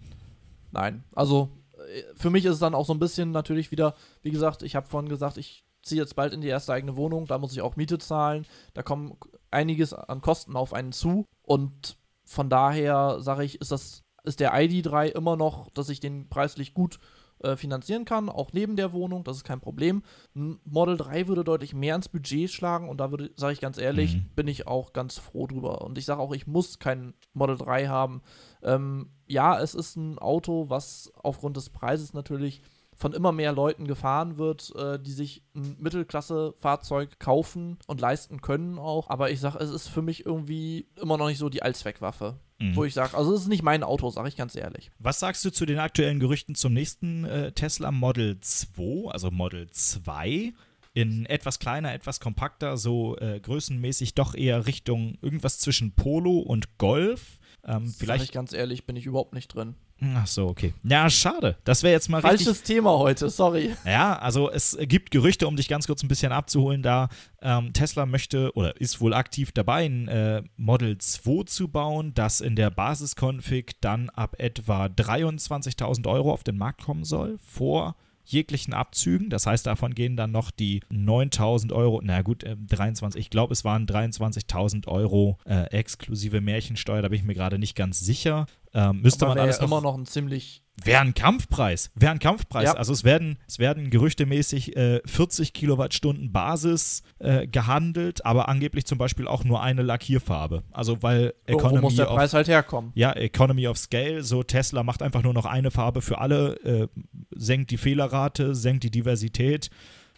Nein. 0.73 1.05
Also 1.15 1.51
äh, 1.75 2.03
für 2.15 2.31
mich 2.31 2.45
ist 2.45 2.55
es 2.55 2.59
dann 2.61 2.75
auch 2.75 2.87
so 2.87 2.95
ein 2.95 2.99
bisschen 2.99 3.33
natürlich 3.33 3.71
wieder, 3.71 3.95
wie 4.23 4.31
gesagt, 4.31 4.63
ich 4.63 4.77
habe 4.77 4.87
vorhin 4.87 5.09
gesagt, 5.09 5.37
ich 5.37 5.65
ziehe 5.83 6.01
jetzt 6.01 6.17
bald 6.17 6.33
in 6.33 6.41
die 6.41 6.49
erste 6.49 6.73
eigene 6.73 6.97
Wohnung, 6.97 7.27
da 7.27 7.39
muss 7.39 7.53
ich 7.53 7.61
auch 7.61 7.77
Miete 7.77 7.99
zahlen, 7.99 8.47
da 8.75 8.83
kommen 8.83 9.17
einiges 9.51 9.93
an 9.93 10.21
Kosten 10.21 10.57
auf 10.57 10.73
einen 10.73 10.93
zu 10.93 11.27
und 11.43 11.97
von 12.25 12.51
daher 12.51 13.21
sage 13.21 13.45
ich, 13.45 13.61
ist 13.61 13.71
das 13.71 14.03
ist 14.27 14.41
der 14.41 14.53
ID3 14.55 15.07
immer 15.07 15.37
noch, 15.37 15.71
dass 15.71 15.89
ich 15.89 16.01
den 16.01 16.29
preislich 16.29 16.75
gut 16.75 16.99
äh, 17.43 17.55
finanzieren 17.57 18.05
kann, 18.07 18.29
auch 18.31 18.53
neben 18.55 18.77
der 18.77 18.93
Wohnung, 18.95 19.23
das 19.23 19.37
ist 19.39 19.45
kein 19.45 19.61
Problem. 19.61 20.03
Ein 20.35 20.59
Model 20.65 20.97
3 20.97 21.29
würde 21.29 21.45
deutlich 21.45 21.75
mehr 21.75 21.95
ins 21.95 22.09
Budget 22.09 22.51
schlagen 22.51 22.89
und 22.89 22.97
da 22.99 23.11
würde, 23.11 23.31
sage 23.37 23.53
ich 23.53 23.61
ganz 23.61 23.77
ehrlich, 23.77 24.17
Mhm. 24.17 24.25
bin 24.35 24.49
ich 24.49 24.67
auch 24.67 24.93
ganz 24.95 25.19
froh 25.19 25.47
drüber. 25.47 25.83
Und 25.83 25.99
ich 25.99 26.07
sage 26.07 26.21
auch, 26.21 26.33
ich 26.35 26.47
muss 26.47 26.79
kein 26.79 27.13
Model 27.35 27.59
3 27.59 27.89
haben. 27.89 28.23
Ähm, 28.63 29.11
ja, 29.27 29.61
es 29.61 29.75
ist 29.75 29.97
ein 29.97 30.19
Auto, 30.19 30.71
was 30.71 31.13
aufgrund 31.23 31.57
des 31.59 31.69
Preises 31.71 32.15
natürlich 32.15 32.63
von 32.95 33.13
immer 33.13 33.33
mehr 33.33 33.53
Leuten 33.53 33.87
gefahren 33.87 34.39
wird, 34.39 34.75
äh, 34.75 34.99
die 34.99 35.13
sich 35.13 35.45
ein 35.55 35.77
Mittelklasse-Fahrzeug 35.79 37.19
kaufen 37.19 37.79
und 37.87 38.01
leisten 38.01 38.41
können 38.41 38.79
auch. 38.79 39.11
Aber 39.11 39.31
ich 39.31 39.41
sage, 39.41 39.59
es 39.59 39.71
ist 39.71 39.89
für 39.89 40.03
mich 40.03 40.25
irgendwie 40.25 40.89
immer 41.01 41.19
noch 41.19 41.27
nicht 41.27 41.39
so 41.39 41.49
die 41.49 41.63
Allzweckwaffe. 41.63 42.39
Mhm. 42.59 42.75
Wo 42.75 42.85
ich 42.85 42.95
sage, 42.95 43.17
also 43.17 43.35
es 43.35 43.43
ist 43.43 43.49
nicht 43.49 43.63
mein 43.63 43.83
Auto, 43.83 44.09
sage 44.11 44.29
ich 44.29 44.37
ganz 44.37 44.57
ehrlich. 44.57 44.91
Was 44.99 45.21
sagst 45.21 45.45
du 45.45 45.51
zu 45.51 45.67
den 45.67 45.79
aktuellen 45.79 46.21
Gerüchten 46.21 46.55
zum 46.55 46.73
nächsten 46.73 47.25
äh, 47.25 47.53
Tesla 47.53 47.93
Model 47.93 48.41
2, 48.41 49.11
also 49.11 49.31
Model 49.31 49.71
2? 49.71 50.53
In 50.95 51.27
etwas 51.27 51.59
kleiner, 51.59 51.93
etwas 51.93 52.21
kompakter, 52.21 52.79
so 52.79 53.19
äh, 53.19 53.39
größenmäßig 53.39 54.15
doch 54.15 54.35
eher 54.35 54.67
Richtung 54.67 55.19
irgendwas 55.21 55.59
zwischen 55.59 55.93
Polo 55.93 56.39
und 56.39 56.79
Golf. 56.79 57.39
Ähm, 57.67 57.93
vielleicht. 57.99 58.33
ganz 58.33 58.55
ehrlich, 58.55 58.87
bin 58.87 58.97
ich 58.97 59.05
überhaupt 59.05 59.35
nicht 59.35 59.49
drin. 59.49 59.75
Ach 60.15 60.27
so, 60.27 60.49
okay. 60.49 60.75
Ja, 60.83 61.09
schade. 61.09 61.57
Das 61.65 61.83
wäre 61.83 61.93
jetzt 61.93 62.09
mal 62.09 62.19
richtig. 62.19 62.47
Falsches 62.47 62.63
Thema 62.63 62.99
heute, 62.99 63.31
sorry. 63.31 63.75
Ja, 63.87 64.19
also 64.19 64.51
es 64.51 64.77
gibt 64.83 65.11
Gerüchte, 65.11 65.49
um 65.49 65.57
dich 65.57 65.69
ganz 65.69 65.87
kurz 65.87 66.03
ein 66.03 66.09
bisschen 66.09 66.33
abzuholen, 66.33 66.83
da 66.83 67.09
ähm, 67.41 67.73
Tesla 67.73 68.05
möchte 68.05 68.55
oder 68.55 68.79
ist 68.79 69.01
wohl 69.01 69.15
aktiv 69.15 69.53
dabei, 69.53 69.87
ein 69.87 70.09
äh, 70.09 70.43
Model 70.57 70.99
2 70.99 71.45
zu 71.45 71.69
bauen, 71.69 72.13
das 72.13 72.43
in 72.43 72.57
der 72.57 72.71
Basiskonfig 72.71 73.77
dann 73.81 74.11
ab 74.11 74.37
etwa 74.39 74.87
23.000 74.87 76.07
Euro 76.07 76.31
auf 76.31 76.45
den 76.45 76.59
Markt 76.59 76.83
kommen 76.83 77.05
soll, 77.05 77.39
vor 77.39 77.97
jeglichen 78.27 78.75
Abzügen. 78.75 79.31
Das 79.31 79.47
heißt, 79.47 79.67
davon 79.67 79.95
gehen 79.95 80.17
dann 80.17 80.33
noch 80.33 80.51
die 80.51 80.81
9.000 80.93 81.73
Euro, 81.73 82.01
na 82.03 82.23
gut, 82.23 82.45
äh, 82.45 82.57
23, 82.57 83.19
ich 83.21 83.31
glaube, 83.31 83.53
es 83.53 83.65
waren 83.65 83.87
23.000 83.87 84.89
Euro 84.89 85.39
äh, 85.47 85.65
exklusive 85.71 86.41
Märchensteuer, 86.41 87.03
da 87.03 87.09
bin 87.09 87.21
ich 87.21 87.25
mir 87.25 87.35
gerade 87.35 87.59
nicht 87.59 87.77
ganz 87.77 88.01
sicher. 88.01 88.47
Ähm, 88.77 89.01
müsste 89.01 89.25
Aber 89.25 89.31
man 89.31 89.37
wäre 89.37 89.45
alles 89.47 89.59
immer 89.59 89.81
noch 89.81 89.97
ein 89.97 90.05
ziemlich 90.05 90.63
Wäre 90.85 91.01
ein 91.01 91.15
Kampfpreis. 91.15 91.91
Wäre 91.95 92.13
ein 92.13 92.19
Kampfpreis. 92.19 92.65
Ja. 92.65 92.73
Also 92.75 92.93
es 92.93 93.03
werden, 93.03 93.39
es 93.49 93.59
werden 93.59 93.89
gerüchtemäßig 93.89 94.77
äh, 94.77 95.01
40 95.07 95.55
Kilowattstunden 95.55 96.33
Basis 96.33 97.03
äh, 97.19 97.47
gehandelt, 97.47 98.27
aber 98.27 98.51
angeblich 98.51 98.85
zum 98.85 98.99
Beispiel 98.99 99.27
auch 99.27 99.45
nur 99.45 99.63
eine 99.63 99.81
Lackierfarbe. 99.81 100.65
Also 100.73 101.03
weil 101.03 101.33
Irgendwo 101.47 101.69
Economy 101.69 101.81
muss 101.81 101.97
der 101.97 102.11
of, 102.11 102.17
Preis 102.17 102.35
halt 102.35 102.49
herkommen. 102.49 102.93
ja, 102.95 103.13
Economy 103.13 103.67
of 103.69 103.79
Scale, 103.79 104.23
so 104.23 104.43
Tesla 104.43 104.83
macht 104.83 105.01
einfach 105.01 105.23
nur 105.23 105.33
noch 105.33 105.47
eine 105.47 105.71
Farbe 105.71 106.03
für 106.03 106.19
alle, 106.19 106.57
äh, 106.61 106.89
senkt 107.35 107.71
die 107.71 107.79
Fehlerrate, 107.79 108.55
senkt 108.55 108.85
die 108.85 108.91
Diversität, 108.91 109.71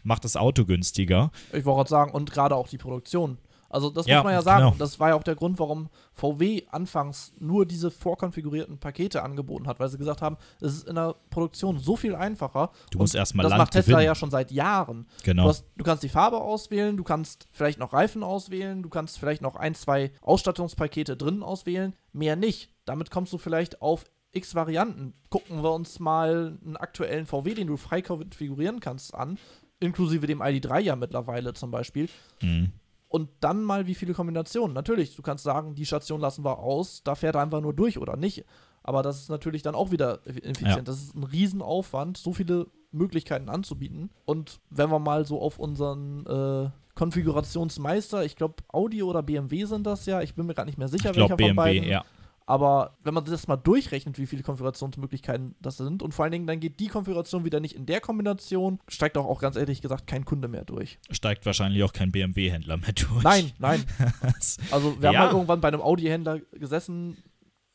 macht 0.02 0.24
das 0.24 0.36
Auto 0.36 0.64
günstiger. 0.64 1.30
Ich 1.52 1.64
wollte 1.64 1.76
gerade 1.76 1.90
sagen, 1.90 2.10
und 2.10 2.32
gerade 2.32 2.56
auch 2.56 2.66
die 2.66 2.78
Produktion. 2.78 3.38
Also 3.70 3.90
das 3.90 4.06
Ja, 4.06 4.16
muss 4.18 4.24
man 4.24 4.32
ja 4.32 4.42
sagen. 4.42 4.64
genau. 4.64 4.74
Das 4.78 4.98
war 4.98 5.10
ja 5.10 5.14
auch 5.14 5.22
der 5.22 5.34
Grund, 5.34 5.58
warum 5.58 5.88
VW 6.14 6.62
anfangs 6.70 7.32
nur 7.38 7.66
diese 7.66 7.90
vorkonfigurierten 7.90 8.78
Pakete 8.78 9.22
angeboten 9.22 9.66
hat, 9.66 9.78
weil 9.78 9.88
sie 9.88 9.98
gesagt 9.98 10.22
haben, 10.22 10.36
es 10.60 10.74
ist 10.74 10.88
in 10.88 10.94
der 10.94 11.14
Produktion 11.30 11.78
so 11.78 11.94
viel 11.96 12.14
einfacher. 12.14 12.70
Du 12.90 12.98
musst 12.98 13.14
erstmal 13.14 13.42
Das 13.44 13.50
Land 13.50 13.58
macht 13.60 13.72
Tesla 13.72 13.94
gewinnen. 13.96 14.06
ja 14.06 14.14
schon 14.14 14.30
seit 14.30 14.50
Jahren. 14.50 15.06
Genau. 15.24 15.42
Du, 15.44 15.48
hast, 15.50 15.64
du 15.76 15.84
kannst 15.84 16.02
die 16.02 16.08
Farbe 16.08 16.40
auswählen, 16.40 16.96
du 16.96 17.04
kannst 17.04 17.46
vielleicht 17.52 17.78
noch 17.78 17.92
Reifen 17.92 18.22
auswählen, 18.22 18.82
du 18.82 18.88
kannst 18.88 19.18
vielleicht 19.18 19.42
noch 19.42 19.56
ein, 19.56 19.74
zwei 19.74 20.12
Ausstattungspakete 20.22 21.16
drin 21.16 21.42
auswählen, 21.42 21.94
mehr 22.12 22.36
nicht. 22.36 22.70
Damit 22.86 23.10
kommst 23.10 23.32
du 23.32 23.38
vielleicht 23.38 23.82
auf 23.82 24.04
x 24.32 24.54
Varianten. 24.54 25.14
Gucken 25.30 25.62
wir 25.62 25.72
uns 25.72 25.98
mal 26.00 26.58
einen 26.64 26.76
aktuellen 26.76 27.26
VW, 27.26 27.54
den 27.54 27.66
du 27.66 27.76
frei 27.76 28.02
konfigurieren 28.02 28.80
kannst, 28.80 29.14
an, 29.14 29.38
inklusive 29.80 30.26
dem 30.26 30.40
ID3 30.42 30.80
ja 30.80 30.96
mittlerweile 30.96 31.52
zum 31.54 31.70
Beispiel. 31.70 32.08
Mhm. 32.40 32.72
Und 33.08 33.30
dann 33.40 33.62
mal, 33.64 33.86
wie 33.86 33.94
viele 33.94 34.12
Kombinationen. 34.12 34.74
Natürlich, 34.74 35.16
du 35.16 35.22
kannst 35.22 35.44
sagen, 35.44 35.74
die 35.74 35.86
Station 35.86 36.20
lassen 36.20 36.44
wir 36.44 36.58
aus, 36.58 37.02
da 37.02 37.14
fährt 37.14 37.36
er 37.36 37.42
einfach 37.42 37.60
nur 37.62 37.72
durch 37.72 37.98
oder 37.98 38.16
nicht. 38.16 38.44
Aber 38.82 39.02
das 39.02 39.18
ist 39.22 39.28
natürlich 39.28 39.62
dann 39.62 39.74
auch 39.74 39.90
wieder 39.90 40.20
effizient. 40.26 40.68
Ja. 40.68 40.80
Das 40.82 41.02
ist 41.02 41.14
ein 41.14 41.24
Riesenaufwand, 41.24 42.16
so 42.16 42.32
viele 42.32 42.66
Möglichkeiten 42.90 43.48
anzubieten. 43.48 44.10
Und 44.24 44.60
wenn 44.70 44.90
wir 44.90 44.98
mal 44.98 45.26
so 45.26 45.40
auf 45.40 45.58
unseren 45.58 46.24
äh, 46.26 46.70
Konfigurationsmeister, 46.94 48.24
ich 48.24 48.36
glaube 48.36 48.56
Audi 48.72 49.02
oder 49.02 49.22
BMW 49.22 49.64
sind 49.64 49.86
das 49.86 50.06
ja, 50.06 50.22
ich 50.22 50.34
bin 50.34 50.46
mir 50.46 50.54
gerade 50.54 50.68
nicht 50.68 50.78
mehr 50.78 50.88
sicher, 50.88 51.10
Ich 51.10 51.16
glaube 51.16 51.30
welcher 51.30 51.36
von 51.48 51.56
BMW, 51.56 51.80
beiden. 51.80 51.88
ja. 51.88 52.04
Aber 52.48 52.96
wenn 53.04 53.12
man 53.12 53.26
das 53.26 53.46
mal 53.46 53.56
durchrechnet, 53.58 54.16
wie 54.18 54.24
viele 54.24 54.42
Konfigurationsmöglichkeiten 54.42 55.54
das 55.60 55.76
sind 55.76 56.02
und 56.02 56.14
vor 56.14 56.22
allen 56.24 56.32
Dingen 56.32 56.46
dann 56.46 56.60
geht 56.60 56.80
die 56.80 56.86
Konfiguration 56.88 57.44
wieder 57.44 57.60
nicht 57.60 57.76
in 57.76 57.84
der 57.84 58.00
Kombination, 58.00 58.80
steigt 58.88 59.18
auch, 59.18 59.26
auch 59.26 59.38
ganz 59.42 59.56
ehrlich 59.56 59.82
gesagt 59.82 60.06
kein 60.06 60.24
Kunde 60.24 60.48
mehr 60.48 60.64
durch. 60.64 60.98
Steigt 61.10 61.44
wahrscheinlich 61.44 61.82
auch 61.84 61.92
kein 61.92 62.10
BMW-Händler 62.10 62.78
mehr 62.78 62.94
durch. 62.94 63.22
Nein, 63.22 63.52
nein. 63.58 63.84
Also 64.70 64.98
wir 64.98 65.12
Ja. 65.12 65.18
haben 65.20 65.26
mal 65.26 65.32
irgendwann 65.34 65.60
bei 65.60 65.68
einem 65.68 65.82
Audi-Händler 65.82 66.38
gesessen, 66.52 67.18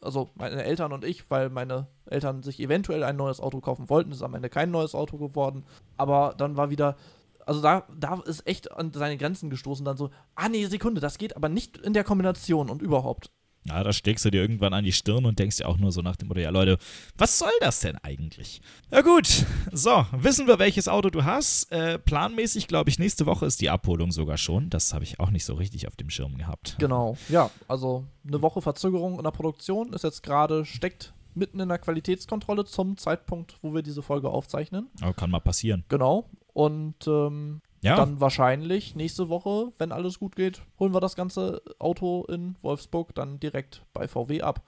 also 0.01 0.31
meine 0.33 0.63
Eltern 0.63 0.91
und 0.91 1.05
ich, 1.05 1.29
weil 1.29 1.51
meine 1.51 1.85
Eltern 2.07 2.41
sich 2.41 2.59
eventuell 2.59 3.03
ein 3.03 3.15
neues 3.15 3.39
Auto 3.39 3.61
kaufen 3.61 3.89
wollten. 3.89 4.11
Ist 4.11 4.23
am 4.23 4.33
Ende 4.33 4.49
kein 4.49 4.71
neues 4.71 4.95
Auto 4.95 5.19
geworden. 5.19 5.65
Aber 5.97 6.33
dann 6.35 6.57
war 6.57 6.71
wieder, 6.71 6.97
also 7.45 7.61
da, 7.61 7.85
da 7.95 8.19
ist 8.25 8.47
echt 8.47 8.71
an 8.71 8.91
seine 8.91 9.17
Grenzen 9.17 9.51
gestoßen. 9.51 9.85
Dann 9.85 9.97
so, 9.97 10.09
ah 10.33 10.49
nee, 10.49 10.65
Sekunde, 10.65 10.99
das 10.99 11.19
geht 11.19 11.35
aber 11.35 11.47
nicht 11.47 11.77
in 11.77 11.93
der 11.93 12.03
Kombination 12.03 12.71
und 12.71 12.81
überhaupt. 12.81 13.29
Ja, 13.67 13.83
da 13.83 13.93
steckst 13.93 14.25
du 14.25 14.29
dir 14.29 14.41
irgendwann 14.41 14.73
an 14.73 14.83
die 14.83 14.91
Stirn 14.91 15.25
und 15.25 15.39
denkst 15.39 15.57
dir 15.57 15.67
auch 15.67 15.77
nur 15.77 15.91
so 15.91 16.01
nach 16.01 16.15
dem 16.15 16.27
Motto, 16.27 16.41
ja 16.41 16.49
Leute, 16.49 16.77
was 17.17 17.39
soll 17.39 17.51
das 17.61 17.79
denn 17.79 17.97
eigentlich? 18.03 18.61
Ja 18.91 19.01
gut, 19.01 19.45
so, 19.71 20.05
wissen 20.11 20.47
wir, 20.47 20.59
welches 20.59 20.87
Auto 20.87 21.09
du 21.09 21.23
hast. 21.23 21.71
Äh, 21.71 21.97
planmäßig, 21.99 22.67
glaube 22.67 22.89
ich, 22.89 22.99
nächste 22.99 23.25
Woche 23.25 23.45
ist 23.45 23.61
die 23.61 23.69
Abholung 23.69 24.11
sogar 24.11 24.37
schon. 24.37 24.69
Das 24.69 24.93
habe 24.93 25.03
ich 25.03 25.19
auch 25.19 25.29
nicht 25.29 25.45
so 25.45 25.53
richtig 25.53 25.87
auf 25.87 25.95
dem 25.95 26.09
Schirm 26.09 26.37
gehabt. 26.37 26.75
Genau, 26.79 27.17
ja, 27.29 27.49
also 27.67 28.05
eine 28.27 28.41
Woche 28.41 28.61
Verzögerung 28.61 29.17
in 29.17 29.23
der 29.23 29.31
Produktion 29.31 29.93
ist 29.93 30.03
jetzt 30.03 30.23
gerade, 30.23 30.65
steckt 30.65 31.13
mitten 31.35 31.59
in 31.59 31.69
der 31.69 31.79
Qualitätskontrolle 31.79 32.65
zum 32.65 32.97
Zeitpunkt, 32.97 33.57
wo 33.61 33.73
wir 33.73 33.81
diese 33.81 34.01
Folge 34.01 34.29
aufzeichnen. 34.29 34.89
Aber 35.01 35.13
kann 35.13 35.31
mal 35.31 35.39
passieren. 35.39 35.83
Genau. 35.89 36.29
Und 36.53 37.07
ähm, 37.07 37.61
Ja, 37.83 37.97
dann 37.97 38.19
wahrscheinlich 38.21 38.95
nächste 38.95 39.29
Woche, 39.29 39.73
wenn 39.77 39.91
alles 39.91 40.17
gut 40.19 40.35
geht, 40.35 40.61
holen 40.79 40.93
wir 40.93 41.01
das 41.01 41.15
ganze 41.15 41.61
Auto 41.79 42.25
in 42.29 42.55
Wolfsburg 42.61 43.13
dann 43.13 43.39
direkt 43.39 43.83
bei 43.93 44.07
VW 44.07 44.41
ab. 44.41 44.61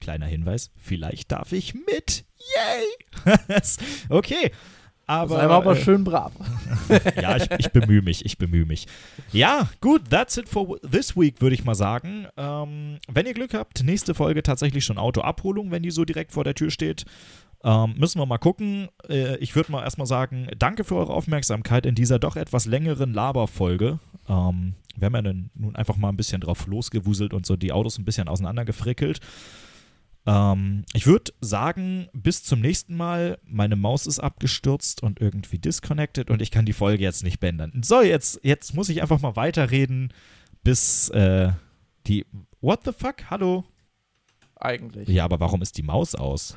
kleiner 0.00 0.26
Hinweis, 0.26 0.70
vielleicht 0.76 1.32
darf 1.32 1.52
ich 1.52 1.74
mit. 1.74 2.24
Yay! 2.54 3.34
okay. 4.10 4.52
Aber, 5.10 5.38
Sei 5.38 5.42
aber 5.42 5.72
äh, 5.72 5.82
schön 5.82 6.04
brav. 6.04 6.30
Ja, 7.20 7.36
ich, 7.36 7.50
ich 7.58 7.72
bemühe 7.72 8.00
mich, 8.00 8.24
ich 8.24 8.38
bemühe 8.38 8.64
mich. 8.64 8.86
Ja, 9.32 9.68
gut, 9.80 10.08
that's 10.08 10.36
it 10.36 10.48
for 10.48 10.78
this 10.82 11.16
week, 11.16 11.40
würde 11.40 11.54
ich 11.54 11.64
mal 11.64 11.74
sagen. 11.74 12.28
Ähm, 12.36 12.98
wenn 13.08 13.26
ihr 13.26 13.34
Glück 13.34 13.52
habt, 13.52 13.82
nächste 13.82 14.14
Folge 14.14 14.44
tatsächlich 14.44 14.84
schon 14.84 14.98
Autoabholung, 14.98 15.72
wenn 15.72 15.82
die 15.82 15.90
so 15.90 16.04
direkt 16.04 16.30
vor 16.30 16.44
der 16.44 16.54
Tür 16.54 16.70
steht. 16.70 17.06
Ähm, 17.62 17.94
müssen 17.98 18.18
wir 18.18 18.26
mal 18.26 18.38
gucken. 18.38 18.88
Äh, 19.08 19.36
ich 19.36 19.54
würde 19.54 19.72
mal 19.72 19.82
erstmal 19.82 20.06
sagen, 20.06 20.48
danke 20.58 20.84
für 20.84 20.96
eure 20.96 21.12
Aufmerksamkeit 21.12 21.84
in 21.84 21.94
dieser 21.94 22.18
doch 22.18 22.36
etwas 22.36 22.66
längeren 22.66 23.12
Laberfolge. 23.12 23.98
Ähm, 24.28 24.74
wir 24.96 25.06
haben 25.06 25.14
ja 25.14 25.22
dann 25.22 25.50
nun 25.54 25.76
einfach 25.76 25.96
mal 25.96 26.08
ein 26.08 26.16
bisschen 26.16 26.40
drauf 26.40 26.66
losgewuselt 26.66 27.34
und 27.34 27.46
so 27.46 27.56
die 27.56 27.72
Autos 27.72 27.98
ein 27.98 28.04
bisschen 28.04 28.28
auseinandergefrickelt. 28.28 29.20
Ähm, 30.26 30.84
ich 30.92 31.06
würde 31.06 31.32
sagen, 31.40 32.08
bis 32.12 32.42
zum 32.44 32.60
nächsten 32.60 32.96
Mal. 32.96 33.38
Meine 33.44 33.76
Maus 33.76 34.06
ist 34.06 34.20
abgestürzt 34.20 35.02
und 35.02 35.20
irgendwie 35.20 35.58
disconnected 35.58 36.30
und 36.30 36.40
ich 36.40 36.50
kann 36.50 36.66
die 36.66 36.72
Folge 36.72 37.02
jetzt 37.02 37.24
nicht 37.24 37.40
beenden. 37.40 37.82
So, 37.82 38.00
jetzt, 38.00 38.40
jetzt 38.42 38.74
muss 38.74 38.88
ich 38.88 39.02
einfach 39.02 39.20
mal 39.20 39.36
weiterreden, 39.36 40.12
bis 40.62 41.08
äh, 41.10 41.52
die. 42.06 42.26
What 42.60 42.80
the 42.84 42.92
fuck? 42.92 43.30
Hallo? 43.30 43.64
Eigentlich. 44.56 45.08
Ja, 45.08 45.24
aber 45.24 45.40
warum 45.40 45.62
ist 45.62 45.78
die 45.78 45.82
Maus 45.82 46.14
aus? 46.14 46.56